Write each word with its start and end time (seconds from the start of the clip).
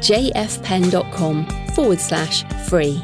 jfpenn.com 0.00 1.46
forward 1.74 2.00
slash 2.00 2.44
free. 2.68 3.02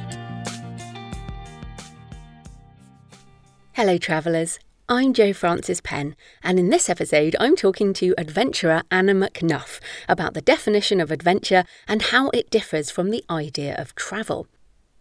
Hello, 3.72 3.98
travellers. 3.98 4.58
I'm 4.86 5.14
Jo 5.14 5.32
Frances 5.32 5.80
Penn, 5.80 6.14
and 6.42 6.58
in 6.58 6.68
this 6.68 6.90
episode, 6.90 7.34
I'm 7.40 7.56
talking 7.56 7.94
to 7.94 8.14
adventurer 8.18 8.82
Anna 8.90 9.14
McNuff 9.14 9.80
about 10.08 10.34
the 10.34 10.42
definition 10.42 11.00
of 11.00 11.10
adventure 11.10 11.64
and 11.88 12.02
how 12.02 12.28
it 12.30 12.50
differs 12.50 12.90
from 12.90 13.10
the 13.10 13.24
idea 13.30 13.74
of 13.76 13.94
travel. 13.94 14.46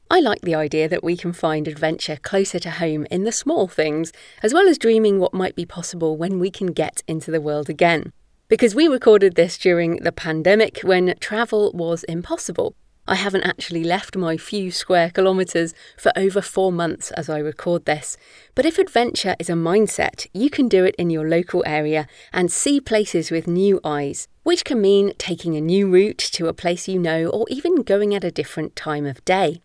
I 0.09 0.21
like 0.21 0.41
the 0.41 0.55
idea 0.55 0.88
that 0.88 1.03
we 1.03 1.17
can 1.17 1.33
find 1.33 1.67
adventure 1.67 2.16
closer 2.16 2.59
to 2.59 2.71
home 2.71 3.05
in 3.11 3.25
the 3.25 3.31
small 3.31 3.67
things, 3.67 4.13
as 4.41 4.53
well 4.53 4.69
as 4.69 4.77
dreaming 4.77 5.19
what 5.19 5.33
might 5.33 5.55
be 5.55 5.66
possible 5.66 6.16
when 6.16 6.39
we 6.39 6.49
can 6.49 6.67
get 6.67 7.03
into 7.07 7.30
the 7.30 7.41
world 7.41 7.69
again. 7.69 8.13
Because 8.53 8.75
we 8.75 8.88
recorded 8.88 9.34
this 9.34 9.57
during 9.57 9.95
the 10.03 10.12
pandemic 10.12 10.81
when 10.84 11.16
travel 11.20 11.71
was 11.73 12.03
impossible. 12.03 12.75
I 13.07 13.16
haven't 13.16 13.48
actually 13.48 13.84
left 13.84 14.16
my 14.16 14.38
few 14.38 14.70
square 14.70 15.09
kilometres 15.09 15.73
for 15.97 16.11
over 16.16 16.39
four 16.39 16.72
months 16.72 17.09
as 17.14 17.30
I 17.30 17.39
record 17.39 17.86
this. 17.86 18.16
But 18.53 18.67
if 18.67 18.77
adventure 18.77 19.36
is 19.39 19.50
a 19.50 19.53
mindset, 19.53 20.27
you 20.36 20.52
can 20.52 20.67
do 20.67 20.86
it 20.86 20.94
in 21.00 21.09
your 21.09 21.27
local 21.27 21.64
area 21.66 22.05
and 22.31 22.52
see 22.52 22.80
places 22.80 23.31
with 23.31 23.47
new 23.47 23.80
eyes, 23.83 24.27
which 24.44 24.64
can 24.64 24.80
mean 24.80 25.14
taking 25.17 25.55
a 25.55 25.59
new 25.59 25.89
route 25.89 26.20
to 26.33 26.45
a 26.45 26.53
place 26.53 26.88
you 26.88 26.99
know 26.99 27.30
or 27.30 27.47
even 27.49 27.81
going 27.81 28.14
at 28.14 28.23
a 28.23 28.30
different 28.30 28.75
time 28.75 29.08
of 29.08 29.25
day. 29.25 29.64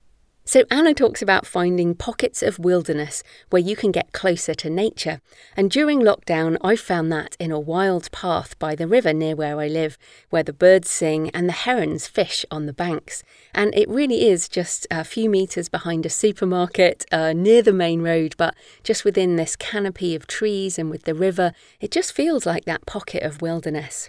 So, 0.49 0.65
Anna 0.71 0.95
talks 0.95 1.21
about 1.21 1.45
finding 1.45 1.95
pockets 1.95 2.43
of 2.43 2.59
wilderness 2.59 3.23
where 3.51 3.61
you 3.61 3.77
can 3.77 3.93
get 3.93 4.13
closer 4.13 4.55
to 4.55 4.71
nature. 4.71 5.21
And 5.59 5.71
during 5.71 6.01
lockdown, 6.01 6.57
I 6.63 6.75
found 6.75 7.13
that 7.13 7.37
in 7.39 7.53
a 7.53 7.61
wild 7.61 8.11
path 8.13 8.59
by 8.59 8.75
the 8.75 8.87
river 8.87 9.13
near 9.13 9.37
where 9.37 9.61
I 9.61 9.69
live, 9.69 9.99
where 10.31 10.43
the 10.43 10.55
birds 10.55 10.89
sing 10.89 11.29
and 11.35 11.51
the 11.51 11.53
herons 11.53 12.07
fish 12.07 12.47
on 12.51 12.65
the 12.65 12.73
banks. 12.73 13.23
And 13.53 13.75
it 13.75 13.91
really 13.91 14.27
is 14.27 14.49
just 14.49 14.87
a 14.91 15.05
few 15.05 15.29
metres 15.29 15.69
behind 15.69 16.07
a 16.07 16.09
supermarket 16.09 17.05
uh, 17.13 17.35
near 17.35 17.61
the 17.61 17.75
main 17.75 18.01
road, 18.01 18.35
but 18.39 18.55
just 18.83 19.05
within 19.05 19.37
this 19.37 19.55
canopy 19.55 20.15
of 20.15 20.27
trees 20.27 20.79
and 20.79 20.89
with 20.89 21.03
the 21.03 21.15
river, 21.15 21.53
it 21.79 21.91
just 21.91 22.15
feels 22.15 22.47
like 22.47 22.65
that 22.65 22.87
pocket 22.87 23.23
of 23.23 23.43
wilderness. 23.43 24.09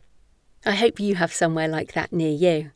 I 0.65 0.75
hope 0.75 1.01
you 1.01 1.15
have 1.15 1.33
somewhere 1.33 1.67
like 1.67 1.91
that 1.95 2.13
near 2.13 2.31
you. 2.31 2.71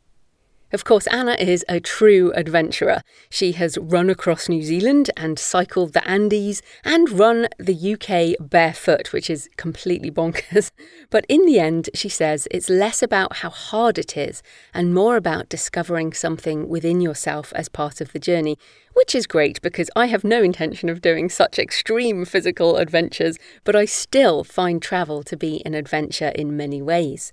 Of 0.74 0.86
course, 0.86 1.06
Anna 1.06 1.36
is 1.36 1.64
a 1.70 1.80
true 1.80 2.34
adventurer. 2.34 3.04
She 3.30 3.52
has 3.52 3.78
run 3.78 4.10
across 4.10 4.50
New 4.50 4.64
Zealand 4.64 5.12
and 5.16 5.38
cycled 5.38 5.94
the 5.94 6.06
Andes 6.08 6.64
and 6.84 7.12
run 7.12 7.48
the 7.60 7.94
UK 7.94 8.44
barefoot, 8.50 9.14
which 9.14 9.30
is 9.30 9.52
completely 9.56 10.10
bonkers. 10.10 10.72
But 11.12 11.28
in 11.30 11.46
the 11.46 11.60
end, 11.60 11.92
she 11.94 12.10
says 12.10 12.48
it's 12.50 12.72
less 12.72 13.04
about 13.04 13.38
how 13.38 13.52
hard 13.52 14.00
it 14.00 14.18
is 14.18 14.42
and 14.74 14.96
more 14.96 15.16
about 15.16 15.48
discovering 15.48 16.12
something 16.12 16.68
within 16.68 17.02
yourself 17.02 17.54
as 17.56 17.70
part 17.70 18.02
of 18.02 18.12
the 18.12 18.18
journey, 18.18 18.58
which 18.96 19.14
is 19.14 19.28
great 19.28 19.62
because 19.62 19.92
I 19.96 20.08
have 20.08 20.24
no 20.24 20.42
intention 20.42 20.90
of 20.90 21.02
doing 21.02 21.30
such 21.30 21.60
extreme 21.60 22.26
physical 22.26 22.78
adventures, 22.78 23.38
but 23.64 23.76
I 23.76 23.86
still 23.86 24.44
find 24.44 24.82
travel 24.82 25.22
to 25.22 25.38
be 25.38 25.62
an 25.68 25.76
adventure 25.76 26.30
in 26.30 26.58
many 26.58 26.82
ways. 26.82 27.32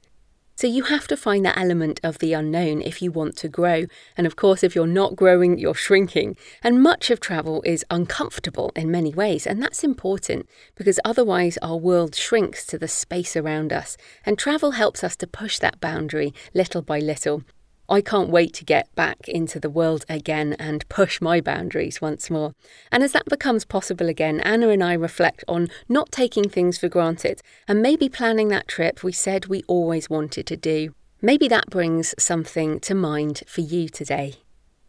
So 0.60 0.66
you 0.66 0.82
have 0.82 1.09
to 1.09 1.16
find 1.16 1.47
that 1.47 1.56
element 1.56 2.00
of 2.03 2.19
the 2.19 2.34
unknown 2.34 2.82
if 2.82 3.00
you 3.00 3.10
want 3.10 3.34
to 3.38 3.48
grow. 3.48 3.87
And 4.15 4.26
of 4.26 4.37
course, 4.37 4.62
if 4.62 4.75
you're 4.75 4.87
not 4.87 5.16
growing, 5.16 5.56
you're 5.56 5.72
shrinking. 5.72 6.37
And 6.62 6.82
much 6.82 7.10
of 7.10 7.19
travel 7.19 7.62
is 7.65 7.82
uncomfortable 7.91 8.71
in 8.76 8.91
many 8.91 9.15
ways. 9.15 9.47
And 9.47 9.62
that's 9.62 9.82
important 9.82 10.47
because 10.75 11.00
otherwise 11.03 11.56
our 11.62 11.78
world 11.78 12.15
shrinks 12.15 12.66
to 12.66 12.76
the 12.76 12.88
space 12.88 13.38
around 13.38 13.72
us. 13.72 13.97
And 14.26 14.38
travel 14.38 14.72
helps 14.72 15.03
us 15.03 15.16
to 15.16 15.26
push 15.26 15.59
that 15.60 15.81
boundary 15.81 16.34
little 16.53 16.82
by 16.82 16.98
little. 16.98 17.42
I 17.91 18.01
can't 18.01 18.31
wait 18.31 18.55
to 18.55 18.65
get 18.65 18.95
back 18.95 19.28
into 19.28 19.59
the 19.59 19.69
world 19.69 20.05
again 20.09 20.55
and 20.61 20.89
push 20.89 21.21
my 21.21 21.41
boundaries 21.41 22.01
once 22.01 22.31
more. 22.31 22.55
And 22.93 23.03
as 23.03 23.11
that 23.12 23.25
becomes 23.25 23.65
possible 23.65 24.09
again, 24.09 24.39
Anna 24.41 24.69
and 24.69 24.83
I 24.83 24.93
reflect 24.93 25.43
on 25.49 25.69
not 25.89 26.12
taking 26.12 26.49
things 26.49 26.78
for 26.78 26.89
granted 26.89 27.43
and 27.67 27.83
maybe 27.83 28.09
planning 28.09 28.47
that 28.49 28.69
trip 28.69 29.03
we 29.03 29.11
said 29.11 29.47
we 29.47 29.65
always 29.67 30.09
wanted 30.09 30.47
to 30.47 30.56
do. 30.56 30.95
Maybe 31.21 31.49
that 31.49 31.69
brings 31.69 32.15
something 32.17 32.78
to 32.81 32.95
mind 32.95 33.43
for 33.49 33.62
you 33.62 33.89
today. 33.89 34.37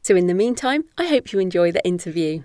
So, 0.04 0.16
in 0.16 0.28
the 0.28 0.34
meantime, 0.34 0.84
I 0.98 1.08
hope 1.08 1.34
you 1.34 1.40
enjoy 1.40 1.72
the 1.72 1.86
interview. 1.86 2.42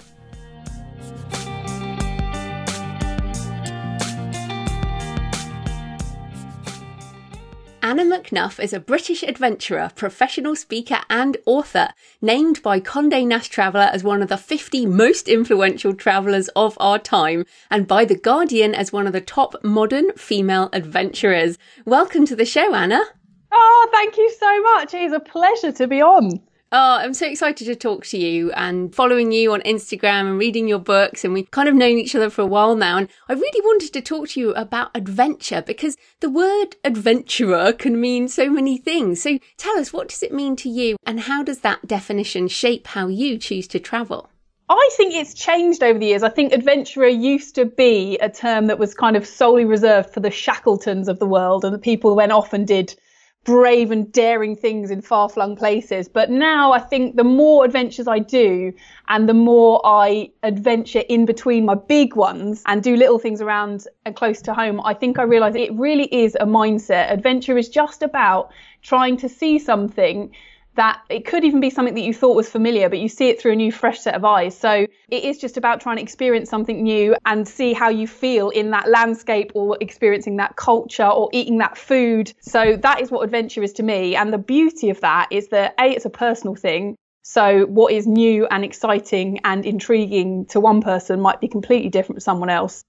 Anna 7.86 8.02
McNuff 8.02 8.58
is 8.58 8.72
a 8.72 8.80
British 8.80 9.22
adventurer, 9.22 9.92
professional 9.94 10.56
speaker, 10.56 11.02
and 11.08 11.36
author, 11.46 11.90
named 12.20 12.60
by 12.60 12.80
Condé 12.80 13.24
Nast 13.24 13.52
Traveller 13.52 13.88
as 13.92 14.02
one 14.02 14.22
of 14.22 14.28
the 14.28 14.36
50 14.36 14.86
most 14.86 15.28
influential 15.28 15.94
travellers 15.94 16.48
of 16.56 16.76
our 16.80 16.98
time, 16.98 17.46
and 17.70 17.86
by 17.86 18.04
The 18.04 18.16
Guardian 18.16 18.74
as 18.74 18.92
one 18.92 19.06
of 19.06 19.12
the 19.12 19.20
top 19.20 19.54
modern 19.62 20.10
female 20.16 20.68
adventurers. 20.72 21.58
Welcome 21.84 22.26
to 22.26 22.34
the 22.34 22.44
show, 22.44 22.74
Anna. 22.74 23.04
Oh, 23.52 23.88
thank 23.92 24.16
you 24.16 24.34
so 24.36 24.62
much. 24.62 24.92
It 24.92 25.02
is 25.02 25.12
a 25.12 25.20
pleasure 25.20 25.70
to 25.70 25.86
be 25.86 26.02
on. 26.02 26.40
Oh, 26.72 26.96
I'm 26.96 27.14
so 27.14 27.28
excited 27.28 27.64
to 27.66 27.76
talk 27.76 28.04
to 28.06 28.18
you 28.18 28.50
and 28.50 28.92
following 28.92 29.30
you 29.30 29.52
on 29.52 29.60
Instagram 29.60 30.22
and 30.22 30.38
reading 30.38 30.66
your 30.66 30.80
books. 30.80 31.24
And 31.24 31.32
we've 31.32 31.50
kind 31.52 31.68
of 31.68 31.76
known 31.76 31.96
each 31.96 32.16
other 32.16 32.28
for 32.28 32.42
a 32.42 32.46
while 32.46 32.74
now. 32.74 32.98
And 32.98 33.08
I 33.28 33.34
really 33.34 33.60
wanted 33.64 33.92
to 33.92 34.00
talk 34.00 34.30
to 34.30 34.40
you 34.40 34.52
about 34.54 34.90
adventure 34.92 35.62
because 35.62 35.96
the 36.18 36.28
word 36.28 36.74
adventurer 36.82 37.72
can 37.72 38.00
mean 38.00 38.26
so 38.26 38.50
many 38.50 38.78
things. 38.78 39.22
So 39.22 39.38
tell 39.56 39.78
us, 39.78 39.92
what 39.92 40.08
does 40.08 40.24
it 40.24 40.34
mean 40.34 40.56
to 40.56 40.68
you? 40.68 40.96
And 41.06 41.20
how 41.20 41.44
does 41.44 41.60
that 41.60 41.86
definition 41.86 42.48
shape 42.48 42.88
how 42.88 43.06
you 43.06 43.38
choose 43.38 43.68
to 43.68 43.78
travel? 43.78 44.28
I 44.68 44.90
think 44.96 45.14
it's 45.14 45.34
changed 45.34 45.84
over 45.84 46.00
the 46.00 46.06
years. 46.06 46.24
I 46.24 46.30
think 46.30 46.52
adventurer 46.52 47.06
used 47.06 47.54
to 47.54 47.66
be 47.66 48.18
a 48.18 48.28
term 48.28 48.66
that 48.66 48.80
was 48.80 48.92
kind 48.92 49.16
of 49.16 49.24
solely 49.24 49.64
reserved 49.64 50.12
for 50.12 50.18
the 50.18 50.32
Shackletons 50.32 51.06
of 51.06 51.20
the 51.20 51.26
world 51.26 51.64
and 51.64 51.72
the 51.72 51.78
people 51.78 52.10
who 52.10 52.16
went 52.16 52.32
off 52.32 52.52
and 52.52 52.66
did 52.66 52.96
brave 53.46 53.92
and 53.92 54.12
daring 54.12 54.56
things 54.56 54.90
in 54.90 55.00
far 55.00 55.28
flung 55.28 55.54
places. 55.54 56.08
But 56.08 56.30
now 56.30 56.72
I 56.72 56.80
think 56.80 57.14
the 57.14 57.24
more 57.24 57.64
adventures 57.64 58.08
I 58.08 58.18
do 58.18 58.72
and 59.08 59.28
the 59.28 59.34
more 59.34 59.80
I 59.84 60.30
adventure 60.42 61.04
in 61.08 61.24
between 61.24 61.64
my 61.64 61.76
big 61.76 62.16
ones 62.16 62.64
and 62.66 62.82
do 62.82 62.96
little 62.96 63.20
things 63.20 63.40
around 63.40 63.86
and 64.04 64.16
close 64.16 64.42
to 64.42 64.52
home, 64.52 64.80
I 64.84 64.94
think 64.94 65.20
I 65.20 65.22
realize 65.22 65.54
it 65.54 65.72
really 65.74 66.12
is 66.12 66.34
a 66.40 66.44
mindset. 66.44 67.12
Adventure 67.12 67.56
is 67.56 67.68
just 67.68 68.02
about 68.02 68.50
trying 68.82 69.16
to 69.18 69.28
see 69.28 69.60
something 69.60 70.32
that 70.76 71.02
it 71.08 71.26
could 71.26 71.44
even 71.44 71.60
be 71.60 71.70
something 71.70 71.94
that 71.94 72.02
you 72.02 72.14
thought 72.14 72.36
was 72.36 72.48
familiar, 72.48 72.88
but 72.88 72.98
you 72.98 73.08
see 73.08 73.28
it 73.28 73.40
through 73.40 73.52
a 73.52 73.56
new, 73.56 73.72
fresh 73.72 74.00
set 74.00 74.14
of 74.14 74.24
eyes. 74.24 74.56
So 74.56 74.86
it 75.08 75.24
is 75.24 75.38
just 75.38 75.56
about 75.56 75.80
trying 75.80 75.96
to 75.96 76.02
experience 76.02 76.48
something 76.48 76.82
new 76.82 77.16
and 77.24 77.46
see 77.46 77.72
how 77.72 77.88
you 77.88 78.06
feel 78.06 78.50
in 78.50 78.70
that 78.70 78.88
landscape 78.88 79.52
or 79.54 79.76
experiencing 79.80 80.36
that 80.36 80.56
culture 80.56 81.06
or 81.06 81.28
eating 81.32 81.58
that 81.58 81.76
food. 81.76 82.32
So 82.40 82.76
that 82.76 83.00
is 83.00 83.10
what 83.10 83.22
adventure 83.24 83.62
is 83.62 83.72
to 83.74 83.82
me. 83.82 84.16
And 84.16 84.32
the 84.32 84.38
beauty 84.38 84.90
of 84.90 85.00
that 85.00 85.28
is 85.30 85.48
that 85.48 85.74
A, 85.80 85.90
it's 85.90 86.04
a 86.04 86.10
personal 86.10 86.54
thing. 86.54 86.96
So 87.22 87.66
what 87.66 87.92
is 87.92 88.06
new 88.06 88.46
and 88.46 88.64
exciting 88.64 89.40
and 89.44 89.66
intriguing 89.66 90.46
to 90.46 90.60
one 90.60 90.80
person 90.80 91.20
might 91.20 91.40
be 91.40 91.48
completely 91.48 91.88
different 91.88 92.18
to 92.18 92.22
someone 92.22 92.50
else. 92.50 92.84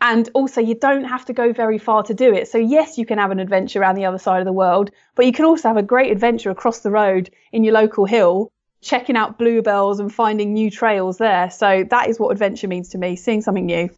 And 0.00 0.28
also, 0.32 0.60
you 0.60 0.76
don't 0.76 1.04
have 1.04 1.24
to 1.24 1.32
go 1.32 1.52
very 1.52 1.78
far 1.78 2.02
to 2.04 2.14
do 2.14 2.32
it. 2.32 2.48
So, 2.48 2.58
yes, 2.58 2.98
you 2.98 3.04
can 3.04 3.18
have 3.18 3.32
an 3.32 3.40
adventure 3.40 3.80
around 3.80 3.96
the 3.96 4.04
other 4.04 4.18
side 4.18 4.38
of 4.40 4.44
the 4.44 4.52
world, 4.52 4.90
but 5.16 5.26
you 5.26 5.32
can 5.32 5.44
also 5.44 5.68
have 5.68 5.76
a 5.76 5.82
great 5.82 6.12
adventure 6.12 6.50
across 6.50 6.80
the 6.80 6.90
road 6.90 7.30
in 7.52 7.64
your 7.64 7.74
local 7.74 8.04
hill, 8.04 8.52
checking 8.80 9.16
out 9.16 9.38
bluebells 9.38 9.98
and 9.98 10.14
finding 10.14 10.52
new 10.52 10.70
trails 10.70 11.18
there. 11.18 11.50
So, 11.50 11.84
that 11.90 12.08
is 12.08 12.20
what 12.20 12.30
adventure 12.30 12.68
means 12.68 12.90
to 12.90 12.98
me 12.98 13.16
seeing 13.16 13.42
something 13.42 13.66
new. 13.66 13.90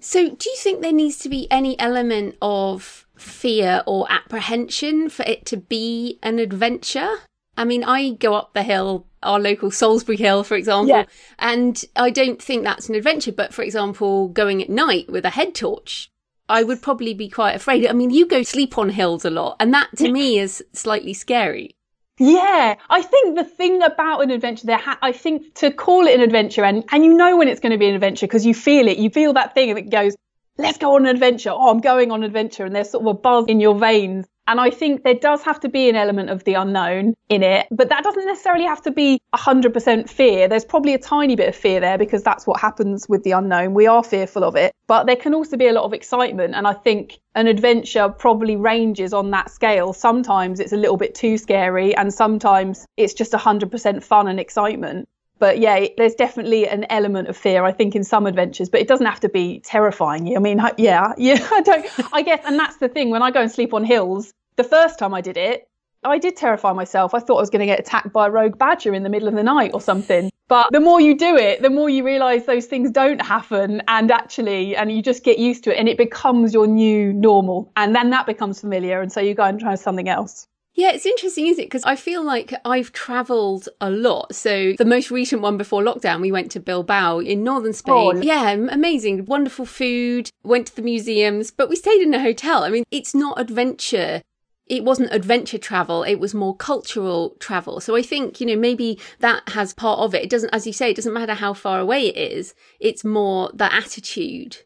So, 0.00 0.28
do 0.28 0.50
you 0.50 0.56
think 0.56 0.82
there 0.82 0.92
needs 0.92 1.18
to 1.18 1.28
be 1.28 1.46
any 1.50 1.78
element 1.78 2.36
of 2.42 3.06
fear 3.16 3.82
or 3.86 4.10
apprehension 4.10 5.08
for 5.08 5.22
it 5.22 5.46
to 5.46 5.56
be 5.56 6.18
an 6.22 6.40
adventure? 6.40 7.18
I 7.56 7.64
mean, 7.64 7.84
I 7.84 8.10
go 8.10 8.34
up 8.34 8.52
the 8.54 8.64
hill, 8.64 9.06
our 9.24 9.40
local 9.40 9.70
Solsbury 9.70 10.18
Hill, 10.18 10.44
for 10.44 10.56
example, 10.56 10.88
yeah. 10.88 11.04
and 11.38 11.84
I 11.96 12.10
don't 12.10 12.42
think 12.42 12.64
that's 12.64 12.88
an 12.88 12.94
adventure. 12.94 13.32
But 13.32 13.54
for 13.54 13.62
example, 13.62 14.28
going 14.28 14.62
at 14.62 14.70
night 14.70 15.10
with 15.10 15.24
a 15.24 15.30
head 15.30 15.54
torch, 15.54 16.10
I 16.48 16.62
would 16.62 16.82
probably 16.82 17.14
be 17.14 17.28
quite 17.28 17.56
afraid. 17.56 17.86
I 17.86 17.92
mean, 17.92 18.10
you 18.10 18.26
go 18.26 18.42
sleep 18.42 18.76
on 18.78 18.90
hills 18.90 19.24
a 19.24 19.30
lot, 19.30 19.56
and 19.60 19.72
that 19.74 19.88
to 19.96 20.10
me 20.10 20.38
is 20.38 20.62
slightly 20.72 21.14
scary. 21.14 21.74
Yeah, 22.18 22.76
I 22.90 23.02
think 23.02 23.36
the 23.36 23.44
thing 23.44 23.82
about 23.82 24.22
an 24.22 24.30
adventure 24.30 24.68
there, 24.68 24.78
ha- 24.78 24.98
I 25.02 25.10
think 25.10 25.54
to 25.54 25.72
call 25.72 26.06
it 26.06 26.14
an 26.14 26.20
adventure 26.20 26.64
and, 26.64 26.84
and 26.92 27.04
you 27.04 27.12
know 27.12 27.36
when 27.36 27.48
it's 27.48 27.58
going 27.58 27.72
to 27.72 27.78
be 27.78 27.88
an 27.88 27.94
adventure 27.94 28.26
because 28.26 28.46
you 28.46 28.54
feel 28.54 28.86
it, 28.86 28.98
you 28.98 29.10
feel 29.10 29.32
that 29.32 29.52
thing 29.54 29.74
that 29.74 29.90
goes, 29.90 30.14
let's 30.58 30.78
go 30.78 30.94
on 30.94 31.06
an 31.06 31.14
adventure. 31.14 31.50
Oh, 31.50 31.70
I'm 31.70 31.80
going 31.80 32.10
on 32.10 32.22
an 32.22 32.26
adventure. 32.26 32.64
And 32.64 32.74
there's 32.74 32.90
sort 32.90 33.02
of 33.02 33.08
a 33.08 33.14
buzz 33.14 33.46
in 33.48 33.60
your 33.60 33.78
veins. 33.78 34.26
And 34.46 34.60
I 34.60 34.68
think 34.68 35.04
there 35.04 35.14
does 35.14 35.42
have 35.42 35.60
to 35.60 35.70
be 35.70 35.88
an 35.88 35.96
element 35.96 36.28
of 36.28 36.44
the 36.44 36.52
unknown 36.52 37.14
in 37.30 37.42
it, 37.42 37.66
but 37.70 37.88
that 37.88 38.04
doesn't 38.04 38.26
necessarily 38.26 38.66
have 38.66 38.82
to 38.82 38.90
be 38.90 39.18
100% 39.34 40.10
fear. 40.10 40.48
There's 40.48 40.66
probably 40.66 40.92
a 40.92 40.98
tiny 40.98 41.34
bit 41.34 41.48
of 41.48 41.56
fear 41.56 41.80
there 41.80 41.96
because 41.96 42.22
that's 42.22 42.46
what 42.46 42.60
happens 42.60 43.08
with 43.08 43.22
the 43.22 43.30
unknown. 43.30 43.72
We 43.72 43.86
are 43.86 44.04
fearful 44.04 44.44
of 44.44 44.54
it, 44.54 44.74
but 44.86 45.06
there 45.06 45.16
can 45.16 45.32
also 45.32 45.56
be 45.56 45.66
a 45.66 45.72
lot 45.72 45.84
of 45.84 45.94
excitement. 45.94 46.54
And 46.54 46.66
I 46.66 46.74
think 46.74 47.18
an 47.34 47.46
adventure 47.46 48.10
probably 48.10 48.56
ranges 48.56 49.14
on 49.14 49.30
that 49.30 49.50
scale. 49.50 49.94
Sometimes 49.94 50.60
it's 50.60 50.74
a 50.74 50.76
little 50.76 50.98
bit 50.98 51.14
too 51.14 51.38
scary, 51.38 51.96
and 51.96 52.12
sometimes 52.12 52.86
it's 52.98 53.14
just 53.14 53.32
100% 53.32 54.02
fun 54.02 54.28
and 54.28 54.38
excitement. 54.38 55.08
But 55.44 55.58
yeah, 55.58 55.88
there's 55.98 56.14
definitely 56.14 56.66
an 56.66 56.86
element 56.88 57.28
of 57.28 57.36
fear, 57.36 57.64
I 57.64 57.72
think, 57.72 57.94
in 57.94 58.02
some 58.02 58.24
adventures, 58.24 58.70
but 58.70 58.80
it 58.80 58.88
doesn't 58.88 59.04
have 59.04 59.20
to 59.20 59.28
be 59.28 59.60
terrifying 59.60 60.26
you. 60.26 60.36
I 60.36 60.38
mean, 60.38 60.58
yeah, 60.78 61.12
yeah, 61.18 61.46
I 61.52 61.60
don't, 61.60 61.86
I 62.14 62.22
guess, 62.22 62.40
and 62.46 62.58
that's 62.58 62.78
the 62.78 62.88
thing 62.88 63.10
when 63.10 63.20
I 63.20 63.30
go 63.30 63.42
and 63.42 63.52
sleep 63.52 63.74
on 63.74 63.84
hills, 63.84 64.32
the 64.56 64.64
first 64.64 64.98
time 64.98 65.12
I 65.12 65.20
did 65.20 65.36
it, 65.36 65.68
I 66.02 66.16
did 66.16 66.34
terrify 66.34 66.72
myself. 66.72 67.12
I 67.12 67.18
thought 67.18 67.36
I 67.36 67.40
was 67.40 67.50
going 67.50 67.60
to 67.60 67.66
get 67.66 67.78
attacked 67.78 68.10
by 68.10 68.28
a 68.28 68.30
rogue 68.30 68.56
badger 68.56 68.94
in 68.94 69.02
the 69.02 69.10
middle 69.10 69.28
of 69.28 69.34
the 69.34 69.42
night 69.42 69.72
or 69.74 69.82
something. 69.82 70.30
But 70.48 70.72
the 70.72 70.80
more 70.80 70.98
you 70.98 71.14
do 71.14 71.36
it, 71.36 71.60
the 71.60 71.68
more 71.68 71.90
you 71.90 72.06
realize 72.06 72.46
those 72.46 72.64
things 72.64 72.90
don't 72.90 73.20
happen. 73.20 73.82
And 73.86 74.10
actually, 74.10 74.74
and 74.74 74.90
you 74.90 75.02
just 75.02 75.24
get 75.24 75.38
used 75.38 75.64
to 75.64 75.74
it 75.74 75.78
and 75.78 75.90
it 75.90 75.98
becomes 75.98 76.54
your 76.54 76.66
new 76.66 77.12
normal. 77.12 77.70
And 77.76 77.94
then 77.94 78.08
that 78.10 78.24
becomes 78.24 78.62
familiar. 78.62 79.02
And 79.02 79.12
so 79.12 79.20
you 79.20 79.34
go 79.34 79.44
and 79.44 79.60
try 79.60 79.74
something 79.74 80.08
else. 80.08 80.46
Yeah, 80.74 80.90
it's 80.90 81.06
interesting, 81.06 81.46
isn't 81.46 81.62
it? 81.62 81.66
Because 81.66 81.84
I 81.84 81.94
feel 81.94 82.24
like 82.24 82.52
I've 82.64 82.92
travelled 82.92 83.68
a 83.80 83.90
lot. 83.90 84.34
So 84.34 84.72
the 84.76 84.84
most 84.84 85.10
recent 85.10 85.40
one 85.40 85.56
before 85.56 85.82
lockdown, 85.82 86.20
we 86.20 86.32
went 86.32 86.50
to 86.52 86.60
Bilbao 86.60 87.20
in 87.20 87.44
northern 87.44 87.70
oh, 87.70 87.72
Spain. 87.72 88.16
Oh, 88.16 88.20
yeah, 88.20 88.50
amazing, 88.50 89.24
wonderful 89.26 89.66
food. 89.66 90.30
Went 90.42 90.66
to 90.68 90.76
the 90.76 90.82
museums, 90.82 91.52
but 91.52 91.68
we 91.68 91.76
stayed 91.76 92.02
in 92.02 92.12
a 92.12 92.20
hotel. 92.20 92.64
I 92.64 92.70
mean, 92.70 92.84
it's 92.90 93.14
not 93.14 93.40
adventure. 93.40 94.22
It 94.66 94.82
wasn't 94.82 95.12
adventure 95.12 95.58
travel. 95.58 96.02
It 96.02 96.16
was 96.16 96.34
more 96.34 96.56
cultural 96.56 97.36
travel. 97.38 97.80
So 97.80 97.94
I 97.94 98.02
think, 98.02 98.40
you 98.40 98.46
know, 98.46 98.56
maybe 98.56 98.98
that 99.20 99.48
has 99.50 99.74
part 99.74 100.00
of 100.00 100.14
it. 100.14 100.24
It 100.24 100.30
doesn't, 100.30 100.54
as 100.54 100.66
you 100.66 100.72
say, 100.72 100.90
it 100.90 100.96
doesn't 100.96 101.12
matter 101.12 101.34
how 101.34 101.54
far 101.54 101.78
away 101.78 102.08
it 102.08 102.16
is. 102.16 102.54
It's 102.80 103.04
more 103.04 103.50
the 103.54 103.72
attitude 103.72 104.58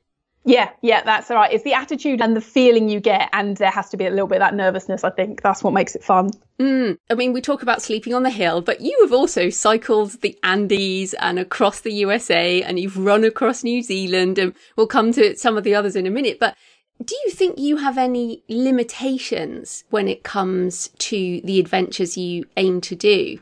yeah, 0.48 0.70
yeah, 0.80 1.02
that's 1.02 1.28
right. 1.28 1.52
It's 1.52 1.62
the 1.62 1.74
attitude 1.74 2.22
and 2.22 2.34
the 2.34 2.40
feeling 2.40 2.88
you 2.88 3.00
get, 3.00 3.28
and 3.34 3.54
there 3.58 3.70
has 3.70 3.90
to 3.90 3.98
be 3.98 4.06
a 4.06 4.10
little 4.10 4.26
bit 4.26 4.36
of 4.36 4.40
that 4.40 4.54
nervousness. 4.54 5.04
I 5.04 5.10
think 5.10 5.42
that's 5.42 5.62
what 5.62 5.74
makes 5.74 5.94
it 5.94 6.02
fun. 6.02 6.30
Mm. 6.58 6.96
I 7.10 7.14
mean, 7.14 7.34
we 7.34 7.42
talk 7.42 7.62
about 7.62 7.82
sleeping 7.82 8.14
on 8.14 8.22
the 8.22 8.30
hill, 8.30 8.62
but 8.62 8.80
you 8.80 8.98
have 9.02 9.12
also 9.12 9.50
cycled 9.50 10.22
the 10.22 10.38
Andes 10.42 11.12
and 11.12 11.38
across 11.38 11.80
the 11.80 11.92
USA, 11.92 12.62
and 12.62 12.80
you've 12.80 12.96
run 12.96 13.24
across 13.24 13.62
New 13.62 13.82
Zealand, 13.82 14.38
and 14.38 14.54
we'll 14.74 14.86
come 14.86 15.12
to 15.12 15.36
some 15.36 15.58
of 15.58 15.64
the 15.64 15.74
others 15.74 15.94
in 15.94 16.06
a 16.06 16.10
minute. 16.10 16.40
But 16.40 16.56
do 17.04 17.14
you 17.26 17.30
think 17.30 17.58
you 17.58 17.76
have 17.76 17.98
any 17.98 18.42
limitations 18.48 19.84
when 19.90 20.08
it 20.08 20.24
comes 20.24 20.88
to 20.98 21.42
the 21.44 21.60
adventures 21.60 22.16
you 22.16 22.46
aim 22.56 22.80
to 22.80 22.96
do? 22.96 23.40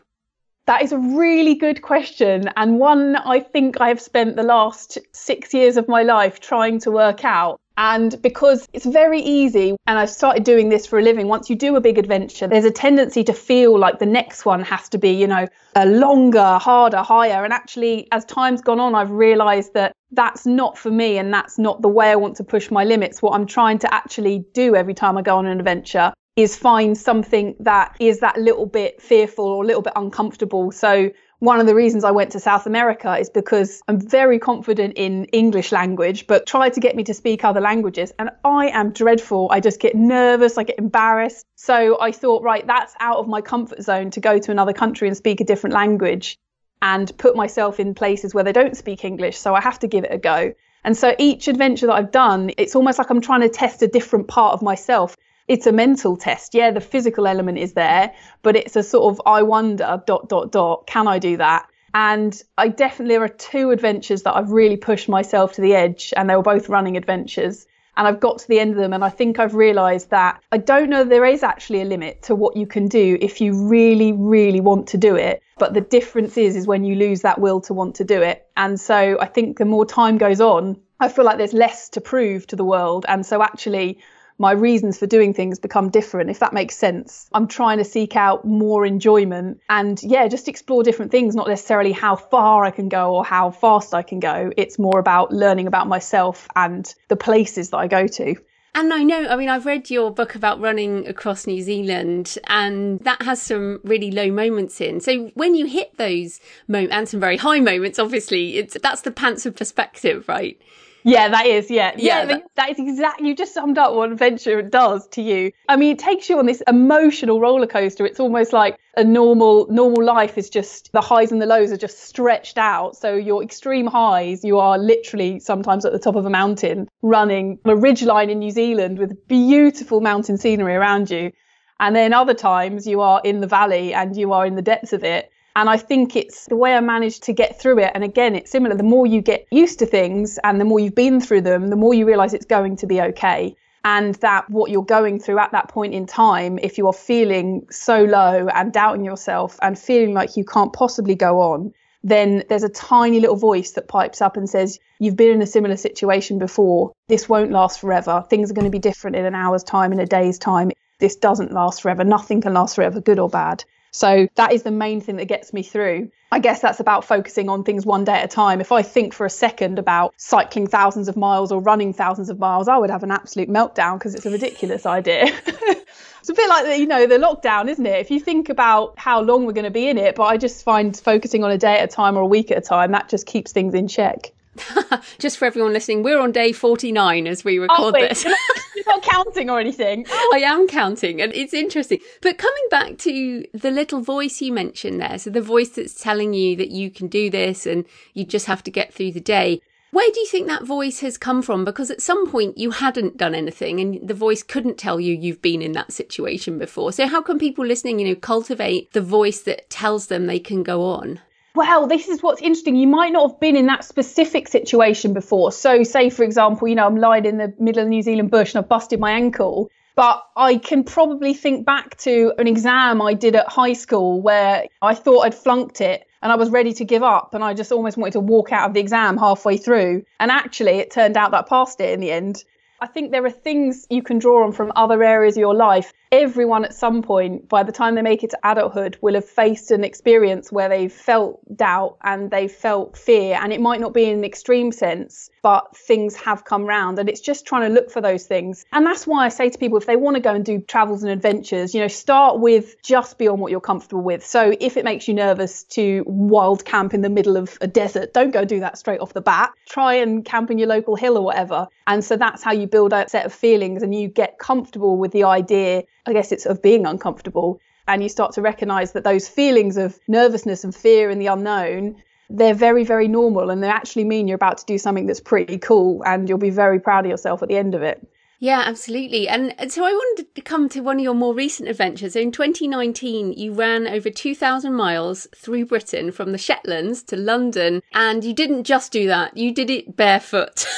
That 0.67 0.83
is 0.83 0.91
a 0.91 0.99
really 0.99 1.55
good 1.55 1.81
question, 1.81 2.51
and 2.57 2.81
one 2.81 3.15
I 3.15 3.39
think 3.39 3.81
I 3.81 3.87
have 3.87 4.01
spent 4.01 4.35
the 4.35 4.43
last 4.43 4.99
six 5.13 5.55
years 5.55 5.77
of 5.77 5.87
my 5.87 6.03
life 6.03 6.41
trying 6.41 6.81
to 6.81 6.91
work 6.91 7.25
out. 7.25 7.61
And 7.79 8.21
because 8.21 8.67
it's 8.73 8.85
very 8.85 9.21
easy, 9.21 9.77
and 9.87 9.97
I've 9.97 10.11
started 10.11 10.43
doing 10.43 10.69
this 10.69 10.85
for 10.85 10.99
a 10.99 11.03
living, 11.03 11.29
once 11.29 11.49
you 11.49 11.55
do 11.55 11.77
a 11.77 11.81
big 11.81 11.99
adventure, 11.99 12.49
there's 12.49 12.65
a 12.65 12.73
tendency 12.73 13.23
to 13.25 13.33
feel 13.33 13.79
like 13.79 14.01
the 14.01 14.07
next 14.07 14.45
one 14.45 14.63
has 14.65 14.89
to 14.89 14.99
be, 14.99 15.11
you 15.11 15.29
know, 15.29 15.47
a 15.77 15.87
longer, 15.87 16.59
harder, 16.59 17.03
higher. 17.03 17.45
And 17.45 17.53
actually, 17.53 18.09
as 18.11 18.25
time's 18.25 18.61
gone 18.61 18.81
on, 18.81 18.97
I've 18.97 19.12
realized 19.12 19.73
that 19.75 19.93
that's 20.11 20.47
not 20.47 20.77
for 20.77 20.91
me 20.91 21.17
and 21.19 21.33
that's 21.33 21.61
not 21.61 21.81
the 21.81 21.89
way 21.89 22.11
I 22.11 22.17
want 22.17 22.37
to 22.39 22.45
push 22.45 22.73
my 22.73 22.83
limits. 22.83 23.23
What 23.23 23.35
I'm 23.35 23.47
trying 23.47 23.79
to 23.81 23.95
actually 23.95 24.45
do 24.53 24.75
every 24.75 24.95
time 24.95 25.17
I 25.17 25.23
go 25.23 25.37
on 25.37 25.47
an 25.47 25.59
adventure 25.61 26.12
is 26.37 26.55
find 26.55 26.97
something 26.97 27.56
that 27.61 27.97
is 27.99 28.21
that 28.21 28.37
little 28.37 28.67
bit 28.67 29.00
fearful 29.00 29.47
or 29.47 29.65
a 29.65 29.67
little 29.67 29.83
bit 29.83 29.94
uncomfortable. 29.97 30.71
So 30.71 31.11
one 31.38 31.61
of 31.61 31.67
the 31.67 31.75
reasons 31.75 32.05
I 32.05 32.11
went 32.11 32.33
to 32.33 32.41
South 32.41 32.67
America 32.67 33.17
is 33.17 33.31
because 33.31 33.83
I'm 33.88 33.99
very 33.99 34.38
confident 34.38 34.94
in 34.97 35.25
English 35.27 35.73
language, 35.73 36.27
but 36.27 36.47
try 36.47 36.69
to 36.69 36.81
get 36.81 36.94
me 36.94 37.05
to 37.05 37.15
speak 37.15 37.43
other 37.43 37.61
languages. 37.61 38.12
And 38.19 38.31
I 38.44 38.69
am 38.69 38.93
dreadful. 38.93 39.49
I 39.50 39.61
just 39.61 39.81
get 39.81 39.94
nervous, 39.94 40.59
I 40.59 40.65
get 40.65 40.79
embarrassed. 40.79 41.47
So 41.56 41.99
I 42.00 42.12
thought, 42.12 42.43
right, 42.43 42.67
that's 42.67 42.94
out 43.00 43.17
of 43.17 43.29
my 43.29 43.41
comfort 43.41 43.83
zone 43.83 44.11
to 44.12 44.21
go 44.21 44.38
to 44.38 44.50
another 44.50 44.75
country 44.75 45.09
and 45.09 45.17
speak 45.17 45.41
a 45.41 45.44
different 45.44 45.75
language 45.75 46.38
and 46.83 47.11
put 47.17 47.35
myself 47.35 47.81
in 47.81 47.94
places 47.94 48.35
where 48.35 48.44
they 48.44 48.53
don't 48.53 48.77
speak 48.77 49.05
English. 49.05 49.38
So 49.38 49.55
I 49.55 49.62
have 49.62 49.79
to 49.79 49.88
give 49.88 50.05
it 50.05 50.12
a 50.12 50.19
go. 50.19 50.53
And 50.85 50.97
so 50.97 51.15
each 51.19 51.49
adventure 51.49 51.87
that 51.87 51.94
I've 51.94 52.12
done, 52.12 52.50
it's 52.59 52.77
almost 52.77 52.99
like 52.99 53.11
I'm 53.11 53.23
trying 53.23 53.41
to 53.41 53.49
test 53.49 53.83
a 53.83 53.88
different 53.88 54.29
part 54.29 54.53
of 54.53 54.62
myself 54.62 55.17
it's 55.49 55.67
a 55.67 55.73
mental 55.73 56.17
test. 56.17 56.55
Yeah, 56.55 56.71
the 56.71 56.81
physical 56.81 57.27
element 57.27 57.59
is 57.59 57.75
there, 57.75 58.13
but 58.43 58.57
it's 58.57 58.77
a 58.77 58.83
sort 58.83 59.13
of 59.13 59.23
I 59.27 59.43
wonder 59.43 60.03
dot 60.07 60.29
dot 60.29 60.53
dot. 60.53 60.87
Can 60.87 61.09
I 61.09 61.19
do 61.19 61.37
that? 61.37 61.69
And 61.95 62.41
I 62.59 62.69
definitely 62.69 63.15
there 63.15 63.25
are 63.25 63.29
two 63.29 63.71
adventures 63.71 64.23
that 64.25 64.37
I've 64.37 64.51
really 64.51 64.77
pushed 64.77 65.09
myself 65.09 65.55
to 65.55 65.63
the 65.63 65.75
edge, 65.75 66.13
and 66.17 66.29
they 66.29 66.37
were 66.37 66.43
both 66.43 66.69
running 66.69 66.97
adventures. 66.97 67.67
And 67.99 68.07
I've 68.07 68.21
got 68.21 68.41
to 68.41 68.49
the 68.49 68.61
end 68.61 68.73
of 68.73 68.77
them, 68.77 68.93
and 68.93 69.03
I 69.03 69.09
think 69.09 69.39
I've 69.39 69.55
realised 69.55 70.11
that 70.11 70.43
I 70.53 70.59
don't 70.59 70.91
know 70.91 71.05
there 71.05 71.25
is 71.25 71.43
actually 71.43 71.81
a 71.81 71.87
limit 71.87 72.25
to 72.25 72.35
what 72.35 72.55
you 72.55 72.67
can 72.67 72.89
do 72.89 73.17
if 73.23 73.41
you 73.41 73.69
really, 73.69 74.13
really 74.13 74.61
want 74.61 74.89
to 74.89 74.99
do 74.99 75.17
it. 75.17 75.43
But 75.59 75.73
the 75.73 75.81
difference 75.81 76.37
is, 76.37 76.57
is 76.57 76.67
when 76.67 76.85
you 76.85 76.97
lose 76.97 77.23
that 77.23 77.41
will 77.41 77.63
to 77.63 77.73
want 77.73 77.95
to 77.95 78.05
do 78.05 78.21
it. 78.21 78.47
And 78.55 78.79
so 78.79 79.17
I 79.19 79.25
think 79.25 79.57
the 79.57 79.65
more 79.65 79.87
time 79.87 80.19
goes 80.19 80.43
on, 80.43 80.77
I 81.01 81.09
feel 81.09 81.25
like 81.25 81.39
there's 81.39 81.55
less 81.55 81.89
to 81.91 82.03
prove 82.03 82.47
to 82.49 82.57
the 82.57 82.65
world. 82.65 83.07
And 83.09 83.25
so 83.25 83.43
actually, 83.43 84.01
my 84.38 84.53
reasons 84.53 84.99
for 84.99 85.06
doing 85.06 85.33
things 85.33 85.59
become 85.59 85.91
different, 85.91 86.31
if 86.31 86.41
that 86.41 86.53
makes 86.53 86.77
sense. 86.77 87.29
I'm 87.33 87.49
trying 87.49 87.79
to 87.79 87.85
seek 87.85 88.17
out 88.17 88.44
more 88.44 88.85
enjoyment 88.85 89.61
and, 89.69 90.03
yeah, 90.03 90.29
just 90.29 90.49
explore 90.49 90.83
different 90.83 91.11
things, 91.11 91.35
not 91.35 91.49
necessarily 91.49 91.93
how 91.93 92.17
far 92.17 92.65
I 92.65 92.71
can 92.71 92.88
go 92.88 93.15
or 93.15 93.25
how 93.25 93.50
fast 93.50 93.94
I 93.94 94.03
can 94.03 94.21
go. 94.21 94.53
It's 94.56 94.79
more 94.79 94.99
about 94.99 95.33
learning 95.33 95.67
about 95.67 95.88
myself 95.88 96.49
and 96.55 96.93
the 97.09 97.17
places 97.17 97.71
that 97.71 97.79
I 97.79 97.88
go 97.88 98.06
to. 98.06 98.37
And 98.75 98.93
I 98.93 99.05
know, 99.05 99.27
I 99.27 99.37
mean, 99.37 99.49
I've 99.49 99.65
read 99.65 99.88
your 99.88 100.11
book 100.11 100.35
about 100.35 100.61
running 100.61 101.09
across 101.09 101.47
New 101.47 101.62
Zealand, 101.62 102.37
and 102.47 103.00
that 103.00 103.23
has 103.23 103.41
some 103.41 103.81
really 103.85 104.11
low 104.11 104.31
moments 104.31 104.83
in. 104.83 105.00
So 105.00 105.31
when 105.33 105.55
you 105.55 105.65
hit 105.65 105.97
those 105.97 106.40
moments, 106.69 106.95
and 106.95 107.09
some 107.09 107.19
very 107.19 107.38
high 107.38 107.61
moments, 107.61 107.99
obviously, 107.99 108.59
it's 108.59 108.76
that's 108.83 109.00
the 109.00 109.11
pants 109.11 109.47
of 109.47 109.57
perspective, 109.57 110.28
right? 110.28 110.61
Yeah, 111.07 111.29
that 111.29 111.47
is. 111.47 111.71
Yeah, 111.71 111.93
yeah. 111.97 112.23
yeah 112.23 112.25
that, 112.25 112.43
that 112.57 112.71
is 112.71 112.81
exactly. 112.81 113.29
You 113.29 113.37
just 113.37 113.55
summed 113.55 113.79
up 113.79 113.95
what 113.95 114.11
adventure 114.11 114.61
does 114.61 115.07
to 115.11 115.23
you. 115.23 115.53
I 115.69 115.77
mean, 115.77 115.93
it 115.93 116.01
takes 116.01 116.29
you 116.29 116.39
on 116.41 116.47
this 116.47 116.65
emotional 116.67 117.41
roller 117.41 117.69
coaster. 117.69 118.05
It's 118.05 118.19
almost 118.19 118.53
like 118.53 118.77
a 118.97 119.05
normal 119.05 119.69
normal 119.71 120.05
life 120.05 120.37
is 120.37 120.51
just 120.51 120.91
the 120.91 121.01
highs 121.01 121.31
and 121.31 121.41
the 121.41 121.47
lows 121.47 121.71
are 121.71 121.77
just 121.77 122.01
stretched 122.01 122.59
out. 122.59 122.97
So 122.97 123.15
your 123.15 123.45
extreme 123.45 123.87
highs, 123.87 124.43
you 124.43 124.59
are 124.59 124.79
literally 124.79 125.39
sometimes 125.39 125.85
at 125.85 125.93
the 125.93 126.01
top 126.01 126.17
of 126.17 126.27
a 126.27 126.31
mountain, 126.31 126.89
running 127.03 127.61
a 127.65 127.77
ridge 127.77 128.03
line 128.03 128.29
in 128.29 128.41
New 128.41 128.51
Zealand 128.51 128.99
with 128.99 129.29
beautiful 129.29 130.01
mountain 130.01 130.37
scenery 130.37 130.75
around 130.75 131.09
you. 131.09 131.31
And 131.79 131.95
then 131.95 132.15
other 132.15 132.35
times 132.35 132.85
you 132.85 133.01
are 133.01 133.21
in 133.23 133.41
the 133.41 133.47
valley 133.47 133.95
and 133.95 134.17
you 134.17 134.33
are 134.33 134.45
in 134.45 134.57
the 134.57 134.63
depths 134.63 134.93
of 134.93 135.05
it 135.05 135.31
and 135.57 135.71
I 135.71 135.79
think 135.79 136.17
it's 136.17 136.45
the 136.45 136.57
way 136.57 136.75
I 136.75 136.81
managed 136.81 137.23
to 137.25 137.33
get 137.33 137.59
through 137.59 137.79
it. 137.79 137.91
And 137.95 138.05
again, 138.05 138.37
it's 138.37 138.51
similar. 138.51 138.77
The 138.77 138.83
more 138.83 139.07
you 139.07 139.23
get 139.23 139.47
used 139.51 139.79
to 139.79 139.87
things 139.87 140.39
and 140.45 140.61
the 140.61 140.67
more 140.67 140.79
you've 140.79 140.95
been 140.95 141.19
through 141.19 141.41
them, 141.41 141.71
the 141.71 141.77
more 141.77 141.95
you 141.95 142.07
realize 142.07 142.35
it's 142.35 142.45
going 142.45 142.77
to 142.77 142.87
be 142.87 143.01
okay. 143.01 143.57
And 143.83 144.17
that 144.17 144.51
what 144.51 144.71
you're 144.71 144.85
going 144.85 145.19
through 145.19 145.39
at 145.39 145.53
that 145.53 145.69
point 145.69 145.95
in 145.95 146.05
time, 146.05 146.59
if 146.59 146.77
you 146.77 146.87
are 146.89 146.93
feeling 146.93 147.67
so 147.71 148.05
low 148.05 148.49
and 148.49 148.71
doubting 148.71 149.03
yourself 149.03 149.59
and 149.63 149.79
feeling 149.79 150.13
like 150.13 150.37
you 150.37 150.45
can't 150.45 150.75
possibly 150.75 151.15
go 151.15 151.41
on, 151.41 151.73
then 152.05 152.45
there's 152.51 152.63
a 152.63 152.69
tiny 152.69 153.19
little 153.21 153.37
voice 153.37 153.71
that 153.73 153.89
pipes 153.89 154.21
up 154.21 154.37
and 154.37 154.51
says, 154.51 154.79
You've 154.99 155.17
been 155.17 155.31
in 155.31 155.41
a 155.41 155.47
similar 155.47 155.79
situation 155.79 156.39
before. 156.39 156.93
This 157.09 157.31
won't 157.31 157.51
last 157.51 157.81
forever. 157.81 158.27
Things 158.29 158.51
are 158.51 158.55
going 158.55 158.67
to 158.67 158.71
be 158.71 158.79
different 158.79 159.17
in 159.17 159.25
an 159.25 159.35
hour's 159.35 159.65
time, 159.65 159.93
in 159.93 160.01
a 160.01 160.07
day's 160.07 160.39
time. 160.39 160.73
This 160.99 161.17
doesn't 161.17 161.53
last 161.53 161.81
forever. 161.81 162.05
Nothing 162.05 162.43
can 162.43 162.53
last 162.53 162.75
forever, 162.75 163.01
good 163.01 163.19
or 163.19 163.31
bad. 163.31 163.65
So 163.97 164.29
that 164.35 164.53
is 164.53 164.62
the 164.62 164.71
main 164.71 165.00
thing 165.00 165.17
that 165.17 165.25
gets 165.25 165.55
me 165.55 165.62
through. 165.62 166.11
I 166.31 166.38
guess 166.38 166.61
that's 166.61 166.81
about 166.81 167.03
focusing 167.03 167.49
on 167.49 167.65
things 167.65 167.87
one 167.87 168.05
day 168.05 168.12
at 168.12 168.25
a 168.26 168.29
time. 168.29 168.61
If 168.61 168.71
I 168.71 168.83
think 168.83 169.15
for 169.15 169.25
a 169.25 169.31
second 169.31 169.79
about 169.79 170.12
cycling 170.19 170.67
thousands 170.67 171.09
of 171.09 171.17
miles 171.17 171.50
or 171.50 171.62
running 171.62 171.95
thousands 171.95 172.29
of 172.29 172.38
miles, 172.38 172.69
I 172.69 172.76
would 172.76 172.91
have 172.91 173.03
an 173.05 173.11
absolute 173.11 173.49
meltdown 173.49 173.99
because 173.99 174.15
it's 174.15 174.26
a 174.26 174.31
ridiculous 174.31 174.85
idea. 174.85 175.25
it's 175.47 176.29
a 176.29 176.35
bit 176.35 176.47
like 176.47 176.67
the, 176.67 176.79
you 176.79 176.87
know, 176.87 177.07
the 177.07 177.17
lockdown, 177.17 177.71
isn't 177.71 177.87
it? 177.87 177.99
If 177.99 178.11
you 178.11 178.21
think 178.21 178.50
about 178.50 178.99
how 178.99 179.23
long 179.23 179.47
we're 179.47 179.55
going 179.55 179.65
to 179.65 179.71
be 179.71 179.88
in 179.88 179.97
it, 179.97 180.15
but 180.15 180.25
I 180.25 180.37
just 180.37 180.62
find 180.62 180.95
focusing 180.95 181.43
on 181.43 181.50
a 181.50 181.57
day 181.57 181.79
at 181.79 181.85
a 181.85 181.91
time 181.91 182.19
or 182.19 182.21
a 182.21 182.26
week 182.26 182.50
at 182.50 182.59
a 182.59 182.61
time, 182.61 182.93
that 182.93 183.09
just 183.09 183.25
keeps 183.25 183.53
things 183.53 183.73
in 183.73 183.88
check. 183.88 184.31
just 185.19 185.38
for 185.38 185.47
everyone 185.47 185.73
listening, 185.73 186.03
we're 186.03 186.21
on 186.21 186.33
day 186.33 186.53
49 186.53 187.26
as 187.26 187.45
we 187.45 187.59
record 187.59 187.95
oh, 187.97 187.99
this. 187.99 188.26
not 188.87 189.02
counting 189.02 189.50
or 189.50 189.61
anything. 189.61 190.07
I 190.33 190.43
am 190.45 190.66
counting, 190.66 191.21
and 191.21 191.35
it's 191.35 191.55
interesting. 191.55 192.00
But 192.23 192.38
coming 192.38 192.66
back 192.71 192.99
to 192.99 193.45
the 193.52 193.71
little 193.71 194.00
voice 194.00 194.40
you 194.40 194.52
mentioned 194.52 195.00
there, 195.00 195.19
so 195.19 195.31
the 195.31 195.40
voice 195.40 195.71
that's 195.71 196.00
telling 196.00 196.35
you 196.35 196.57
that 196.57 196.71
you 196.71 196.90
can 196.90 197.09
do 197.09 197.31
this 197.31 197.66
and 197.66 197.85
you 198.14 198.25
just 198.25 198.47
have 198.47 198.62
to 198.64 198.71
get 198.71 198.93
through 198.93 199.12
the 199.12 199.21
day. 199.21 199.61
Where 199.93 200.11
do 200.12 200.21
you 200.21 200.26
think 200.26 200.47
that 200.49 200.64
voice 200.64 201.00
has 201.00 201.16
come 201.16 201.43
from? 201.43 201.64
Because 201.64 201.90
at 201.90 202.02
some 202.02 202.28
point 202.28 202.59
you 202.59 202.73
hadn't 202.73 203.16
done 203.16 203.35
anything 203.35 203.81
and 203.81 204.07
the 204.07 204.14
voice 204.14 204.43
couldn't 204.43 204.76
tell 204.76 205.00
you 205.00 205.14
you've 205.14 205.40
been 205.40 205.62
in 205.62 205.73
that 205.73 205.93
situation 205.93 206.59
before. 206.59 206.93
So 206.93 207.07
how 207.07 207.23
can 207.23 207.38
people 207.38 207.64
listening, 207.64 208.00
you 208.00 208.09
know, 208.09 208.14
cultivate 208.14 208.93
the 208.93 209.00
voice 209.00 209.40
that 209.43 209.71
tells 209.71 210.09
them 210.09 210.26
they 210.26 210.40
can 210.40 210.62
go 210.62 210.85
on? 210.85 211.21
Well, 211.57 211.87
this 211.87 212.09
is 212.09 212.23
what's 212.23 212.43
interesting. 212.43 212.77
You 212.77 212.87
might 212.87 213.13
not 213.13 213.31
have 213.31 213.41
been 213.41 213.57
in 213.57 213.67
that 213.67 213.85
specific 213.85 214.47
situation 214.49 215.13
before. 215.13 215.51
So, 215.51 215.83
say, 215.83 216.11
for 216.11 216.23
example, 216.23 216.69
you 216.69 216.75
know, 216.75 216.87
I'm 216.87 216.97
lying 216.97 217.25
in 217.25 217.39
the 217.39 217.53
middle 217.59 217.81
of 217.81 217.87
the 217.87 217.91
New 217.91 218.03
Zealand 218.03 218.31
bush 218.31 218.55
and 218.55 218.63
I've 218.63 218.69
busted 218.69 219.01
my 219.01 219.13
ankle. 219.13 219.71
But 219.97 220.23
I 220.37 220.59
can 220.59 220.85
probably 220.85 221.33
think 221.33 221.65
back 221.65 221.97
to 221.99 222.35
an 222.39 222.47
exam 222.47 223.01
I 223.01 223.15
did 223.15 223.35
at 223.35 223.49
high 223.49 223.73
school 223.73 224.21
where 224.21 224.67
I 224.83 224.95
thought 224.95 225.23
I'd 225.23 225.35
flunked 225.35 225.81
it 225.81 226.07
and 226.23 226.31
I 226.31 226.37
was 226.37 226.51
ready 226.51 226.75
to 226.75 226.85
give 226.85 227.03
up 227.03 227.33
and 227.33 227.43
I 227.43 227.55
just 227.55 227.73
almost 227.73 227.97
wanted 227.97 228.13
to 228.13 228.21
walk 228.21 228.53
out 228.53 228.69
of 228.69 228.75
the 228.75 228.81
exam 228.81 229.17
halfway 229.17 229.57
through. 229.57 230.05
And 230.21 230.31
actually, 230.31 230.73
it 230.73 230.91
turned 230.91 231.17
out 231.17 231.31
that 231.31 231.47
I 231.47 231.49
passed 231.49 231.81
it 231.81 231.95
in 231.95 232.01
the 232.01 232.11
end. 232.11 232.45
I 232.80 232.87
think 232.87 233.11
there 233.11 233.25
are 233.25 233.30
things 233.30 233.87
you 233.88 234.02
can 234.02 234.18
draw 234.18 234.45
on 234.45 234.52
from 234.52 234.73
other 234.76 235.02
areas 235.02 235.37
of 235.37 235.40
your 235.40 235.54
life 235.54 235.92
everyone 236.12 236.64
at 236.64 236.75
some 236.75 237.02
point, 237.02 237.49
by 237.49 237.62
the 237.62 237.73
time 237.73 237.95
they 237.95 238.02
make 238.02 238.23
it 238.23 238.30
to 238.30 238.38
adulthood, 238.45 238.97
will 239.00 239.14
have 239.14 239.25
faced 239.25 239.71
an 239.71 239.85
experience 239.85 240.52
where 240.52 240.68
they've 240.68 240.92
felt 240.92 241.40
doubt 241.56 241.97
and 242.02 242.30
they've 242.30 242.50
felt 242.52 242.97
fear. 242.97 243.38
And 243.40 243.52
it 243.52 243.61
might 243.61 243.80
not 243.80 243.92
be 243.92 244.04
in 244.04 244.18
an 244.18 244.25
extreme 244.25 244.73
sense, 244.73 245.30
but 245.47 245.76
things 245.76 246.17
have 246.17 246.45
come 246.45 246.65
round. 246.65 246.99
And 246.99 247.09
it's 247.09 247.21
just 247.21 247.47
trying 247.47 247.69
to 247.69 247.73
look 247.73 247.88
for 247.88 248.00
those 248.00 248.26
things. 248.26 248.65
And 248.73 248.85
that's 248.85 249.07
why 249.07 249.26
I 249.26 249.29
say 249.29 249.49
to 249.49 249.57
people 249.57 249.79
if 249.79 249.87
they 249.87 249.95
want 249.95 250.17
to 250.17 250.21
go 250.21 250.35
and 250.35 250.45
do 250.45 250.61
travels 250.61 251.05
and 251.05 251.12
adventures, 251.12 251.73
you 251.73 251.81
know, 251.81 251.87
start 251.87 252.41
with 252.41 252.83
just 252.83 253.17
beyond 253.17 253.38
what 253.38 253.53
you're 253.53 253.61
comfortable 253.61 254.03
with. 254.03 254.26
So 254.26 254.57
if 254.59 254.76
it 254.76 254.85
makes 254.85 255.07
you 255.07 255.15
nervous 255.15 255.62
to 255.76 256.03
wild 256.05 256.65
camp 256.65 256.95
in 256.95 257.00
the 257.00 257.09
middle 257.09 257.37
of 257.37 257.57
a 257.61 257.69
desert, 257.69 258.12
don't 258.12 258.33
go 258.33 258.45
do 258.45 258.59
that 258.59 258.76
straight 258.76 258.99
off 258.99 259.12
the 259.12 259.21
bat. 259.21 259.53
Try 259.69 259.95
and 259.95 260.25
camp 260.25 260.50
in 260.50 260.59
your 260.59 260.67
local 260.67 260.97
hill 260.97 261.17
or 261.17 261.23
whatever. 261.23 261.69
And 261.87 262.05
so 262.05 262.17
that's 262.17 262.43
how 262.43 262.50
you 262.50 262.67
build 262.67 262.93
a 262.93 263.09
set 263.09 263.25
of 263.25 263.33
feelings 263.33 263.85
and 263.85 263.95
you 263.95 264.09
get 264.09 264.41
comfortable 264.41 264.97
with 264.97 265.12
the 265.12 265.23
idea 265.23 265.85
I 266.07 266.12
guess 266.12 266.33
it's 266.33 266.47
of 266.47 266.61
being 266.61 266.87
uncomfortable. 266.87 267.61
And 267.87 268.03
you 268.03 268.09
start 268.09 268.33
to 268.33 268.43
recognize 268.43 268.93
that 268.93 269.05
those 269.05 269.29
feelings 269.29 269.76
of 269.76 269.99
nervousness 270.09 270.65
and 270.65 270.75
fear 270.75 271.09
and 271.09 271.21
the 271.21 271.29
unknown, 271.29 272.03
they're 272.28 272.54
very, 272.54 272.85
very 272.85 273.09
normal 273.09 273.50
and 273.50 273.62
they 273.62 273.68
actually 273.68 274.04
mean 274.04 274.26
you're 274.28 274.35
about 274.37 274.59
to 274.59 274.64
do 274.66 274.78
something 274.78 275.06
that's 275.06 275.21
pretty 275.21 275.59
cool 275.59 276.02
and 276.04 276.28
you'll 276.28 276.38
be 276.38 276.50
very 276.50 276.80
proud 276.80 277.04
of 277.04 277.11
yourself 277.11 277.42
at 277.42 277.49
the 277.49 277.56
end 277.56 277.75
of 277.75 277.83
it. 277.83 278.06
Yeah, 278.38 278.62
absolutely. 278.66 279.28
And, 279.28 279.55
uh, 279.59 279.69
so 279.69 279.85
I 279.85 279.93
wanted 279.93 280.35
to 280.35 280.40
come 280.43 280.69
to 280.71 280.81
one 280.81 280.97
of 280.99 281.02
your 281.02 281.14
more 281.14 281.35
recent 281.35 281.69
adventures. 281.69 282.12
So 282.12 282.21
in 282.21 282.33
2019, 282.33 283.33
you 283.33 283.55
ran 283.55 283.87
over 283.87 284.11
2,000 284.11 284.75
miles 284.75 285.26
through 285.35 285.66
Britain 285.66 286.12
from 286.12 286.33
the 286.33 286.38
Shetlands 286.38 287.02
to 287.07 287.16
London. 287.16 287.83
And 287.95 288.25
you 288.25 288.35
didn't 288.35 288.64
just 288.64 288.93
do 288.93 289.07
that, 289.07 289.37
you 289.37 289.55
did 289.55 289.71
it 289.71 289.97
barefoot. 289.97 290.66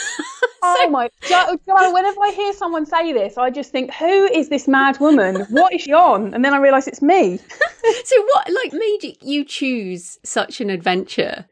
Oh 0.63 0.89
my 0.91 1.09
God. 1.29 1.59
Whenever 1.67 2.21
I 2.21 2.33
hear 2.35 2.53
someone 2.53 2.87
say 2.87 3.13
this, 3.13 3.39
I 3.39 3.51
just 3.51 3.71
think, 3.71 3.93
who 3.95 4.27
is 4.27 4.49
this 4.49 4.67
mad 4.67 4.99
woman? 5.01 5.47
What 5.51 5.73
is 5.73 5.83
she 5.83 5.93
on? 5.93 6.35
And 6.35 6.45
then 6.45 6.53
I 6.53 6.59
realise 6.59 6.87
it's 6.87 7.03
me. 7.03 7.39
so, 8.05 8.23
what 8.35 8.51
like 8.51 8.73
made 8.73 9.17
you 9.23 9.45
choose 9.45 10.19
such 10.25 10.61
an 10.61 10.71
adventure? 10.71 11.47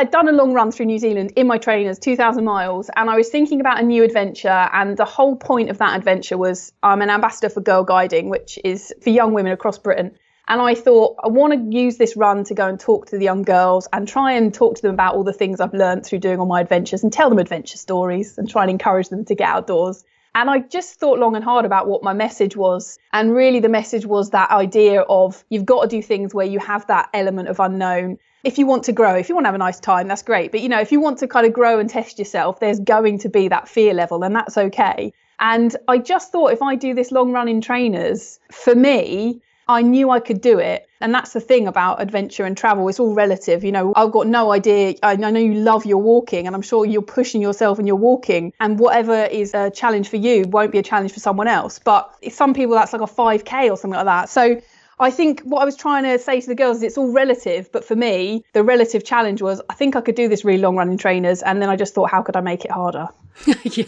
I'd 0.00 0.10
done 0.10 0.28
a 0.28 0.32
long 0.32 0.54
run 0.54 0.72
through 0.72 0.86
New 0.86 0.98
Zealand 0.98 1.34
in 1.36 1.46
my 1.46 1.58
trainers, 1.58 1.98
2,000 1.98 2.42
miles, 2.42 2.88
and 2.96 3.10
I 3.10 3.16
was 3.16 3.28
thinking 3.28 3.60
about 3.60 3.80
a 3.80 3.82
new 3.82 4.02
adventure. 4.02 4.48
And 4.48 4.96
the 4.96 5.04
whole 5.04 5.36
point 5.36 5.68
of 5.68 5.76
that 5.76 5.94
adventure 5.94 6.38
was 6.38 6.72
I'm 6.82 7.02
an 7.02 7.10
ambassador 7.10 7.50
for 7.50 7.60
Girl 7.60 7.84
Guiding, 7.84 8.30
which 8.30 8.58
is 8.64 8.94
for 9.02 9.10
young 9.10 9.34
women 9.34 9.52
across 9.52 9.76
Britain. 9.76 10.16
And 10.48 10.58
I 10.58 10.74
thought, 10.74 11.16
I 11.22 11.28
want 11.28 11.52
to 11.52 11.78
use 11.78 11.98
this 11.98 12.16
run 12.16 12.44
to 12.44 12.54
go 12.54 12.66
and 12.66 12.80
talk 12.80 13.08
to 13.08 13.18
the 13.18 13.24
young 13.24 13.42
girls 13.42 13.88
and 13.92 14.08
try 14.08 14.32
and 14.32 14.54
talk 14.54 14.76
to 14.76 14.80
them 14.82 14.94
about 14.94 15.16
all 15.16 15.22
the 15.22 15.34
things 15.34 15.60
I've 15.60 15.74
learned 15.74 16.06
through 16.06 16.20
doing 16.20 16.40
all 16.40 16.46
my 16.46 16.62
adventures 16.62 17.02
and 17.02 17.12
tell 17.12 17.28
them 17.28 17.38
adventure 17.38 17.76
stories 17.76 18.38
and 18.38 18.48
try 18.48 18.62
and 18.62 18.70
encourage 18.70 19.10
them 19.10 19.26
to 19.26 19.34
get 19.34 19.50
outdoors. 19.50 20.02
And 20.34 20.48
I 20.48 20.60
just 20.60 20.98
thought 20.98 21.18
long 21.18 21.36
and 21.36 21.44
hard 21.44 21.66
about 21.66 21.88
what 21.88 22.02
my 22.02 22.14
message 22.14 22.56
was. 22.56 22.98
And 23.12 23.34
really, 23.34 23.60
the 23.60 23.68
message 23.68 24.06
was 24.06 24.30
that 24.30 24.50
idea 24.50 25.02
of 25.02 25.44
you've 25.50 25.66
got 25.66 25.82
to 25.82 25.88
do 25.88 26.00
things 26.00 26.32
where 26.32 26.46
you 26.46 26.58
have 26.58 26.86
that 26.86 27.10
element 27.12 27.48
of 27.48 27.60
unknown. 27.60 28.18
If 28.42 28.58
you 28.58 28.66
want 28.66 28.84
to 28.84 28.92
grow, 28.92 29.14
if 29.16 29.28
you 29.28 29.34
want 29.34 29.44
to 29.44 29.48
have 29.48 29.54
a 29.54 29.58
nice 29.58 29.80
time, 29.80 30.08
that's 30.08 30.22
great. 30.22 30.50
But, 30.50 30.60
you 30.60 30.68
know, 30.68 30.80
if 30.80 30.92
you 30.92 31.00
want 31.00 31.18
to 31.18 31.28
kind 31.28 31.46
of 31.46 31.52
grow 31.52 31.78
and 31.78 31.90
test 31.90 32.18
yourself, 32.18 32.58
there's 32.58 32.80
going 32.80 33.18
to 33.18 33.28
be 33.28 33.48
that 33.48 33.68
fear 33.68 33.92
level, 33.92 34.22
and 34.24 34.34
that's 34.34 34.56
okay. 34.56 35.12
And 35.38 35.74
I 35.88 35.98
just 35.98 36.32
thought 36.32 36.52
if 36.52 36.62
I 36.62 36.74
do 36.74 36.94
this 36.94 37.10
long 37.10 37.32
run 37.32 37.48
in 37.48 37.60
trainers, 37.60 38.40
for 38.50 38.74
me, 38.74 39.42
I 39.68 39.82
knew 39.82 40.10
I 40.10 40.20
could 40.20 40.40
do 40.40 40.58
it. 40.58 40.86
And 41.00 41.14
that's 41.14 41.32
the 41.32 41.40
thing 41.40 41.66
about 41.66 42.02
adventure 42.02 42.44
and 42.44 42.56
travel. 42.56 42.88
It's 42.88 42.98
all 42.98 43.14
relative. 43.14 43.62
You 43.62 43.72
know, 43.72 43.92
I've 43.94 44.10
got 44.10 44.26
no 44.26 44.52
idea. 44.52 44.96
I 45.02 45.16
know 45.16 45.38
you 45.38 45.54
love 45.54 45.86
your 45.86 46.02
walking, 46.02 46.46
and 46.46 46.56
I'm 46.56 46.62
sure 46.62 46.84
you're 46.84 47.02
pushing 47.02 47.40
yourself 47.40 47.78
and 47.78 47.86
you're 47.86 47.96
walking. 47.96 48.52
And 48.58 48.78
whatever 48.78 49.24
is 49.24 49.54
a 49.54 49.70
challenge 49.70 50.08
for 50.08 50.16
you 50.16 50.44
won't 50.48 50.72
be 50.72 50.78
a 50.78 50.82
challenge 50.82 51.12
for 51.12 51.20
someone 51.20 51.46
else. 51.46 51.78
But 51.78 52.14
some 52.30 52.52
people, 52.52 52.74
that's 52.74 52.92
like 52.92 53.02
a 53.02 53.06
5K 53.06 53.70
or 53.70 53.76
something 53.76 53.96
like 53.96 54.06
that. 54.06 54.28
So 54.28 54.60
I 55.00 55.10
think 55.10 55.40
what 55.44 55.62
I 55.62 55.64
was 55.64 55.76
trying 55.76 56.04
to 56.04 56.18
say 56.18 56.40
to 56.40 56.46
the 56.46 56.54
girls 56.54 56.78
is 56.78 56.82
it's 56.82 56.98
all 56.98 57.10
relative, 57.10 57.72
but 57.72 57.84
for 57.84 57.96
me, 57.96 58.44
the 58.52 58.62
relative 58.62 59.02
challenge 59.02 59.40
was 59.40 59.60
I 59.70 59.74
think 59.74 59.96
I 59.96 60.02
could 60.02 60.14
do 60.14 60.28
this 60.28 60.44
really 60.44 60.60
long 60.60 60.76
running 60.76 60.98
trainers, 60.98 61.42
and 61.42 61.62
then 61.62 61.70
I 61.70 61.76
just 61.76 61.94
thought, 61.94 62.10
how 62.10 62.22
could 62.22 62.36
I 62.36 62.42
make 62.42 62.64
it 62.66 62.70
harder? 62.70 63.08
yeah. 63.64 63.84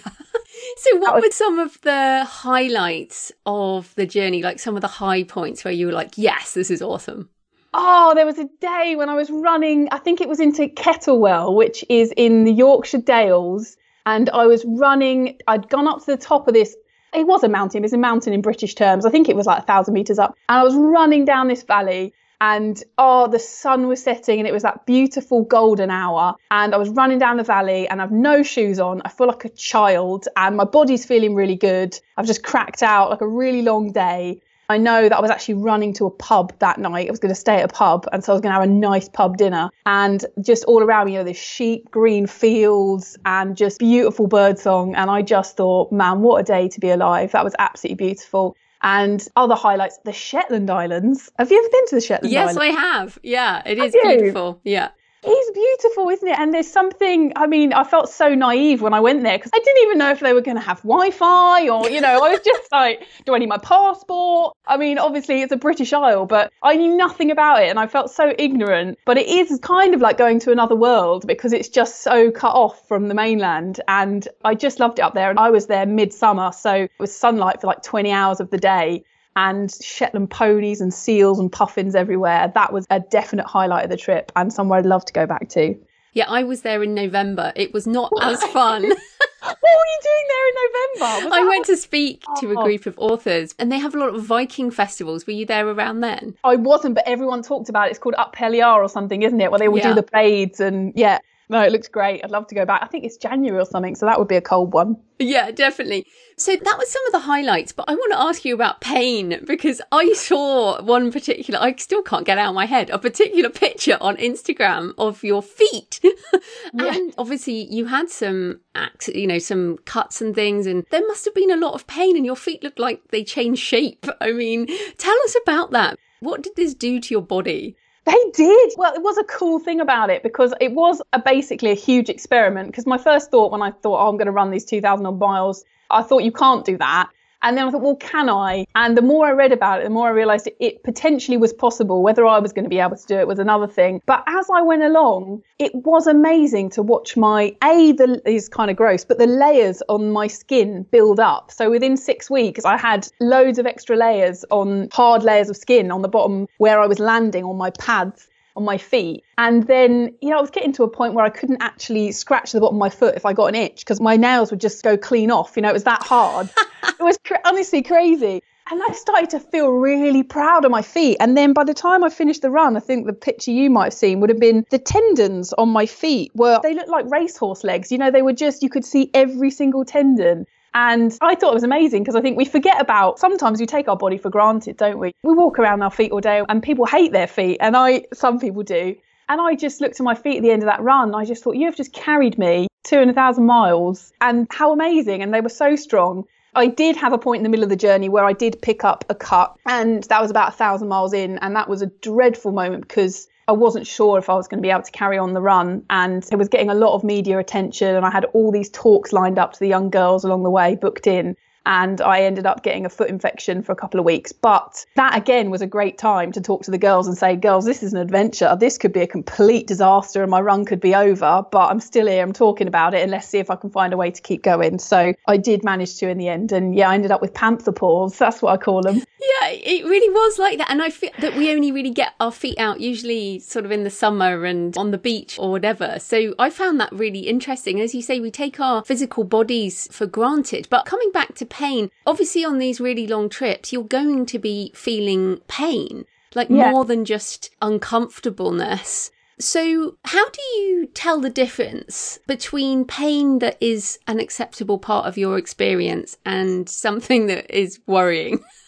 So, 0.77 0.97
what 0.97 1.15
was... 1.15 1.23
were 1.23 1.31
some 1.31 1.59
of 1.59 1.79
the 1.83 2.25
highlights 2.27 3.31
of 3.45 3.95
the 3.95 4.07
journey? 4.07 4.43
Like 4.43 4.59
some 4.59 4.75
of 4.75 4.81
the 4.81 4.89
high 4.89 5.25
points 5.25 5.65
where 5.65 5.75
you 5.75 5.87
were 5.87 5.93
like, 5.93 6.17
yes, 6.17 6.55
this 6.55 6.71
is 6.71 6.81
awesome? 6.81 7.29
Oh, 7.75 8.13
there 8.15 8.27
was 8.27 8.39
a 8.39 8.49
day 8.61 8.95
when 8.97 9.09
I 9.09 9.15
was 9.15 9.31
running, 9.31 9.89
I 9.93 9.99
think 9.99 10.21
it 10.21 10.29
was 10.29 10.41
into 10.41 10.69
Kettlewell, 10.69 11.55
which 11.55 11.85
is 11.89 12.13
in 12.17 12.45
the 12.45 12.53
Yorkshire 12.53 12.99
Dales. 12.99 13.77
And 14.05 14.29
I 14.31 14.47
was 14.47 14.65
running, 14.67 15.39
I'd 15.47 15.69
gone 15.69 15.87
up 15.87 16.01
to 16.01 16.07
the 16.07 16.17
top 16.17 16.49
of 16.49 16.55
this 16.55 16.75
it 17.15 17.27
was 17.27 17.45
a 17.45 17.49
mountain. 17.49 17.79
It 17.79 17.83
was 17.83 17.93
a 17.93 17.99
mountain 17.99 18.33
in 18.33 18.41
British 18.41 18.75
terms. 18.75 19.05
I 19.05 19.11
think 19.11 19.29
it 19.29 19.37
was 19.37 19.47
like 19.47 19.63
a 19.63 19.67
thousand 19.67 19.95
meters 19.95 20.19
up. 20.19 20.37
And 20.49 20.61
I 20.61 20.65
was 20.65 20.75
running 20.75 21.25
down 21.25 21.49
this 21.49 21.63
valley 21.63 22.15
and 22.41 22.83
oh, 22.99 23.29
the 23.29 23.39
sun 23.39 23.87
was 23.87 24.03
setting 24.03 24.41
and 24.41 24.49
it 24.49 24.53
was 24.53 24.65
that 24.65 24.85
beautiful 24.85 25.45
golden 25.45 25.91
hour. 25.91 26.35
And 26.51 26.75
I 26.75 26.77
was 26.77 26.89
running 26.89 27.19
down 27.19 27.37
the 27.37 27.45
valley 27.45 27.89
and 27.89 28.03
I've 28.03 28.11
no 28.11 28.43
shoes 28.43 28.81
on. 28.81 29.03
I 29.05 29.11
feel 29.11 29.29
like 29.29 29.45
a 29.45 29.49
child 29.51 30.27
and 30.37 30.57
my 30.57 30.65
body's 30.65 31.05
feeling 31.05 31.35
really 31.35 31.55
good. 31.57 31.99
I've 32.17 32.27
just 32.27 32.43
cracked 32.43 32.83
out 32.83 33.11
like 33.11 33.21
a 33.21 33.29
really 33.29 33.63
long 33.63 33.93
day. 33.93 34.41
I 34.69 34.79
know 34.79 35.09
that 35.09 35.17
I 35.17 35.21
was 35.21 35.31
actually 35.31 35.55
running 35.55 35.93
to 35.95 36.07
a 36.07 36.11
pub 36.11 36.59
that 36.61 36.79
night. 36.79 37.09
I 37.09 37.11
was 37.11 37.21
going 37.21 37.35
to 37.35 37.41
stay 37.41 37.57
at 37.57 37.65
a 37.65 37.73
pub, 37.73 38.09
and 38.13 38.25
so 38.25 38.33
I 38.33 38.35
was 38.35 38.41
going 38.41 38.55
to 38.55 38.61
have 38.61 38.69
a 38.69 38.73
nice 38.73 39.09
pub 39.09 39.37
dinner. 39.37 39.71
And 39.87 40.25
just 40.41 40.65
all 40.65 40.83
around 40.83 41.07
me, 41.07 41.13
you 41.13 41.19
know, 41.19 41.25
this 41.25 41.39
sheep 41.39 41.91
green 41.91 42.27
fields 42.27 43.19
and 43.25 43.57
just 43.57 43.79
beautiful 43.79 44.27
bird 44.27 44.59
song. 44.59 44.95
And 44.95 45.11
I 45.11 45.23
just 45.23 45.57
thought, 45.57 45.93
man, 45.93 46.21
what 46.21 46.39
a 46.41 46.43
day 46.43 46.69
to 46.69 46.81
be 46.81 46.91
alive. 46.91 47.33
That 47.33 47.45
was 47.45 47.55
absolutely 47.59 48.07
beautiful. 48.07 48.57
And 48.83 49.25
other 49.37 49.55
highlights, 49.55 49.99
the 50.05 50.13
Shetland 50.13 50.71
Islands. 50.71 51.31
Have 51.39 51.53
you 51.53 51.59
ever 51.59 51.69
been 51.71 51.87
to 51.89 51.95
the 51.95 52.01
Shetland 52.01 52.33
yes, 52.33 52.57
Islands? 52.57 52.65
Yes, 52.65 52.77
I 52.77 52.81
have. 52.81 53.19
Yeah, 53.23 53.63
it 53.65 53.79
is 53.79 53.93
beautiful. 53.93 54.61
Yeah. 54.65 54.89
It's 55.25 55.51
beautiful, 55.53 56.09
isn't 56.09 56.27
it? 56.27 56.39
And 56.39 56.53
there's 56.53 56.71
something, 56.71 57.33
I 57.37 57.47
mean, 57.47 57.73
I 57.73 57.85
felt 57.85 58.09
so 58.09 58.35
naive 58.35 58.83
when 58.83 58.93
I 58.93 58.99
went 58.99 59.23
there 59.23 59.39
because 59.39 59.53
I 59.55 59.59
didn't 59.61 59.83
even 59.85 59.99
know 59.99 60.11
if 60.11 60.21
they 60.21 60.33
were 60.33 60.41
going 60.41 60.57
to 60.57 60.63
have 60.63 60.79
Wi 60.83 61.11
Fi 61.13 61.69
or, 61.69 61.89
you 61.89 62.01
know, 62.01 62.25
I 62.25 62.31
was 62.31 62.41
just 62.41 62.63
like, 62.73 63.07
do 63.25 63.35
I 63.35 63.39
need 63.39 63.49
my 63.49 63.59
passport? 63.59 64.57
I 64.67 64.77
mean, 64.77 64.99
obviously 64.99 65.43
it's 65.43 65.53
a 65.53 65.57
British 65.57 65.93
Isle, 65.93 66.27
but 66.27 66.53
I 66.63 66.75
knew 66.77 66.97
nothing 66.97 67.31
about 67.31 67.63
it 67.63 67.69
and 67.69 67.79
I 67.79 67.87
felt 67.87 68.11
so 68.11 68.35
ignorant. 68.37 68.99
But 69.05 69.17
it 69.17 69.29
is 69.29 69.61
kind 69.63 69.95
of 69.95 70.01
like 70.01 70.19
going 70.19 70.41
to 70.41 70.51
another 70.51 70.75
world 70.75 71.25
because 71.27 71.53
it's 71.53 71.69
just 71.69 72.03
so 72.03 72.33
cut 72.33 72.55
off 72.55 72.89
from 72.89 73.07
the 73.07 73.15
mainland. 73.15 73.81
And 73.87 74.27
I 74.45 74.57
just 74.57 74.81
loved 74.81 74.99
it 74.99 75.03
up 75.03 75.15
there. 75.15 75.31
And 75.31 75.39
I 75.39 75.51
was 75.51 75.67
there 75.67 75.87
midsummer, 75.87 76.51
so 76.51 76.73
it 76.75 76.91
was 76.99 77.15
sunlight 77.15 77.61
for 77.61 77.69
like 77.69 77.83
20 77.83 78.11
hours 78.11 78.41
of 78.41 78.51
the 78.51 78.59
day 78.59 79.05
and 79.37 79.73
Shetland 79.83 80.31
ponies 80.31 80.81
and 80.81 80.93
seals 80.93 81.39
and 81.39 81.51
puffins 81.51 81.95
everywhere. 81.95 82.51
That 82.55 82.73
was 82.73 82.87
a 82.91 83.01
definite 83.01 83.47
highlight 83.47 83.85
of 83.85 83.91
the 83.91 83.97
trip 83.97 84.31
and 84.37 84.53
somewhere 84.53 84.79
I'd 84.79 84.87
love 84.87 85.05
to 85.07 85.13
go 85.13 85.27
back 85.27 85.49
to. 85.51 85.75
Yeah, 86.15 86.27
I 86.29 86.43
was 86.45 86.61
there 86.61 86.83
in 86.83 86.95
November. 86.95 87.53
It 87.57 87.73
was 87.73 87.87
not 87.87 88.13
as 88.21 88.43
fun. 88.45 88.83
what 88.83 89.59
were 89.63 89.89
you 89.89 90.01
doing 90.03 90.27
there 90.29 90.49
in 90.49 90.55
November? 90.55 91.27
Was 91.27 91.33
I 91.33 91.49
went 91.49 91.67
to 91.67 91.77
speak 91.77 92.23
oh. 92.29 92.41
to 92.41 92.51
a 92.53 92.63
group 92.63 92.85
of 92.85 92.99
authors 92.99 93.55
and 93.59 93.73
they 93.73 93.79
have 93.79 93.95
a 93.95 93.99
lot 93.99 94.15
of 94.15 94.23
Viking 94.23 94.71
festivals. 94.71 95.27
Were 95.27 95.33
you 95.33 95.47
there 95.47 95.67
around 95.67 96.01
then? 96.01 96.37
I 96.45 96.57
wasn't, 96.57 96.95
but 96.95 97.05
everyone 97.07 97.43
talked 97.43 97.71
about 97.71 97.89
it. 97.89 97.91
It's 97.93 97.99
called 97.99 98.15
Up 98.17 98.37
or 98.39 98.89
something, 98.89 99.23
isn't 99.23 99.41
it? 99.41 99.51
Where 99.51 99.59
they 99.59 99.69
all 99.69 99.79
yeah. 99.79 99.89
do 99.89 99.95
the 99.95 100.03
parades 100.03 100.61
and 100.61 100.93
yeah 100.95 101.19
No, 101.53 101.61
it 101.61 101.71
looks 101.71 101.87
great. 101.87 102.25
I'd 102.25 102.31
love 102.31 102.47
to 102.47 102.55
go 102.55 102.65
back. 102.65 102.83
I 102.83 102.87
think 102.87 103.05
it's 103.05 103.19
January 103.19 103.61
or 103.61 103.67
something, 103.67 103.95
so 103.95 104.07
that 104.07 104.19
would 104.19 104.27
be 104.27 104.37
a 104.37 104.41
cold 104.41 104.73
one. 104.73 104.97
Yeah, 105.19 105.51
definitely. 105.51 106.07
So 106.39 106.57
that 106.57 106.79
was 106.79 106.91
some 106.91 107.05
of 107.05 107.13
the 107.13 107.19
highlights, 107.19 107.73
but 107.73 107.85
I 107.89 107.95
want 107.95 108.11
to 108.15 108.19
ask 108.19 108.43
you 108.47 108.55
about 108.55 108.81
pain 108.81 109.39
because 109.47 109.83
I 109.93 110.15
saw 110.15 110.81
one 110.81 111.13
particular, 111.13 111.61
I 111.61 111.75
still 111.75 112.03
can't 112.03 112.25
get 112.25 112.39
out 112.39 112.49
of 112.49 112.55
my 112.55 112.65
head, 112.65 112.89
a 112.89 112.99
particular 112.99 113.51
picture 113.51 113.99
on 114.01 114.17
Instagram 114.17 114.95
of 114.97 115.23
your 115.23 115.43
feet. 115.43 116.01
yeah. 116.03 116.95
And 116.95 117.13
obviously 117.19 117.71
you 117.71 117.85
had 117.85 118.09
some, 118.09 118.61
you 119.09 119.27
know, 119.27 119.39
some 119.39 119.77
cuts 119.85 120.23
and 120.23 120.35
things, 120.35 120.67
and 120.67 120.87
there 120.91 121.07
must 121.07 121.27
have 121.27 121.35
been 121.35 121.51
a 121.51 121.59
lot 121.59 121.75
of 121.75 121.87
pain, 121.87 122.17
and 122.17 122.25
your 122.25 122.35
feet 122.35 122.63
looked 122.63 122.79
like 122.79 123.03
they 123.11 123.25
changed 123.25 123.61
shape. 123.61 124.07
I 124.23 124.33
mean, 124.33 124.69
tell 124.97 125.17
us 125.25 125.37
about 125.43 125.73
that. 125.73 125.99
What 126.21 126.43
did 126.43 126.57
this 126.57 126.73
do 126.73 126.99
to 126.99 127.15
your 127.15 127.21
body? 127.21 127.77
They 128.05 128.19
did. 128.35 128.73
Well, 128.77 128.95
it 128.95 129.03
was 129.03 129.17
a 129.19 129.25
cool 129.25 129.59
thing 129.59 129.81
about 129.81 130.11
it 130.11 130.23
because 130.23 130.53
it 130.61 130.73
was 130.73 131.01
a, 131.13 131.21
basically 131.21 131.71
a 131.71 131.75
huge 131.75 132.09
experiment. 132.09 132.69
Because 132.69 132.87
my 132.87 132.99
first 132.99 133.31
thought 133.31 133.53
when 133.53 133.63
I 133.63 133.71
thought, 133.71 134.05
oh, 134.05 134.09
I'm 134.09 134.17
going 134.17 134.27
to 134.27 134.33
run 134.33 134.51
these 134.51 134.65
2,000 134.65 135.07
odd 135.07 135.19
miles, 135.19 135.65
I 135.91 136.03
thought 136.03 136.25
you 136.25 136.33
can't 136.33 136.65
do 136.65 136.77
that. 136.79 137.11
And 137.43 137.57
then 137.57 137.67
I 137.67 137.71
thought, 137.71 137.83
well, 137.83 137.97
can 137.97 138.29
I? 138.29 138.67
And 138.75 138.97
the 138.97 139.03
more 139.03 139.27
I 139.27 139.33
read 139.33 139.53
about 139.53 139.81
it, 139.81 139.85
the 139.85 139.91
more 139.91 140.09
I 140.09 140.11
realized 140.11 140.47
it, 140.47 140.57
it, 140.61 140.83
potentially 140.85 141.37
was 141.37 141.53
possible. 141.53 142.03
Whether 142.03 142.27
I 142.27 142.39
was 142.39 142.53
going 142.53 142.65
to 142.65 142.69
be 142.69 142.79
able 142.79 142.97
to 142.97 143.07
do 143.07 143.17
it 143.17 143.27
was 143.27 143.39
another 143.39 143.67
thing. 143.67 144.01
But 144.07 144.25
as 144.27 144.49
I 144.53 144.63
went 144.63 144.83
along, 144.83 145.43
it 145.59 145.75
was 145.75 146.07
amazing 146.07 146.71
to 146.71 146.83
watch 146.83 147.17
my 147.17 147.57
A, 147.63 147.93
the 147.93 148.21
is 148.25 148.49
kind 148.49 148.71
of 148.71 148.77
gross, 148.77 149.05
but 149.05 149.19
the 149.19 149.27
layers 149.27 149.83
on 149.89 150.11
my 150.11 150.27
skin 150.27 150.85
build 150.91 151.21
up. 151.21 151.51
So 151.51 151.71
within 151.71 151.97
six 151.97 152.31
weeks, 152.31 152.65
I 152.65 152.77
had 152.77 153.09
loads 153.21 153.59
of 153.59 153.67
extra 153.67 153.97
layers 153.97 154.45
on 154.51 154.89
hard 154.93 155.23
layers 155.23 155.51
of 155.51 155.57
skin 155.57 155.91
on 155.91 156.03
the 156.03 156.09
bottom 156.09 156.47
where 156.59 156.81
I 156.81 156.87
was 156.87 156.99
landing 156.99 157.45
on 157.45 157.57
my 157.57 157.71
pads 157.71 158.29
on 158.57 158.65
my 158.65 158.79
feet. 158.79 159.25
And 159.39 159.67
then, 159.67 160.15
you 160.21 160.31
know, 160.31 160.39
I 160.39 160.41
was 160.41 160.51
getting 160.51 160.73
to 160.75 160.85
a 160.85 160.89
point 160.89 161.15
where 161.15 161.25
I 161.25 161.31
couldn't 161.31 161.63
actually 161.63 162.13
scratch 162.13 162.53
the 162.53 162.61
bottom 162.61 162.77
of 162.77 162.81
my 162.81 162.91
foot 162.91 163.17
if 163.17 163.25
I 163.25 163.33
got 163.33 163.47
an 163.47 163.55
itch 163.55 163.81
because 163.81 164.01
my 164.01 164.17
nails 164.17 164.51
would 164.51 164.61
just 164.61 164.83
go 164.83 164.97
clean 164.97 165.31
off. 165.31 165.53
You 165.57 165.63
know, 165.63 165.71
it 165.71 165.75
was 165.75 165.85
that 165.85 166.03
hard. 166.03 166.49
it 166.85 167.01
was 167.01 167.19
cr- 167.25 167.35
honestly 167.45 167.83
crazy. 167.83 168.43
And 168.71 168.81
I 168.89 168.93
started 168.93 169.31
to 169.31 169.41
feel 169.41 169.69
really 169.69 170.23
proud 170.23 170.65
of 170.65 170.71
my 170.71 170.83
feet. 170.83 171.17
And 171.21 171.37
then 171.37 171.53
by 171.53 171.65
the 171.65 171.75
time 171.75 172.05
I 172.05 172.11
finished 172.11 172.43
the 172.43 172.51
run, 172.51 172.77
I 172.77 172.81
think 172.81 173.07
the 173.07 173.13
picture 173.13 173.51
you 173.51 173.69
might 173.71 173.85
have 173.85 173.93
seen 173.93 174.21
would 174.21 174.31
have 174.31 174.39
been 174.39 174.65
the 174.71 174.79
tendons 174.79 175.53
on 175.53 175.69
my 175.69 175.85
feet 175.85 176.31
were, 176.35 176.61
they 176.63 176.75
looked 176.75 176.89
like 176.89 177.11
racehorse 177.11 177.65
legs. 177.65 177.91
You 177.91 177.99
know, 177.99 178.11
they 178.11 178.23
were 178.23 178.33
just, 178.33 178.63
you 178.63 178.71
could 178.71 178.85
see 178.85 179.11
every 179.15 179.51
single 179.51 179.85
tendon. 179.85 180.47
And 180.75 181.17
I 181.21 181.35
thought 181.35 181.51
it 181.51 181.55
was 181.55 181.65
amazing 181.65 182.03
because 182.03 182.17
I 182.17 182.21
think 182.23 182.37
we 182.37 182.45
forget 182.45 182.81
about 182.81 183.19
sometimes 183.19 183.61
we 183.61 183.67
take 183.67 183.89
our 183.89 183.97
body 183.97 184.17
for 184.17 184.31
granted, 184.31 184.77
don't 184.77 184.99
we? 184.99 185.13
We 185.23 185.35
walk 185.35 185.59
around 185.59 185.83
our 185.83 185.91
feet 185.91 186.13
all 186.13 186.21
day 186.21 186.43
and 186.49 186.63
people 186.63 186.87
hate 186.87 187.13
their 187.13 187.27
feet. 187.27 187.59
And 187.61 187.77
I, 187.77 188.05
some 188.15 188.41
people 188.41 188.63
do. 188.63 188.97
And 189.29 189.41
I 189.41 189.55
just 189.55 189.81
looked 189.81 190.01
at 190.01 190.05
my 190.05 190.15
feet 190.15 190.39
at 190.39 190.43
the 190.43 190.51
end 190.51 190.63
of 190.63 190.69
that 190.69 190.83
run. 190.83 191.15
I 191.15 191.25
just 191.25 191.43
thought, 191.43 191.57
you 191.57 191.67
have 191.67 191.77
just 191.77 191.93
carried 191.93 192.39
me 192.39 192.69
200,000 192.85 193.45
miles 193.45 194.13
and 194.21 194.47
how 194.51 194.73
amazing. 194.73 195.23
And 195.23 195.33
they 195.33 195.41
were 195.41 195.49
so 195.49 195.77
strong. 195.77 196.25
I 196.55 196.67
did 196.67 196.97
have 196.97 197.13
a 197.13 197.19
point 197.19 197.39
in 197.39 197.45
the 197.45 197.49
middle 197.49 197.63
of 197.63 197.71
the 197.71 197.77
journey 197.77 198.09
where 198.09 198.25
I 198.25 198.35
did 198.35 198.61
pick 198.61 198.85
up 198.85 199.07
a 199.09 199.15
cut, 199.15 199.57
and 199.65 200.03
that 200.05 200.21
was 200.21 200.31
about 200.31 200.51
a 200.51 200.57
thousand 200.57 200.89
miles 200.89 201.15
in. 201.15 201.39
And 201.39 201.57
that 201.57 201.69
was 201.69 201.81
a 201.81 201.87
dreadful 201.87 202.53
moment 202.53 202.87
because 202.87 203.27
I 203.49 203.53
wasn't 203.53 203.87
sure 203.87 204.19
if 204.19 204.31
I 204.31 204.35
was 204.35 204.49
going 204.49 204.59
to 204.59 204.63
be 204.63 204.71
able 204.71 204.83
to 204.83 204.91
carry 204.93 205.19
on 205.19 205.35
the 205.35 205.41
run. 205.41 205.85
And 205.91 206.27
it 206.31 206.37
was 206.37 206.49
getting 206.49 206.71
a 206.71 206.75
lot 206.75 206.95
of 206.95 207.05
media 207.05 207.39
attention. 207.39 207.95
And 207.95 208.07
I 208.07 208.11
had 208.11 208.25
all 208.27 208.53
these 208.53 208.71
talks 208.71 209.13
lined 209.13 209.39
up 209.39 209.53
to 209.55 209.59
the 209.59 209.69
young 209.69 209.91
girls 209.91 210.25
along 210.25 210.43
the 210.43 210.51
way, 210.51 210.77
booked 210.77 211.07
in 211.07 211.37
and 211.67 212.01
I 212.01 212.23
ended 212.23 212.47
up 212.47 212.63
getting 212.63 212.85
a 212.85 212.89
foot 212.89 213.09
infection 213.09 213.63
for 213.63 213.73
a 213.73 213.77
couple 213.77 214.01
of 214.01 214.07
weeks. 214.07 214.33
But 214.33 214.85
that 214.97 215.17
again 215.17 215.51
was 215.51 215.63
a 215.63 215.67
great 215.67 215.99
time 215.99 216.33
to 216.33 216.41
talk 216.41 216.63
to 216.65 216.71
the 216.71 216.79
girls 216.79 217.07
and 217.07 217.17
say, 217.17 217.37
girls, 217.37 217.65
this 217.65 217.83
is 217.83 217.93
an 217.93 218.01
adventure. 218.01 218.57
This 218.59 218.79
could 218.79 218.93
be 218.93 219.01
a 219.01 219.07
complete 219.07 219.67
disaster 219.67 220.23
and 220.23 220.31
my 220.31 220.41
run 220.41 220.65
could 220.65 220.81
be 220.81 220.95
over, 220.95 221.45
but 221.51 221.69
I'm 221.69 221.81
still 221.81 222.07
here. 222.07 222.23
I'm 222.23 222.33
talking 222.33 222.67
about 222.67 222.95
it 222.95 223.03
and 223.03 223.11
let's 223.11 223.29
see 223.29 223.39
if 223.39 223.51
I 223.51 223.57
can 223.57 223.71
find 223.71 223.93
a 223.93 223.97
way 223.97 224.11
to 224.11 224.21
keep 224.21 224.43
going. 224.43 224.79
So 224.79 225.15
I 225.27 225.37
did 225.37 225.65
manage 225.65 225.97
to 225.99 226.09
in 226.09 226.19
the 226.19 226.29
end. 226.29 226.53
And 226.53 226.75
yeah, 226.75 226.91
I 226.91 226.95
ended 226.95 227.11
up 227.11 227.21
with 227.21 227.35
panther 227.35 227.73
paws. 227.73 228.19
That's 228.23 228.43
what 228.43 228.53
I 228.53 228.57
call 228.57 228.83
them. 228.83 228.97
Yeah, 228.97 229.49
it 229.51 229.85
really 229.85 230.13
was 230.13 230.39
like 230.39 230.59
that. 230.59 230.71
And 230.71 230.83
I 230.83 230.91
feel 230.91 231.11
that 231.21 231.37
we 231.37 231.53
only 231.53 231.71
really 231.71 231.91
get 231.91 232.15
our 232.21 232.33
feet 232.33 232.59
out 232.59 232.81
usually 232.81 233.39
sort 233.39 233.65
of 233.65 233.71
in 233.71 233.85
the 233.85 233.91
summer 233.91 234.45
and 234.45 234.77
on 234.77 234.91
the 234.91 234.99
beach 234.99 235.39
or 235.39 235.51
whatever. 235.51 235.99
So 236.01 236.35
I 236.39 236.51
found 236.51 236.81
that 236.81 236.93
really 236.93 237.21
interesting. 237.21 237.81
As 237.81 237.95
you 237.95 238.03
say, 238.03 238.21
we 238.21 238.31
take 238.31 238.59
our 238.59 238.85
physical 238.85 239.25
bodies 239.25 239.89
for 239.93 240.07
granted. 240.07 240.67
But 240.71 240.87
coming 240.87 241.13
back 241.13 241.35
to 241.37 241.47
pain. 241.53 241.91
Obviously, 242.07 242.45
on 242.45 242.59
these 242.59 242.81
really 242.81 243.07
long 243.07 243.29
trips, 243.29 243.73
you're 243.73 243.85
going 243.85 244.27
to 244.27 244.39
be 244.39 244.73
feeling 244.75 245.41
pain, 245.47 246.07
like 246.35 246.49
yeah. 246.51 246.71
more 246.71 246.85
than 246.85 247.05
just 247.05 247.51
uncomfortableness. 247.61 249.11
So, 249.39 249.97
how 250.05 250.31
do 250.31 250.43
you 250.57 250.87
tell 250.95 251.21
the 251.21 251.31
difference 251.31 252.19
between 252.27 252.85
pain 252.85 253.39
that 253.41 253.57
is 253.61 253.99
an 254.07 254.21
acceptable 254.21 254.79
part 254.79 255.07
of 255.07 255.19
your 255.19 255.37
experience 255.39 256.17
and 256.25 256.69
something 256.69 257.27
that 257.27 257.51
is 257.55 257.81
worrying? 257.87 258.43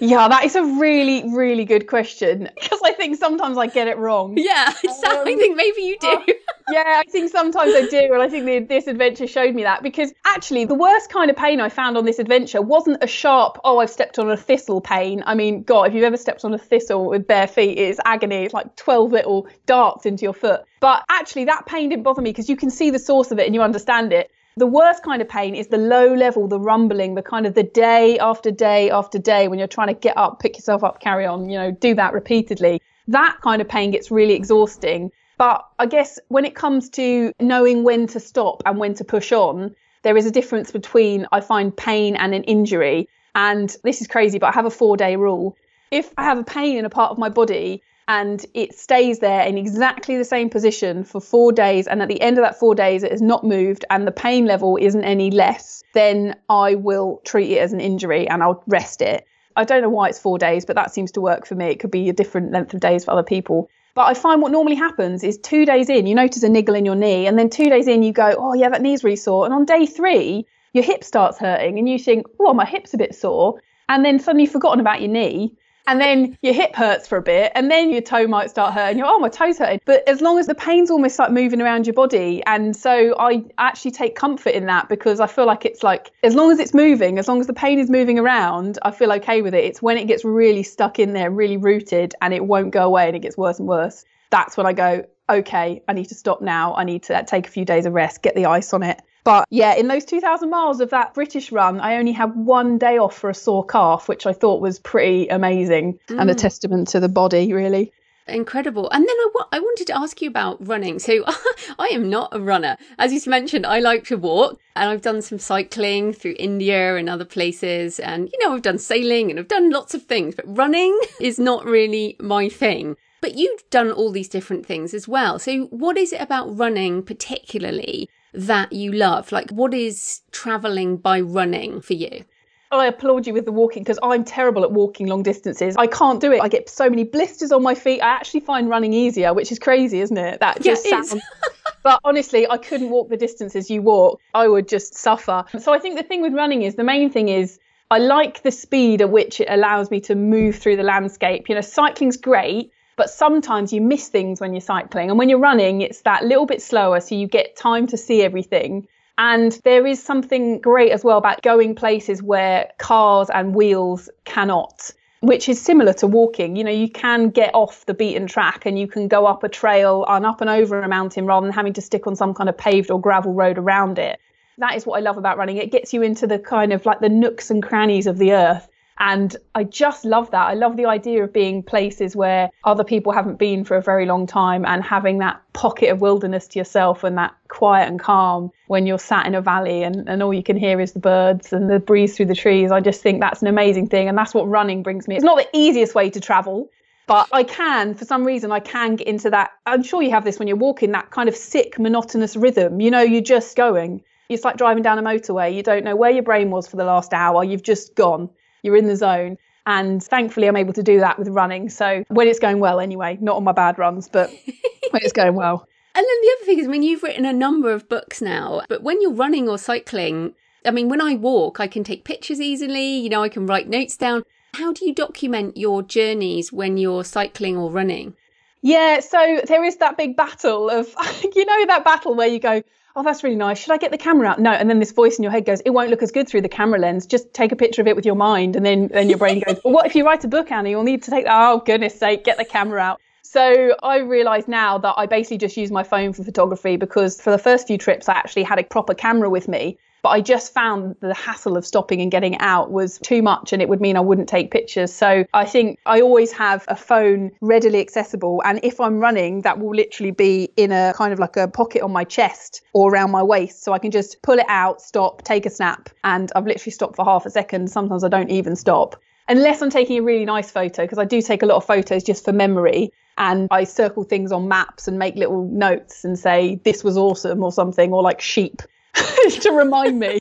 yeah, 0.00 0.28
that 0.28 0.44
is 0.44 0.56
a 0.56 0.62
really, 0.62 1.34
really 1.34 1.64
good 1.64 1.86
question 1.86 2.48
because 2.60 2.80
I 2.84 2.92
think 2.92 3.16
sometimes 3.16 3.58
I 3.58 3.66
get 3.66 3.88
it 3.88 3.98
wrong. 3.98 4.34
Yeah, 4.36 4.72
um, 4.88 4.94
I 5.04 5.24
think 5.24 5.56
maybe 5.56 5.82
you 5.82 5.98
do. 6.00 6.34
yeah, 6.70 7.02
I 7.04 7.04
think 7.08 7.30
sometimes 7.30 7.74
I 7.74 7.86
do, 7.86 8.12
and 8.12 8.22
I 8.22 8.28
think 8.28 8.46
the, 8.46 8.60
this 8.60 8.86
adventure 8.86 9.26
showed 9.26 9.54
me 9.54 9.62
that 9.64 9.82
because 9.82 10.12
actually 10.26 10.64
the 10.64 10.74
worst 10.74 11.10
kind 11.10 11.30
of 11.30 11.36
pain 11.36 11.60
I 11.60 11.68
found 11.68 11.96
on 11.96 12.04
this 12.04 12.18
adventure 12.18 12.62
wasn't 12.62 13.02
a 13.02 13.06
sharp, 13.06 13.58
oh, 13.64 13.78
I've 13.78 13.90
stepped 13.90 14.18
on 14.18 14.30
a 14.30 14.36
thistle 14.36 14.80
pain. 14.80 15.22
I 15.26 15.34
mean, 15.34 15.62
God, 15.62 15.88
if 15.88 15.94
you've 15.94 16.04
ever 16.04 16.16
stepped 16.16 16.44
on 16.44 16.54
a 16.54 16.58
thistle 16.58 17.10
with 17.10 17.26
bare 17.26 17.46
feet, 17.46 17.78
it's 17.78 18.00
agony. 18.04 18.44
It's 18.44 18.54
like 18.54 18.76
12 18.76 19.12
little 19.12 19.48
darts 19.66 20.06
into 20.06 20.22
your 20.22 20.34
foot. 20.34 20.62
But 20.80 21.04
actually, 21.10 21.44
that 21.46 21.66
pain 21.66 21.90
didn't 21.90 22.04
bother 22.04 22.22
me 22.22 22.30
because 22.30 22.48
you 22.48 22.56
can 22.56 22.70
see 22.70 22.90
the 22.90 22.98
source 22.98 23.30
of 23.30 23.38
it 23.38 23.46
and 23.46 23.54
you 23.54 23.62
understand 23.62 24.12
it. 24.12 24.30
The 24.60 24.66
worst 24.66 25.02
kind 25.02 25.22
of 25.22 25.28
pain 25.30 25.54
is 25.54 25.68
the 25.68 25.78
low 25.78 26.12
level, 26.12 26.46
the 26.46 26.60
rumbling, 26.60 27.14
the 27.14 27.22
kind 27.22 27.46
of 27.46 27.54
the 27.54 27.62
day 27.62 28.18
after 28.18 28.50
day 28.50 28.90
after 28.90 29.18
day 29.18 29.48
when 29.48 29.58
you're 29.58 29.66
trying 29.66 29.88
to 29.88 29.94
get 29.94 30.18
up, 30.18 30.38
pick 30.38 30.58
yourself 30.58 30.84
up, 30.84 31.00
carry 31.00 31.24
on, 31.24 31.48
you 31.48 31.56
know, 31.56 31.70
do 31.70 31.94
that 31.94 32.12
repeatedly. 32.12 32.82
That 33.08 33.38
kind 33.40 33.62
of 33.62 33.68
pain 33.70 33.90
gets 33.90 34.10
really 34.10 34.34
exhausting. 34.34 35.12
But 35.38 35.66
I 35.78 35.86
guess 35.86 36.18
when 36.28 36.44
it 36.44 36.54
comes 36.54 36.90
to 36.90 37.32
knowing 37.40 37.84
when 37.84 38.06
to 38.08 38.20
stop 38.20 38.62
and 38.66 38.76
when 38.76 38.92
to 38.96 39.02
push 39.02 39.32
on, 39.32 39.74
there 40.02 40.18
is 40.18 40.26
a 40.26 40.30
difference 40.30 40.70
between, 40.70 41.26
I 41.32 41.40
find, 41.40 41.74
pain 41.74 42.14
and 42.16 42.34
an 42.34 42.44
injury. 42.44 43.08
And 43.34 43.74
this 43.82 44.02
is 44.02 44.08
crazy, 44.08 44.38
but 44.38 44.48
I 44.48 44.52
have 44.52 44.66
a 44.66 44.70
four 44.70 44.98
day 44.98 45.16
rule. 45.16 45.56
If 45.90 46.12
I 46.18 46.24
have 46.24 46.36
a 46.36 46.44
pain 46.44 46.76
in 46.76 46.84
a 46.84 46.90
part 46.90 47.12
of 47.12 47.16
my 47.16 47.30
body 47.30 47.82
and 48.10 48.44
it 48.54 48.74
stays 48.74 49.20
there 49.20 49.42
in 49.46 49.56
exactly 49.56 50.18
the 50.18 50.24
same 50.24 50.50
position 50.50 51.04
for 51.04 51.20
four 51.20 51.52
days, 51.52 51.86
and 51.86 52.02
at 52.02 52.08
the 52.08 52.20
end 52.20 52.38
of 52.38 52.42
that 52.42 52.58
four 52.58 52.74
days 52.74 53.04
it 53.04 53.12
has 53.12 53.22
not 53.22 53.44
moved 53.44 53.84
and 53.88 54.04
the 54.04 54.10
pain 54.10 54.46
level 54.46 54.76
isn't 54.80 55.04
any 55.04 55.30
less, 55.30 55.84
then 55.94 56.34
I 56.48 56.74
will 56.74 57.20
treat 57.24 57.52
it 57.52 57.58
as 57.58 57.72
an 57.72 57.80
injury 57.80 58.28
and 58.28 58.42
I'll 58.42 58.64
rest 58.66 59.00
it. 59.00 59.24
I 59.54 59.62
don't 59.62 59.80
know 59.80 59.88
why 59.88 60.08
it's 60.08 60.18
four 60.18 60.38
days, 60.38 60.64
but 60.64 60.74
that 60.74 60.92
seems 60.92 61.12
to 61.12 61.20
work 61.20 61.46
for 61.46 61.54
me. 61.54 61.66
It 61.66 61.78
could 61.78 61.92
be 61.92 62.08
a 62.08 62.12
different 62.12 62.50
length 62.50 62.74
of 62.74 62.80
days 62.80 63.04
for 63.04 63.12
other 63.12 63.22
people. 63.22 63.70
But 63.94 64.06
I 64.06 64.14
find 64.14 64.42
what 64.42 64.50
normally 64.50 64.74
happens 64.74 65.22
is 65.22 65.38
two 65.38 65.64
days 65.64 65.88
in, 65.88 66.08
you 66.08 66.16
notice 66.16 66.42
a 66.42 66.48
niggle 66.48 66.74
in 66.74 66.84
your 66.84 66.96
knee, 66.96 67.28
and 67.28 67.38
then 67.38 67.48
two 67.48 67.70
days 67.70 67.86
in, 67.86 68.02
you 68.02 68.12
go, 68.12 68.34
oh, 68.36 68.54
yeah, 68.54 68.70
that 68.70 68.82
knee's 68.82 69.04
really 69.04 69.14
sore. 69.14 69.44
And 69.44 69.54
on 69.54 69.64
day 69.66 69.86
three, 69.86 70.46
your 70.72 70.82
hip 70.82 71.04
starts 71.04 71.38
hurting, 71.38 71.78
and 71.78 71.88
you 71.88 71.98
think, 71.98 72.26
oh, 72.40 72.54
my 72.54 72.64
hip's 72.64 72.92
a 72.92 72.98
bit 72.98 73.14
sore. 73.14 73.60
And 73.88 74.04
then 74.04 74.18
suddenly 74.18 74.44
you've 74.44 74.52
forgotten 74.52 74.80
about 74.80 75.00
your 75.00 75.10
knee 75.10 75.56
and 75.90 76.00
then 76.00 76.38
your 76.40 76.54
hip 76.54 76.76
hurts 76.76 77.08
for 77.08 77.18
a 77.18 77.22
bit, 77.22 77.50
and 77.56 77.68
then 77.68 77.90
your 77.90 78.00
toe 78.00 78.28
might 78.28 78.48
start 78.48 78.72
hurting. 78.72 78.96
You're, 78.96 79.08
oh, 79.08 79.18
my 79.18 79.28
toe's 79.28 79.58
hurting. 79.58 79.80
But 79.84 80.06
as 80.08 80.20
long 80.20 80.38
as 80.38 80.46
the 80.46 80.54
pain's 80.54 80.88
almost 80.88 81.18
like 81.18 81.32
moving 81.32 81.60
around 81.60 81.84
your 81.84 81.94
body, 81.94 82.44
and 82.46 82.76
so 82.76 83.16
I 83.18 83.42
actually 83.58 83.90
take 83.90 84.14
comfort 84.14 84.50
in 84.50 84.66
that 84.66 84.88
because 84.88 85.18
I 85.18 85.26
feel 85.26 85.46
like 85.46 85.64
it's 85.64 85.82
like 85.82 86.12
as 86.22 86.36
long 86.36 86.52
as 86.52 86.60
it's 86.60 86.72
moving, 86.72 87.18
as 87.18 87.26
long 87.26 87.40
as 87.40 87.48
the 87.48 87.52
pain 87.52 87.80
is 87.80 87.90
moving 87.90 88.20
around, 88.20 88.78
I 88.82 88.92
feel 88.92 89.10
okay 89.14 89.42
with 89.42 89.52
it. 89.52 89.64
It's 89.64 89.82
when 89.82 89.96
it 89.96 90.06
gets 90.06 90.24
really 90.24 90.62
stuck 90.62 91.00
in 91.00 91.12
there, 91.12 91.28
really 91.28 91.56
rooted, 91.56 92.14
and 92.22 92.32
it 92.32 92.44
won't 92.44 92.70
go 92.70 92.84
away, 92.84 93.08
and 93.08 93.16
it 93.16 93.20
gets 93.20 93.36
worse 93.36 93.58
and 93.58 93.66
worse. 93.66 94.04
That's 94.30 94.56
when 94.56 94.66
I 94.66 94.72
go, 94.72 95.04
okay, 95.28 95.82
I 95.88 95.92
need 95.92 96.06
to 96.10 96.14
stop 96.14 96.40
now. 96.40 96.72
I 96.76 96.84
need 96.84 97.02
to 97.04 97.24
take 97.26 97.48
a 97.48 97.50
few 97.50 97.64
days 97.64 97.84
of 97.84 97.94
rest, 97.94 98.22
get 98.22 98.36
the 98.36 98.46
ice 98.46 98.72
on 98.72 98.84
it, 98.84 99.02
but 99.24 99.46
yeah, 99.50 99.74
in 99.74 99.88
those 99.88 100.04
2,000 100.04 100.48
miles 100.50 100.80
of 100.80 100.90
that 100.90 101.14
British 101.14 101.52
run, 101.52 101.80
I 101.80 101.96
only 101.96 102.12
had 102.12 102.34
one 102.34 102.78
day 102.78 102.98
off 102.98 103.16
for 103.16 103.30
a 103.30 103.34
sore 103.34 103.64
calf, 103.64 104.08
which 104.08 104.26
I 104.26 104.32
thought 104.32 104.60
was 104.60 104.78
pretty 104.78 105.28
amazing 105.28 105.98
mm. 106.08 106.20
and 106.20 106.30
a 106.30 106.34
mm. 106.34 106.38
testament 106.38 106.88
to 106.88 107.00
the 107.00 107.08
body, 107.08 107.52
really. 107.52 107.92
Incredible. 108.26 108.88
And 108.90 109.02
then 109.02 109.16
I, 109.16 109.28
w- 109.32 109.48
I 109.52 109.60
wanted 109.60 109.86
to 109.88 109.98
ask 109.98 110.22
you 110.22 110.28
about 110.28 110.64
running. 110.66 110.98
So 110.98 111.24
I 111.78 111.88
am 111.88 112.08
not 112.08 112.34
a 112.34 112.40
runner. 112.40 112.76
As 112.98 113.12
you 113.12 113.20
mentioned, 113.30 113.66
I 113.66 113.80
like 113.80 114.04
to 114.04 114.16
walk 114.16 114.58
and 114.76 114.88
I've 114.88 115.02
done 115.02 115.22
some 115.22 115.38
cycling 115.38 116.12
through 116.12 116.36
India 116.38 116.96
and 116.96 117.08
other 117.08 117.24
places. 117.24 117.98
And, 117.98 118.30
you 118.32 118.38
know, 118.46 118.54
I've 118.54 118.62
done 118.62 118.78
sailing 118.78 119.30
and 119.30 119.38
I've 119.38 119.48
done 119.48 119.70
lots 119.70 119.94
of 119.94 120.04
things, 120.04 120.34
but 120.34 120.56
running 120.56 120.98
is 121.20 121.38
not 121.38 121.64
really 121.64 122.16
my 122.20 122.48
thing. 122.48 122.96
But 123.20 123.34
you've 123.34 123.68
done 123.68 123.90
all 123.90 124.10
these 124.10 124.28
different 124.28 124.64
things 124.64 124.94
as 124.94 125.06
well. 125.06 125.38
So 125.38 125.64
what 125.66 125.98
is 125.98 126.12
it 126.12 126.22
about 126.22 126.56
running 126.56 127.02
particularly 127.02 128.08
that 128.32 128.72
you 128.72 128.92
love? 128.92 129.32
Like, 129.32 129.50
what 129.50 129.74
is 129.74 130.20
traveling 130.30 130.96
by 130.96 131.20
running 131.20 131.80
for 131.80 131.94
you? 131.94 132.24
I 132.72 132.86
applaud 132.86 133.26
you 133.26 133.34
with 133.34 133.46
the 133.46 133.52
walking 133.52 133.82
because 133.82 133.98
I'm 134.00 134.24
terrible 134.24 134.62
at 134.62 134.70
walking 134.70 135.08
long 135.08 135.24
distances. 135.24 135.74
I 135.76 135.88
can't 135.88 136.20
do 136.20 136.30
it. 136.32 136.40
I 136.40 136.48
get 136.48 136.68
so 136.68 136.88
many 136.88 137.02
blisters 137.02 137.50
on 137.50 137.64
my 137.64 137.74
feet. 137.74 138.00
I 138.00 138.08
actually 138.08 138.40
find 138.40 138.68
running 138.68 138.92
easier, 138.92 139.34
which 139.34 139.50
is 139.50 139.58
crazy, 139.58 140.00
isn't 140.00 140.16
it? 140.16 140.38
That 140.38 140.62
just 140.62 140.86
yeah, 140.86 141.02
sounds 141.02 141.20
but 141.82 142.00
honestly, 142.04 142.48
I 142.48 142.58
couldn't 142.58 142.90
walk 142.90 143.08
the 143.08 143.16
distances 143.16 143.70
you 143.70 143.82
walk. 143.82 144.20
I 144.34 144.46
would 144.46 144.68
just 144.68 144.94
suffer. 144.94 145.44
So 145.58 145.72
I 145.72 145.80
think 145.80 145.96
the 145.96 146.04
thing 146.04 146.22
with 146.22 146.32
running 146.32 146.62
is 146.62 146.76
the 146.76 146.84
main 146.84 147.10
thing 147.10 147.28
is 147.28 147.58
I 147.90 147.98
like 147.98 148.42
the 148.42 148.52
speed 148.52 149.02
at 149.02 149.10
which 149.10 149.40
it 149.40 149.48
allows 149.50 149.90
me 149.90 150.00
to 150.02 150.14
move 150.14 150.56
through 150.56 150.76
the 150.76 150.84
landscape. 150.84 151.48
You 151.48 151.56
know, 151.56 151.60
cycling's 151.60 152.16
great, 152.16 152.72
but 153.00 153.08
sometimes 153.08 153.72
you 153.72 153.80
miss 153.80 154.08
things 154.08 154.42
when 154.42 154.52
you're 154.52 154.60
cycling. 154.60 155.08
And 155.08 155.18
when 155.18 155.30
you're 155.30 155.38
running, 155.38 155.80
it's 155.80 156.02
that 156.02 156.22
little 156.26 156.44
bit 156.44 156.60
slower, 156.60 157.00
so 157.00 157.14
you 157.14 157.26
get 157.26 157.56
time 157.56 157.86
to 157.86 157.96
see 157.96 158.20
everything. 158.20 158.86
And 159.16 159.58
there 159.64 159.86
is 159.86 160.02
something 160.02 160.60
great 160.60 160.92
as 160.92 161.02
well 161.02 161.16
about 161.16 161.40
going 161.40 161.74
places 161.74 162.22
where 162.22 162.70
cars 162.76 163.30
and 163.30 163.54
wheels 163.54 164.10
cannot 164.26 164.90
which 165.22 165.50
is 165.50 165.60
similar 165.60 165.92
to 165.92 166.06
walking. 166.06 166.56
You 166.56 166.64
know, 166.64 166.70
you 166.70 166.88
can 166.88 167.28
get 167.28 167.54
off 167.54 167.84
the 167.84 167.92
beaten 167.92 168.26
track 168.26 168.64
and 168.64 168.78
you 168.78 168.86
can 168.86 169.06
go 169.06 169.26
up 169.26 169.44
a 169.44 169.50
trail 169.50 170.02
and 170.08 170.24
up 170.24 170.40
and 170.40 170.48
over 170.48 170.80
a 170.80 170.88
mountain 170.88 171.26
rather 171.26 171.46
than 171.46 171.52
having 171.54 171.74
to 171.74 171.82
stick 171.82 172.06
on 172.06 172.16
some 172.16 172.32
kind 172.32 172.48
of 172.48 172.56
paved 172.56 172.90
or 172.90 172.98
gravel 172.98 173.34
road 173.34 173.58
around 173.58 173.98
it. 173.98 174.18
That 174.56 174.76
is 174.76 174.86
what 174.86 174.96
I 174.96 175.00
love 175.00 175.18
about 175.18 175.36
running. 175.36 175.58
It 175.58 175.70
gets 175.70 175.92
you 175.92 176.00
into 176.00 176.26
the 176.26 176.38
kind 176.38 176.72
of 176.72 176.86
like 176.86 177.00
the 177.00 177.10
nooks 177.10 177.50
and 177.50 177.62
crannies 177.62 178.06
of 178.06 178.16
the 178.16 178.32
earth 178.32 178.66
and 179.00 179.34
I 179.54 179.64
just 179.64 180.04
love 180.04 180.30
that. 180.32 180.46
I 180.46 180.52
love 180.52 180.76
the 180.76 180.84
idea 180.84 181.24
of 181.24 181.32
being 181.32 181.62
places 181.62 182.14
where 182.14 182.50
other 182.64 182.84
people 182.84 183.12
haven't 183.12 183.38
been 183.38 183.64
for 183.64 183.78
a 183.78 183.82
very 183.82 184.04
long 184.04 184.26
time 184.26 184.66
and 184.66 184.84
having 184.84 185.18
that 185.18 185.40
pocket 185.54 185.88
of 185.88 186.02
wilderness 186.02 186.46
to 186.48 186.58
yourself 186.58 187.02
and 187.02 187.16
that 187.16 187.34
quiet 187.48 187.88
and 187.88 187.98
calm 187.98 188.50
when 188.66 188.86
you're 188.86 188.98
sat 188.98 189.26
in 189.26 189.34
a 189.34 189.40
valley 189.40 189.82
and, 189.84 190.06
and 190.06 190.22
all 190.22 190.34
you 190.34 190.42
can 190.42 190.58
hear 190.58 190.82
is 190.82 190.92
the 190.92 191.00
birds 191.00 191.50
and 191.50 191.70
the 191.70 191.78
breeze 191.78 192.14
through 192.14 192.26
the 192.26 192.34
trees. 192.34 192.70
I 192.70 192.80
just 192.80 193.00
think 193.00 193.20
that's 193.20 193.40
an 193.40 193.48
amazing 193.48 193.88
thing. 193.88 194.06
And 194.06 194.18
that's 194.18 194.34
what 194.34 194.46
running 194.46 194.82
brings 194.82 195.08
me. 195.08 195.16
It's 195.16 195.24
not 195.24 195.38
the 195.38 195.48
easiest 195.54 195.94
way 195.94 196.10
to 196.10 196.20
travel. 196.20 196.68
But 197.06 197.26
I 197.32 197.42
can, 197.42 197.94
for 197.94 198.04
some 198.04 198.24
reason, 198.24 198.52
I 198.52 198.60
can 198.60 198.96
get 198.96 199.06
into 199.06 199.30
that. 199.30 199.50
I'm 199.64 199.82
sure 199.82 200.02
you 200.02 200.10
have 200.10 200.24
this 200.24 200.38
when 200.38 200.46
you're 200.46 200.58
walking, 200.58 200.92
that 200.92 201.10
kind 201.10 201.28
of 201.28 201.34
sick, 201.34 201.78
monotonous 201.78 202.36
rhythm. 202.36 202.80
You 202.80 202.90
know, 202.90 203.00
you're 203.00 203.22
just 203.22 203.56
going. 203.56 204.04
It's 204.28 204.44
like 204.44 204.58
driving 204.58 204.82
down 204.82 204.98
a 204.98 205.02
motorway. 205.02 205.54
You 205.54 205.62
don't 205.62 205.84
know 205.84 205.96
where 205.96 206.10
your 206.10 206.22
brain 206.22 206.50
was 206.50 206.68
for 206.68 206.76
the 206.76 206.84
last 206.84 207.12
hour. 207.14 207.42
You've 207.42 207.64
just 207.64 207.96
gone 207.96 208.28
you're 208.62 208.76
in 208.76 208.86
the 208.86 208.96
zone. 208.96 209.38
And 209.66 210.02
thankfully, 210.02 210.48
I'm 210.48 210.56
able 210.56 210.72
to 210.72 210.82
do 210.82 211.00
that 211.00 211.18
with 211.18 211.28
running. 211.28 211.68
So 211.68 212.04
when 212.08 212.26
it's 212.28 212.38
going 212.38 212.60
well, 212.60 212.80
anyway, 212.80 213.18
not 213.20 213.36
on 213.36 213.44
my 213.44 213.52
bad 213.52 213.78
runs, 213.78 214.08
but 214.08 214.30
when 214.90 215.02
it's 215.02 215.12
going 215.12 215.34
well. 215.34 215.66
And 215.94 216.06
then 216.06 216.20
the 216.22 216.36
other 216.36 216.46
thing 216.46 216.58
is, 216.60 216.66
I 216.66 216.70
mean, 216.70 216.82
you've 216.82 217.02
written 217.02 217.26
a 217.26 217.32
number 217.32 217.72
of 217.72 217.88
books 217.88 218.22
now, 218.22 218.62
but 218.68 218.82
when 218.82 219.02
you're 219.02 219.12
running 219.12 219.48
or 219.48 219.58
cycling, 219.58 220.34
I 220.64 220.70
mean, 220.70 220.88
when 220.88 221.00
I 221.00 221.14
walk, 221.14 221.58
I 221.58 221.66
can 221.66 221.84
take 221.84 222.04
pictures 222.04 222.40
easily, 222.40 222.96
you 222.98 223.08
know, 223.08 223.22
I 223.22 223.28
can 223.28 223.46
write 223.46 223.68
notes 223.68 223.96
down. 223.96 224.24
How 224.54 224.72
do 224.72 224.84
you 224.84 224.94
document 224.94 225.56
your 225.56 225.82
journeys 225.82 226.52
when 226.52 226.76
you're 226.76 227.04
cycling 227.04 227.56
or 227.56 227.70
running? 227.70 228.14
Yeah, 228.62 229.00
so 229.00 229.40
there 229.46 229.64
is 229.64 229.76
that 229.76 229.96
big 229.96 230.16
battle 230.16 230.68
of, 230.68 230.86
you 231.34 231.44
know, 231.44 231.66
that 231.66 231.84
battle 231.84 232.14
where 232.14 232.28
you 232.28 232.38
go, 232.38 232.62
oh, 232.96 233.02
that's 233.02 233.22
really 233.22 233.36
nice. 233.36 233.58
Should 233.58 233.72
I 233.72 233.76
get 233.76 233.90
the 233.90 233.98
camera 233.98 234.28
out? 234.28 234.38
No. 234.38 234.50
And 234.50 234.68
then 234.68 234.78
this 234.78 234.92
voice 234.92 235.18
in 235.18 235.22
your 235.22 235.32
head 235.32 235.44
goes, 235.44 235.60
it 235.60 235.70
won't 235.70 235.90
look 235.90 236.02
as 236.02 236.10
good 236.10 236.28
through 236.28 236.42
the 236.42 236.48
camera 236.48 236.78
lens. 236.78 237.06
Just 237.06 237.32
take 237.32 237.52
a 237.52 237.56
picture 237.56 237.80
of 237.80 237.88
it 237.88 237.96
with 237.96 238.06
your 238.06 238.14
mind. 238.14 238.56
And 238.56 238.64
then, 238.64 238.88
then 238.88 239.08
your 239.08 239.18
brain 239.18 239.42
goes, 239.46 239.60
well, 239.64 239.74
what 239.74 239.86
if 239.86 239.94
you 239.94 240.04
write 240.04 240.24
a 240.24 240.28
book, 240.28 240.50
Annie? 240.50 240.70
You'll 240.70 240.82
need 240.82 241.02
to 241.04 241.10
take. 241.10 241.26
Oh, 241.28 241.62
goodness 241.64 241.98
sake, 241.98 242.24
get 242.24 242.36
the 242.38 242.44
camera 242.44 242.80
out. 242.80 243.00
So 243.22 243.76
I 243.82 243.98
realise 243.98 244.48
now 244.48 244.78
that 244.78 244.94
I 244.96 245.06
basically 245.06 245.38
just 245.38 245.56
use 245.56 245.70
my 245.70 245.84
phone 245.84 246.12
for 246.12 246.24
photography 246.24 246.76
because 246.76 247.20
for 247.20 247.30
the 247.30 247.38
first 247.38 247.68
few 247.68 247.78
trips, 247.78 248.08
I 248.08 248.14
actually 248.14 248.42
had 248.42 248.58
a 248.58 248.64
proper 248.64 248.92
camera 248.92 249.30
with 249.30 249.46
me 249.46 249.78
but 250.02 250.10
I 250.10 250.20
just 250.20 250.52
found 250.52 250.96
the 251.00 251.14
hassle 251.14 251.56
of 251.56 251.66
stopping 251.66 252.00
and 252.00 252.10
getting 252.10 252.38
out 252.38 252.70
was 252.70 252.98
too 252.98 253.22
much 253.22 253.52
and 253.52 253.60
it 253.62 253.68
would 253.68 253.80
mean 253.80 253.96
I 253.96 254.00
wouldn't 254.00 254.28
take 254.28 254.50
pictures. 254.50 254.92
So 254.92 255.24
I 255.34 255.44
think 255.44 255.78
I 255.86 256.00
always 256.00 256.32
have 256.32 256.64
a 256.68 256.76
phone 256.76 257.30
readily 257.40 257.80
accessible. 257.80 258.42
And 258.44 258.60
if 258.62 258.80
I'm 258.80 258.98
running, 258.98 259.42
that 259.42 259.58
will 259.58 259.74
literally 259.74 260.10
be 260.10 260.50
in 260.56 260.72
a 260.72 260.92
kind 260.96 261.12
of 261.12 261.18
like 261.18 261.36
a 261.36 261.48
pocket 261.48 261.82
on 261.82 261.92
my 261.92 262.04
chest 262.04 262.62
or 262.72 262.90
around 262.90 263.10
my 263.10 263.22
waist. 263.22 263.62
So 263.62 263.72
I 263.72 263.78
can 263.78 263.90
just 263.90 264.22
pull 264.22 264.38
it 264.38 264.46
out, 264.48 264.80
stop, 264.80 265.22
take 265.22 265.46
a 265.46 265.50
snap. 265.50 265.90
And 266.04 266.30
I've 266.34 266.46
literally 266.46 266.72
stopped 266.72 266.96
for 266.96 267.04
half 267.04 267.26
a 267.26 267.30
second. 267.30 267.70
Sometimes 267.70 268.04
I 268.04 268.08
don't 268.08 268.30
even 268.30 268.56
stop. 268.56 269.00
Unless 269.28 269.62
I'm 269.62 269.70
taking 269.70 269.98
a 269.98 270.02
really 270.02 270.24
nice 270.24 270.50
photo, 270.50 270.82
because 270.82 270.98
I 270.98 271.04
do 271.04 271.22
take 271.22 271.42
a 271.42 271.46
lot 271.46 271.56
of 271.56 271.64
photos 271.64 272.02
just 272.02 272.24
for 272.24 272.32
memory 272.32 272.92
and 273.16 273.48
I 273.50 273.64
circle 273.64 274.02
things 274.02 274.32
on 274.32 274.48
maps 274.48 274.88
and 274.88 274.98
make 274.98 275.14
little 275.14 275.44
notes 275.44 276.04
and 276.04 276.18
say 276.18 276.60
this 276.64 276.82
was 276.82 276.96
awesome 276.96 277.42
or 277.44 277.52
something 277.52 277.92
or 277.92 278.02
like 278.02 278.20
sheep 278.20 278.62
to 279.40 279.52
remind 279.52 279.98
me. 279.98 280.18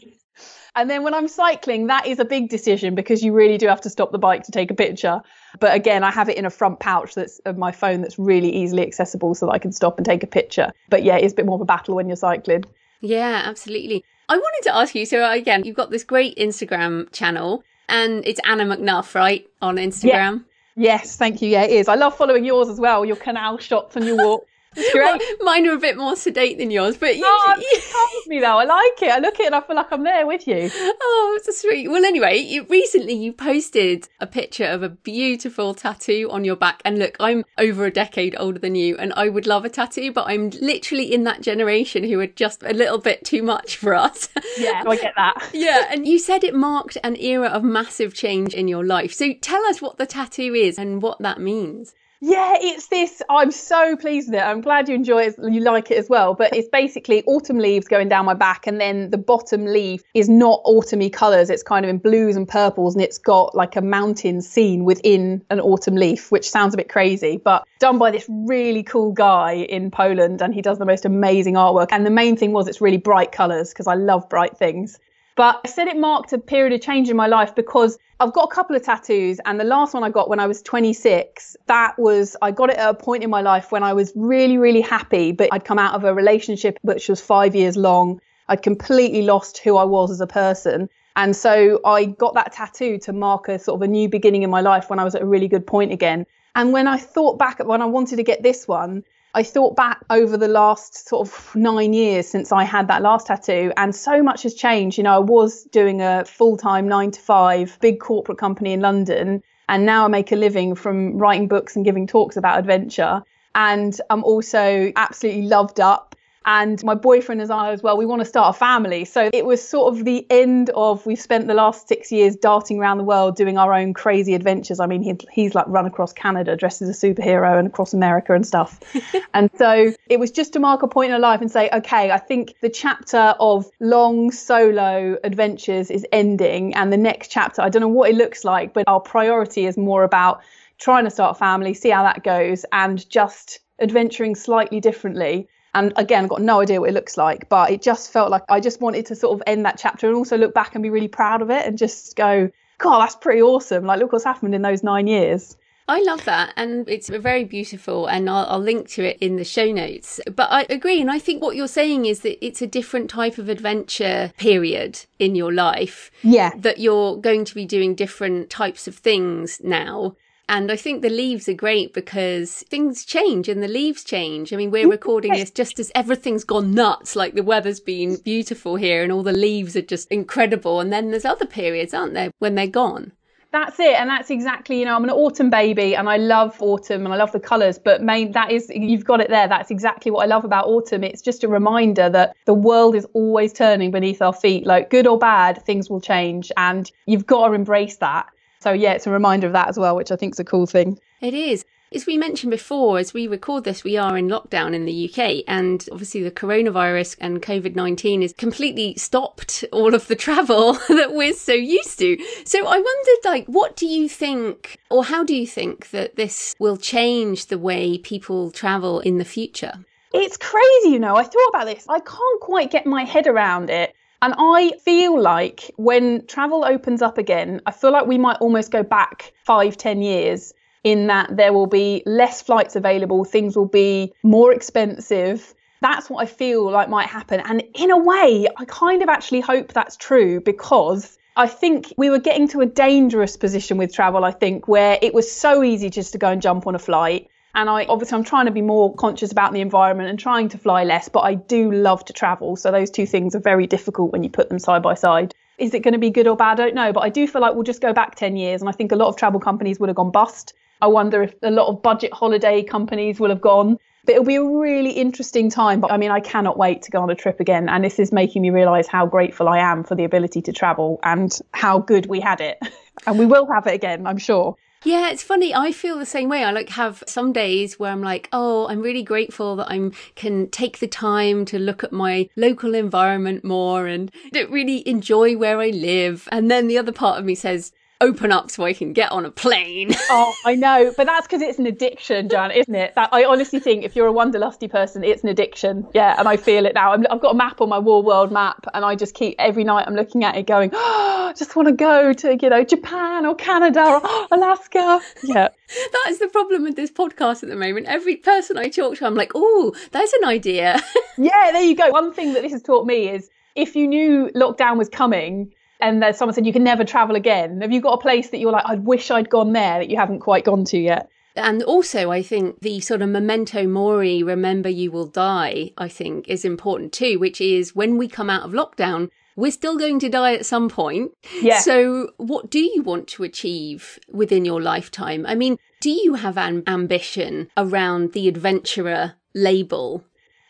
And 0.76 0.90
then 0.90 1.04
when 1.04 1.14
I'm 1.14 1.28
cycling, 1.28 1.88
that 1.88 2.06
is 2.06 2.20
a 2.20 2.26
big 2.26 2.50
decision 2.50 2.96
because 2.96 3.24
you 3.24 3.34
really 3.34 3.58
do 3.58 3.68
have 3.68 3.82
to 3.82 3.90
stop 3.90 4.12
the 4.12 4.18
bike 4.18 4.44
to 4.44 4.52
take 4.52 4.72
a 4.72 4.76
picture. 4.76 5.22
But 5.60 5.74
again, 5.74 6.04
I 6.04 6.12
have 6.12 6.30
it 6.30 6.38
in 6.38 6.46
a 6.46 6.50
front 6.50 6.80
pouch 6.80 7.16
that's 7.16 7.40
of 7.40 7.58
my 7.58 7.72
phone 7.72 8.02
that's 8.02 8.20
really 8.20 8.50
easily 8.56 8.84
accessible 8.84 9.34
so 9.36 9.48
that 9.48 9.52
I 9.52 9.58
can 9.58 9.72
stop 9.72 9.98
and 9.98 10.06
take 10.06 10.24
a 10.24 10.28
picture. 10.28 10.72
But 10.90 11.04
yeah, 11.04 11.18
it's 11.18 11.34
a 11.34 11.36
bit 11.36 11.46
more 11.46 11.56
of 11.56 11.62
a 11.62 11.66
battle 11.66 11.96
when 11.96 12.08
you're 12.08 12.16
cycling. 12.16 12.66
Yeah, 13.02 13.42
absolutely. 13.46 14.04
I 14.30 14.38
wanted 14.38 14.70
to 14.70 14.76
ask 14.76 14.94
you 14.94 15.06
so 15.06 15.30
again, 15.30 15.64
you've 15.66 15.76
got 15.76 15.90
this 15.90 16.04
great 16.04 16.38
Instagram 16.38 17.12
channel 17.12 17.64
and 17.88 18.26
it's 18.26 18.40
Anna 18.48 18.66
McNuff, 18.66 19.16
right? 19.16 19.48
On 19.62 19.78
Instagram. 19.78 20.04
Yeah. 20.06 20.38
Yes, 20.76 21.18
thank 21.18 21.42
you. 21.42 21.50
Yeah, 21.50 21.64
it 21.64 21.72
is. 21.72 21.90
I 21.90 21.96
love 21.96 22.16
following 22.16 22.46
yours 22.46 22.70
as 22.70 22.80
well, 22.80 23.04
your 23.04 23.18
canal 23.18 23.58
shots 23.58 23.98
and 23.98 24.06
your 24.06 24.16
walk. 24.16 24.46
Great. 24.92 25.22
Mine 25.42 25.68
are 25.68 25.74
a 25.74 25.80
bit 25.80 25.98
more 25.98 26.16
sedate 26.16 26.58
than 26.58 26.72
yours, 26.72 26.98
but 26.98 27.18
you, 27.18 27.24
oh, 27.26 27.56
you 27.60 27.82
told 27.82 28.28
me 28.28 28.40
though. 28.40 28.58
I 28.58 28.66
like 28.66 29.02
it. 29.02 29.12
I 29.12 29.20
look 29.20 29.36
at 29.36 29.42
it 29.42 29.46
and 29.48 29.56
I 29.56 29.62
feel 29.62 29.76
like 29.76 29.92
I'm 29.92 30.04
there 30.04 30.28
with 30.28 30.48
you. 30.48 30.70
Oh, 30.74 31.34
it's 31.38 31.46
so 31.46 31.68
sweet. 31.70 31.90
Well, 31.90 32.06
anyway, 32.06 32.38
you, 32.38 32.66
recently 32.70 33.14
you 33.14 33.34
posted 33.34 34.08
a 34.20 34.28
picture 34.28 34.66
of 34.66 34.84
a 34.84 34.90
beautiful 34.90 35.74
tattoo 35.74 36.30
on 36.32 36.46
your 36.46 36.56
back, 36.56 36.82
and 36.86 37.00
look, 37.00 37.16
I'm 37.20 37.46
over 37.58 37.86
a 37.86 37.92
decade 37.92 38.36
older 38.38 38.60
than 38.60 38.76
you, 38.76 38.98
and 38.98 39.14
I 39.14 39.30
would 39.30 39.48
love 39.48 39.66
a 39.66 39.70
tattoo, 39.70 40.12
but 40.12 40.28
I'm 40.28 40.50
literally 40.62 41.14
in 41.14 41.24
that 41.24 41.42
generation 41.42 42.04
who 42.04 42.20
are 42.20 42.28
just 42.28 42.64
a 42.64 42.74
little 42.74 43.00
bit 43.00 43.26
too 43.26 43.44
much 43.44 43.78
for 43.78 43.94
us. 43.94 44.30
Yeah, 44.58 44.84
I 44.86 44.98
get 44.98 45.14
that. 45.16 45.50
yeah, 45.54 45.86
and 45.90 46.06
you 46.08 46.20
said 46.20 46.44
it 46.44 46.54
marked 46.54 46.98
an 47.04 47.16
era 47.16 47.48
of 47.48 47.64
massive 47.64 48.14
change 48.14 48.54
in 48.54 48.68
your 48.68 48.84
life. 48.84 49.14
So 49.14 49.34
tell 49.34 49.64
us 49.66 49.82
what 49.82 49.98
the 49.98 50.06
tattoo 50.06 50.54
is 50.54 50.78
and 50.78 51.02
what 51.02 51.20
that 51.20 51.40
means. 51.40 51.94
Yeah, 52.22 52.58
it's 52.60 52.88
this. 52.88 53.22
I'm 53.30 53.50
so 53.50 53.96
pleased 53.96 54.30
with 54.30 54.40
it. 54.40 54.44
I'm 54.44 54.60
glad 54.60 54.90
you 54.90 54.96
enjoy 54.96 55.28
it, 55.28 55.36
you 55.42 55.62
like 55.62 55.90
it 55.90 55.98
as 55.98 56.10
well. 56.10 56.34
But 56.34 56.54
it's 56.54 56.68
basically 56.68 57.24
autumn 57.24 57.60
leaves 57.60 57.88
going 57.88 58.10
down 58.10 58.26
my 58.26 58.34
back, 58.34 58.68
and 58.68 58.80
then 58.80 59.10
the 59.10 59.18
bottom 59.18 59.66
leaf 59.66 60.04
is 60.14 60.28
not 60.28 60.62
autumny 60.66 61.12
colours. 61.12 61.50
It's 61.50 61.64
kind 61.64 61.86
of 61.86 61.90
in 61.90 61.98
blues 61.98 62.36
and 62.36 62.46
purples, 62.46 62.94
and 62.94 63.02
it's 63.02 63.18
got 63.18 63.56
like 63.56 63.78
a 63.78 63.82
mountain 63.82 64.42
scene 64.42 64.84
within 64.84 65.46
an 65.50 65.62
autumn 65.62 65.96
leaf, 65.96 66.30
which 66.30 66.50
sounds 66.50 66.74
a 66.74 66.78
bit 66.78 66.90
crazy, 66.90 67.38
but 67.38 67.66
done 67.80 67.98
by 67.98 68.12
this 68.12 68.26
really 68.28 68.84
cool 68.84 69.14
guy 69.14 69.54
in 69.54 69.90
Poland, 69.90 70.42
and 70.42 70.54
he 70.54 70.62
does 70.62 70.78
the 70.78 70.86
most 70.86 71.06
amazing 71.06 71.54
artwork. 71.54 71.88
And 71.92 72.06
the 72.06 72.12
main 72.12 72.36
thing 72.36 72.52
was 72.52 72.68
it's 72.68 72.82
really 72.82 72.98
bright 72.98 73.32
colours 73.32 73.70
because 73.70 73.88
I 73.88 73.94
love 73.94 74.28
bright 74.28 74.58
things. 74.58 75.00
But 75.40 75.62
I 75.64 75.70
said 75.70 75.88
it 75.88 75.96
marked 75.96 76.34
a 76.34 76.38
period 76.38 76.74
of 76.74 76.82
change 76.82 77.10
in 77.10 77.16
my 77.16 77.28
life 77.28 77.56
because 77.56 77.98
I've 78.20 78.34
got 78.34 78.52
a 78.52 78.54
couple 78.54 78.76
of 78.76 78.84
tattoos, 78.84 79.40
and 79.46 79.58
the 79.58 79.64
last 79.64 79.94
one 79.94 80.04
I 80.04 80.10
got 80.10 80.28
when 80.28 80.38
I 80.38 80.48
was 80.48 80.62
26, 80.62 81.56
that 81.68 81.98
was, 81.98 82.36
I 82.42 82.52
got 82.52 82.72
it 82.72 82.76
at 82.76 82.90
a 82.90 82.94
point 82.94 83.24
in 83.24 83.30
my 83.30 83.40
life 83.40 83.72
when 83.72 83.82
I 83.82 83.94
was 83.94 84.12
really, 84.18 84.58
really 84.58 84.82
happy, 84.82 85.32
but 85.32 85.48
I'd 85.54 85.64
come 85.64 85.80
out 85.80 85.96
of 85.96 86.04
a 86.04 86.14
relationship 86.14 86.78
which 86.82 87.08
was 87.08 87.22
five 87.22 87.56
years 87.56 87.78
long. 87.78 88.20
I'd 88.50 88.64
completely 88.64 89.22
lost 89.22 89.60
who 89.60 89.78
I 89.78 89.86
was 89.86 90.12
as 90.12 90.20
a 90.20 90.28
person. 90.28 90.90
And 91.16 91.34
so 91.34 91.80
I 91.86 92.04
got 92.04 92.34
that 92.34 92.52
tattoo 92.52 92.98
to 92.98 93.14
mark 93.14 93.48
a 93.48 93.60
sort 93.60 93.78
of 93.78 93.84
a 93.84 93.88
new 93.88 94.10
beginning 94.10 94.44
in 94.44 94.50
my 94.50 94.60
life 94.60 94.90
when 94.90 95.00
I 95.00 95.06
was 95.06 95.16
at 95.16 95.22
a 95.22 95.26
really 95.26 95.48
good 95.48 95.66
point 95.66 95.94
again. 95.94 96.26
And 96.54 96.74
when 96.74 96.86
I 96.86 96.98
thought 96.98 97.40
back 97.40 97.66
when 97.66 97.82
I 97.82 97.86
wanted 97.86 98.18
to 98.18 98.24
get 98.24 98.44
this 98.44 98.68
one, 98.68 99.06
I 99.36 99.44
thought 99.44 99.76
back 99.76 100.04
over 100.10 100.38
the 100.38 100.48
last 100.48 101.08
sort 101.08 101.28
of 101.28 101.56
nine 101.56 101.94
years 101.94 102.28
since 102.28 102.52
I 102.52 102.64
had 102.64 102.88
that 102.88 103.02
last 103.02 103.28
tattoo, 103.28 103.72
and 103.78 103.96
so 103.96 104.24
much 104.24 104.44
has 104.44 104.56
changed. 104.56 104.98
You 104.98 105.04
know, 105.04 105.16
I 105.16 105.20
was 105.20 105.64
doing 105.66 106.02
a 106.02 106.26
full 106.26 106.58
time 106.58 106.88
nine 106.88 107.12
to 107.12 107.20
five 107.20 107.78
big 107.80 108.00
corporate 108.00 108.40
company 108.40 108.74
in 108.74 108.80
London, 108.80 109.44
and 109.68 109.86
now 109.86 110.06
I 110.06 110.08
make 110.08 110.32
a 110.32 110.36
living 110.36 110.74
from 110.74 111.18
writing 111.18 111.48
books 111.48 111.76
and 111.76 111.86
giving 111.86 112.08
talks 112.08 112.38
about 112.38 112.58
adventure. 112.58 113.24
And 113.54 114.00
I'm 114.10 114.24
also 114.24 114.92
absolutely 114.96 115.44
loved 115.44 115.80
up 115.80 116.16
and 116.50 116.84
my 116.84 116.96
boyfriend 116.96 117.44
as 117.44 117.50
well, 117.50 117.96
we 117.96 118.08
want 118.08 118.22
to 118.22 118.26
start 118.26 118.56
a 118.56 118.58
family. 118.58 119.06
So 119.06 119.30
it 119.32 119.46
was 119.46 119.66
sort 119.66 119.94
of 119.94 120.04
the 120.04 120.26
end 120.32 120.72
of 120.72 121.06
we've 121.06 121.22
spent 121.22 121.48
the 121.48 121.54
last 121.54 121.88
six 121.88 122.12
years 122.12 122.36
darting 122.36 122.80
around 122.80 122.98
the 122.98 123.04
world 123.04 123.36
doing 123.36 123.60
our 123.60 123.72
own 123.72 123.94
crazy 123.94 124.34
adventures. 124.34 124.80
I 124.80 124.88
mean, 124.88 125.04
he, 125.04 125.16
he's 125.32 125.54
like 125.54 125.68
run 125.68 125.86
across 125.86 126.12
Canada 126.12 126.56
dressed 126.56 126.82
as 126.82 126.90
a 126.90 127.08
superhero 127.08 127.60
and 127.60 127.68
across 127.68 127.94
America 127.94 128.34
and 128.34 128.48
stuff. 128.48 128.80
and 129.36 129.52
so 129.60 129.94
it 130.10 130.20
was 130.20 130.32
just 130.32 130.54
to 130.54 130.60
mark 130.60 130.82
a 130.82 130.88
point 130.88 131.10
in 131.10 131.14
our 131.14 131.20
life 131.20 131.40
and 131.40 131.52
say, 131.52 131.70
okay, 131.72 132.10
I 132.10 132.18
think 132.18 132.56
the 132.62 132.70
chapter 132.70 133.36
of 133.40 133.70
long 133.80 134.32
solo 134.32 135.18
adventures 135.24 135.92
is 135.92 136.04
ending. 136.12 136.74
And 136.74 136.92
the 136.92 136.98
next 136.98 137.28
chapter, 137.28 137.62
I 137.62 137.70
don't 137.70 137.84
know 137.84 137.88
what 137.88 138.10
it 138.10 138.16
looks 138.16 138.44
like, 138.44 138.74
but 138.74 138.86
our 138.88 139.00
priority 139.00 139.68
is 139.68 139.78
more 139.78 140.04
about 140.04 140.42
trying 140.80 141.04
to 141.04 141.12
start 141.12 141.36
a 141.36 141.40
family, 141.40 141.76
see 141.76 141.92
how 141.92 142.02
that 142.02 142.24
goes, 142.24 142.66
and 142.72 143.08
just 143.08 143.60
adventuring 143.80 144.34
slightly 144.34 144.80
differently 144.80 145.48
and 145.74 145.94
again, 145.96 146.24
I've 146.24 146.30
got 146.30 146.42
no 146.42 146.62
idea 146.62 146.80
what 146.80 146.90
it 146.90 146.94
looks 146.94 147.18
like, 147.18 147.50
but 147.50 147.72
it 147.72 147.82
just 147.82 148.12
felt 148.12 148.32
like 148.32 148.44
I 148.50 148.60
just 148.60 148.82
wanted 148.82 149.06
to 149.08 149.16
sort 149.16 149.36
of 149.36 149.44
end 149.46 149.66
that 149.66 149.78
chapter 149.78 150.08
and 150.08 150.16
also 150.16 150.38
look 150.38 150.54
back 150.54 150.76
and 150.76 150.84
be 150.84 150.90
really 150.90 151.08
proud 151.08 151.42
of 151.42 151.50
it 151.50 151.66
and 151.66 151.78
just 151.78 152.16
go, 152.16 152.50
God, 152.80 153.02
that's 153.02 153.16
pretty 153.16 153.42
awesome. 153.42 153.86
Like, 153.86 154.00
look 154.00 154.12
what's 154.12 154.24
happened 154.24 154.56
in 154.56 154.62
those 154.62 154.84
nine 154.84 155.08
years. 155.08 155.56
I 155.90 156.04
love 156.04 156.24
that. 156.26 156.54
And 156.56 156.88
it's 156.88 157.10
very 157.10 157.44
beautiful. 157.44 158.06
And 158.06 158.30
I'll, 158.30 158.46
I'll, 158.46 158.60
link 158.60 158.88
to 158.90 159.04
it 159.04 159.18
in 159.20 159.38
the 159.38 159.44
show 159.44 159.72
notes. 159.72 160.20
But 160.34 160.52
I 160.52 160.68
agree. 160.70 161.02
And 161.02 161.10
I 161.10 161.18
think 161.18 161.42
what 161.42 161.56
you're 161.56 161.68
saying 161.68 162.06
is 162.06 162.20
that 162.20 162.44
it's 162.46 162.62
a 162.62 162.68
different 162.68 163.10
type 163.10 163.40
of 163.40 163.50
adventure 163.50 164.32
period 164.38 165.06
in 165.18 165.34
your 165.36 165.52
life. 165.52 166.12
Yeah. 166.22 166.52
That 166.56 166.78
you're 166.78 167.18
going 167.18 167.44
to 167.46 167.56
be 167.56 167.66
doing 167.66 167.96
different 167.96 168.52
types 168.52 168.88
of 168.88 168.96
things 168.96 169.60
now. 169.64 170.16
And 170.50 170.72
I 170.72 170.76
think 170.76 171.04
the 171.04 171.12
leaves 171.12 171.48
are 171.48 171.54
great 171.54 171.94
because 171.94 172.64
things 172.70 173.06
change 173.06 173.48
and 173.48 173.62
the 173.62 173.68
leaves 173.68 174.04
change. 174.04 174.52
I 174.52 174.56
mean, 174.56 174.72
we're 174.72 174.88
mm, 174.88 174.92
recording 174.92 175.32
this 175.32 175.52
just 175.52 175.80
as 175.80 175.92
everything's 175.94 176.44
gone 176.44 176.74
nuts, 176.74 177.16
like 177.16 177.36
the 177.36 177.44
weather's 177.44 177.80
been 177.80 178.18
beautiful 178.18 178.76
here 178.76 179.04
and 179.04 179.12
all 179.12 179.22
the 179.22 179.32
leaves 179.32 179.76
are 179.76 179.84
just 179.84 180.10
incredible. 180.10 180.80
And 180.80 180.92
then 180.92 181.12
there's 181.12 181.24
other 181.24 181.46
periods, 181.46 181.94
aren't 181.94 182.16
there, 182.16 182.32
when 182.40 182.56
they're 182.56 182.66
gone? 182.66 183.12
That's 183.52 183.80
it, 183.80 183.96
and 183.96 184.10
that's 184.10 184.30
exactly 184.30 184.80
you 184.80 184.86
know 184.86 184.96
I'm 184.96 185.04
an 185.04 185.10
autumn 185.10 185.50
baby, 185.50 185.96
and 185.96 186.08
I 186.08 186.18
love 186.18 186.56
autumn 186.62 187.06
and 187.06 187.14
I 187.14 187.18
love 187.18 187.32
the 187.32 187.40
colours. 187.40 187.80
But 187.80 188.04
main 188.04 188.32
that 188.34 188.52
is 188.52 188.72
you've 188.74 189.06
got 189.06 189.22
it 189.22 189.30
there. 189.30 189.48
That's 189.48 189.72
exactly 189.72 190.12
what 190.12 190.22
I 190.22 190.28
love 190.28 190.46
about 190.46 190.68
autumn. 190.68 191.04
It's 191.04 191.24
just 191.24 191.44
a 191.44 191.48
reminder 191.48 192.12
that 192.12 192.36
the 192.46 192.54
world 192.54 192.94
is 192.96 193.08
always 193.14 193.52
turning 193.52 193.90
beneath 193.90 194.22
our 194.22 194.34
feet. 194.34 194.68
Like 194.68 194.92
good 194.92 195.08
or 195.08 195.18
bad, 195.18 195.64
things 195.66 195.90
will 195.90 196.02
change, 196.02 196.52
and 196.58 196.92
you've 197.08 197.26
got 197.26 197.48
to 197.48 197.54
embrace 197.54 197.98
that. 197.98 198.28
So 198.62 198.72
yeah, 198.72 198.94
it's 198.94 199.08
a 199.08 199.12
reminder 199.12 199.48
of 199.48 199.54
that 199.54 199.70
as 199.70 199.80
well, 199.80 199.96
which 199.96 200.12
I 200.12 200.16
think 200.16 200.36
is 200.36 200.40
a 200.40 200.46
cool 200.46 200.66
thing. 200.66 201.00
It 201.22 201.34
is. 201.34 201.66
As 201.92 202.06
we 202.06 202.20
mentioned 202.20 202.52
before, 202.52 203.00
as 203.00 203.16
we 203.16 203.26
record 203.28 203.64
this, 203.64 203.84
we 203.84 203.98
are 203.98 204.16
in 204.16 204.28
lockdown 204.28 204.76
in 204.76 204.86
the 204.86 205.10
UK, 205.10 205.44
and 205.48 205.84
obviously 205.92 206.22
the 206.22 206.30
coronavirus 206.30 207.16
and 207.20 207.42
COVID 207.42 207.76
19 207.76 208.22
has 208.22 208.34
completely 208.34 208.94
stopped 208.96 209.66
all 209.72 209.96
of 209.96 210.08
the 210.08 210.16
travel 210.16 210.74
that 210.90 211.14
we're 211.14 211.34
so 211.34 211.54
used 211.54 211.98
to. 211.98 212.16
So 212.46 212.60
I 212.60 212.78
wondered, 212.78 213.26
like, 213.26 213.46
what 213.48 213.76
do 213.76 213.88
you 213.88 214.08
think, 214.08 214.78
or 214.92 215.04
how 215.04 215.24
do 215.24 215.36
you 215.36 215.48
think 215.48 215.90
that 215.90 216.16
this 216.16 216.54
will 216.60 216.78
change 216.78 217.48
the 217.48 217.58
way 217.58 217.98
people 217.98 218.52
travel 218.52 219.00
in 219.00 219.18
the 219.18 219.26
future? 219.26 219.74
It's 220.14 220.38
crazy, 220.38 220.90
you 220.90 221.00
know. 221.00 221.16
I 221.16 221.24
thought 221.24 221.50
about 221.50 221.66
this. 221.66 221.86
I 221.90 222.00
can't 222.00 222.42
quite 222.42 222.70
get 222.70 222.86
my 222.86 223.04
head 223.04 223.26
around 223.26 223.72
it. 223.72 223.96
And 224.22 224.34
I 224.38 224.74
feel 224.84 225.20
like 225.20 225.72
when 225.78 226.26
travel 226.28 226.66
opens 226.66 227.02
up 227.02 227.18
again, 227.18 227.62
I 227.66 227.72
feel 227.72 227.92
like 227.92 228.06
we 228.06 228.18
might 228.18 228.38
almost 228.38 228.72
go 228.72 228.84
back 228.84 229.34
five, 229.46 229.78
ten 229.78 230.02
years 230.02 230.54
in 230.84 231.08
that 231.08 231.36
there 231.36 231.54
will 231.54 231.68
be 231.68 232.04
less 232.06 232.42
flights 232.42 232.76
available, 232.76 233.24
things 233.24 233.56
will 233.56 233.66
be 233.68 234.14
more 234.24 234.54
expensive. 234.54 235.54
That's 235.82 236.10
what 236.10 236.22
I 236.22 236.26
feel 236.26 236.70
like 236.70 236.90
might 236.90 237.08
happen. 237.08 237.40
And 237.42 237.64
in 237.74 237.92
a 237.92 237.98
way, 237.98 238.48
I 238.58 238.66
kind 238.66 239.02
of 239.02 239.10
actually 239.10 239.40
hope 239.42 239.72
that's 239.72 239.96
true 239.96 240.42
because 240.42 241.18
I 241.38 241.48
think 241.48 241.94
we 241.98 242.10
were 242.10 242.20
getting 242.20 242.50
to 242.50 242.62
a 242.62 242.66
dangerous 242.66 243.38
position 243.38 243.78
with 243.78 243.94
travel, 243.94 244.26
I 244.26 244.32
think, 244.32 244.68
where 244.68 245.00
it 245.02 245.14
was 245.14 245.32
so 245.32 245.64
easy 245.64 245.90
just 245.90 246.12
to 246.12 246.18
go 246.18 246.30
and 246.30 246.42
jump 246.42 246.68
on 246.68 246.76
a 246.76 246.80
flight. 246.80 247.30
And 247.60 247.70
I 247.70 247.86
obviously 247.86 248.18
I'm 248.18 248.24
trying 248.24 248.46
to 248.46 248.52
be 248.52 248.62
more 248.62 248.94
conscious 248.96 249.32
about 249.32 249.54
the 249.54 249.62
environment 249.62 250.10
and 250.10 250.18
trying 250.18 250.50
to 250.50 250.58
fly 250.58 250.84
less, 250.86 251.10
but 251.10 251.22
I 251.22 251.36
do 251.36 251.72
love 251.72 252.06
to 252.06 252.14
travel. 252.14 252.56
So 252.56 252.72
those 252.72 252.90
two 252.90 253.06
things 253.06 253.36
are 253.36 253.42
very 253.42 253.68
difficult 253.68 254.12
when 254.12 254.24
you 254.24 254.30
put 254.30 254.50
them 254.50 254.60
side 254.60 254.82
by 254.82 254.94
side. 254.94 255.36
Is 255.58 255.74
it 255.74 255.82
going 255.82 255.94
to 255.94 256.00
be 256.00 256.10
good 256.10 256.26
or 256.26 256.38
bad? 256.38 256.60
I 256.60 256.64
don't 256.64 256.76
know, 256.76 256.94
but 256.94 257.02
I 257.02 257.10
do 257.10 257.28
feel 257.28 257.42
like 257.42 257.54
we'll 257.56 257.64
just 257.64 257.82
go 257.82 257.92
back 257.92 258.16
10 258.16 258.38
years 258.38 258.62
and 258.62 258.70
I 258.70 258.72
think 258.72 258.94
a 258.94 258.96
lot 258.96 259.10
of 259.10 259.18
travel 259.18 259.40
companies 259.40 259.80
would 259.80 259.90
have 259.90 259.98
gone 259.98 260.12
bust 260.12 260.54
I 260.82 260.88
wonder 260.88 261.22
if 261.24 261.34
a 261.44 261.52
lot 261.52 261.68
of 261.68 261.82
budget 261.82 262.14
holiday 262.14 262.64
companies 262.64 263.20
will 263.20 263.30
have 263.30 263.42
gone. 263.42 263.78
But 264.06 264.14
it'll 264.14 264.26
be 264.26 264.36
a 264.36 264.44
really 264.44 264.92
interesting 264.92 265.50
time. 265.50 265.82
But 265.82 265.92
I 265.92 265.98
mean, 265.98 266.10
I 266.10 266.22
cannot 266.22 266.58
wait 266.58 266.84
to 266.84 266.92
go 266.92 267.02
on 267.02 267.10
a 267.10 267.16
trip 267.16 267.40
again. 267.40 267.68
And 267.68 267.84
this 267.84 268.00
is 268.00 268.12
making 268.12 268.42
me 268.42 268.50
realize 268.50 268.88
how 268.88 269.06
grateful 269.06 269.50
I 269.50 269.60
am 269.60 269.84
for 269.84 269.96
the 269.96 270.06
ability 270.06 270.42
to 270.44 270.54
travel 270.54 271.00
and 271.04 271.38
how 271.52 271.80
good 271.80 272.06
we 272.06 272.22
had 272.22 272.40
it. 272.40 272.60
and 273.06 273.20
we 273.20 273.26
will 273.26 273.46
have 273.52 273.68
it 273.68 273.74
again, 273.74 274.08
I'm 274.08 274.18
sure. 274.18 274.56
Yeah, 274.86 275.10
it's 275.10 275.24
funny. 275.24 275.54
I 275.54 275.74
feel 275.74 275.98
the 276.00 276.06
same 276.06 276.30
way. 276.30 276.42
I 276.42 276.52
like 276.52 276.70
have 276.70 277.04
some 277.06 277.34
days 277.34 277.78
where 277.78 277.92
I'm 277.92 278.02
like, 278.02 278.30
oh, 278.32 278.66
I'm 278.70 278.80
really 278.82 279.04
grateful 279.04 279.58
that 279.58 279.70
I 279.70 279.90
can 280.16 280.50
take 280.50 280.80
the 280.80 280.88
time 280.88 281.44
to 281.46 281.60
look 281.60 281.84
at 281.84 281.92
my 281.92 282.30
local 282.38 282.74
environment 282.74 283.44
more 283.44 283.88
and 283.88 284.10
really 284.34 284.88
enjoy 284.88 285.36
where 285.36 285.60
I 285.60 285.72
live. 285.72 286.30
And 286.32 286.50
then 286.50 286.70
the 286.70 286.78
other 286.78 286.94
part 286.94 287.20
of 287.20 287.26
me 287.26 287.36
says, 287.36 287.74
open 288.02 288.32
up 288.32 288.50
so 288.50 288.64
I 288.64 288.74
can 288.74 288.94
get 288.94 289.12
on 289.12 289.26
a 289.26 289.32
plane. 289.32 289.92
oh, 290.10 290.34
I 290.46 290.56
know, 290.56 290.94
but 290.96 291.06
that's 291.06 291.28
because 291.28 291.42
it's 291.42 291.60
an 291.60 291.66
addiction, 291.66 292.30
Jan, 292.30 292.52
isn't 292.52 292.74
it? 292.74 292.96
That 292.96 293.10
I 293.12 293.26
honestly 293.26 293.60
think 293.60 293.84
if 293.84 293.96
you're 293.96 294.08
a 294.08 294.14
wanderlusty 294.14 294.70
person, 294.70 295.04
it's 295.04 295.24
an 295.24 295.30
addiction. 295.30 295.88
Yeah, 295.94 296.16
and 296.18 296.28
I 296.28 296.38
feel 296.38 296.66
it 296.66 296.74
now. 296.76 296.94
i 296.94 296.98
have 297.10 297.22
got 297.22 297.32
a 297.32 297.38
map 297.38 297.62
on 297.62 297.70
my 297.70 297.80
wall 297.80 298.04
world 298.04 298.32
map, 298.32 298.66
and 298.74 298.86
I 298.86 298.96
just 298.96 299.16
keep 299.16 299.36
every 299.40 299.64
night 299.64 299.86
I'm 299.88 299.96
looking 299.96 300.24
at 300.24 300.36
it, 300.36 300.48
going, 300.48 300.72
oh, 300.74 301.28
I 301.30 301.34
just 301.34 301.56
want 301.56 301.68
to 301.68 301.74
go 301.74 302.14
to 302.14 302.38
you 302.42 302.50
know 302.50 302.64
Japan 302.64 303.26
or 303.26 303.36
Canada 303.36 303.82
or 303.82 304.02
oh, 304.04 304.28
Alaska. 304.32 305.02
Yeah, 305.24 305.50
that 305.68 306.06
is 306.10 306.20
the 306.20 306.28
problem 306.28 306.64
with 306.64 306.76
this 306.76 306.92
podcast 306.92 307.44
at 307.44 307.50
the 307.50 307.56
moment. 307.56 307.88
Every 307.88 308.16
person 308.16 308.58
I 308.58 308.70
talk 308.70 308.98
to, 308.98 309.06
I'm 309.06 309.16
like, 309.16 309.32
oh, 309.36 309.76
there's 309.92 310.14
an 310.14 310.28
idea. 310.28 310.82
yeah, 311.18 311.52
there 311.52 311.64
you 311.64 311.76
go. 311.76 311.90
One 311.90 312.14
thing 312.14 312.34
that 312.34 312.44
this 312.44 312.52
has 312.54 312.64
taught 312.64 312.86
me 312.86 313.10
is 313.10 313.30
if 313.56 313.76
you 313.76 313.88
knew 313.88 314.30
lockdown 314.36 314.78
was 314.78 314.90
coming 314.90 315.54
and 315.80 316.02
there's 316.02 316.18
someone 316.18 316.34
said 316.34 316.46
you 316.46 316.54
can 316.54 316.64
never 316.64 316.84
travel 316.84 317.16
again. 317.16 317.62
Have 317.62 317.72
you 317.72 317.82
got 317.82 317.94
a 317.94 318.02
place 318.02 318.30
that 318.30 318.40
you're 318.40 318.52
like, 318.52 318.66
I 318.66 318.76
wish 318.76 319.12
I'd 319.12 319.30
gone 319.30 319.54
there 319.54 319.80
that 319.80 319.90
you 319.90 319.98
haven't 319.98 320.20
quite 320.20 320.44
gone 320.44 320.66
to 320.66 320.78
yet? 320.78 321.10
And 321.36 321.64
also, 321.64 322.12
I 322.12 322.22
think 322.22 322.60
the 322.62 322.82
sort 322.82 323.02
of 323.02 323.10
memento 323.10 323.66
mori, 323.66 324.24
remember 324.24 324.68
you 324.68 324.92
will 324.92 325.08
die, 325.08 325.72
I 325.78 325.88
think 325.88 326.28
is 326.28 326.44
important 326.44 326.92
too, 326.92 327.18
which 327.20 327.40
is 327.40 327.76
when 327.76 327.98
we 327.98 328.08
come 328.08 328.30
out 328.30 328.44
of 328.44 328.52
lockdown, 328.52 329.10
we're 329.36 329.52
still 329.52 329.78
going 329.78 330.00
to 330.00 330.10
die 330.10 330.34
at 330.34 330.46
some 330.46 330.68
point. 330.68 331.12
Yeah. 331.42 331.60
So, 331.60 332.12
what 332.18 332.50
do 332.50 332.60
you 332.60 332.82
want 332.84 333.08
to 333.10 333.24
achieve 333.24 333.98
within 334.12 334.44
your 334.44 334.62
lifetime? 334.62 335.26
I 335.26 335.36
mean, 335.36 335.58
do 335.80 335.90
you 335.90 336.16
have 336.16 336.38
an 336.38 336.64
ambition 336.68 337.50
around 337.56 338.12
the 338.12 338.28
adventurer 338.28 339.14
label 339.34 340.04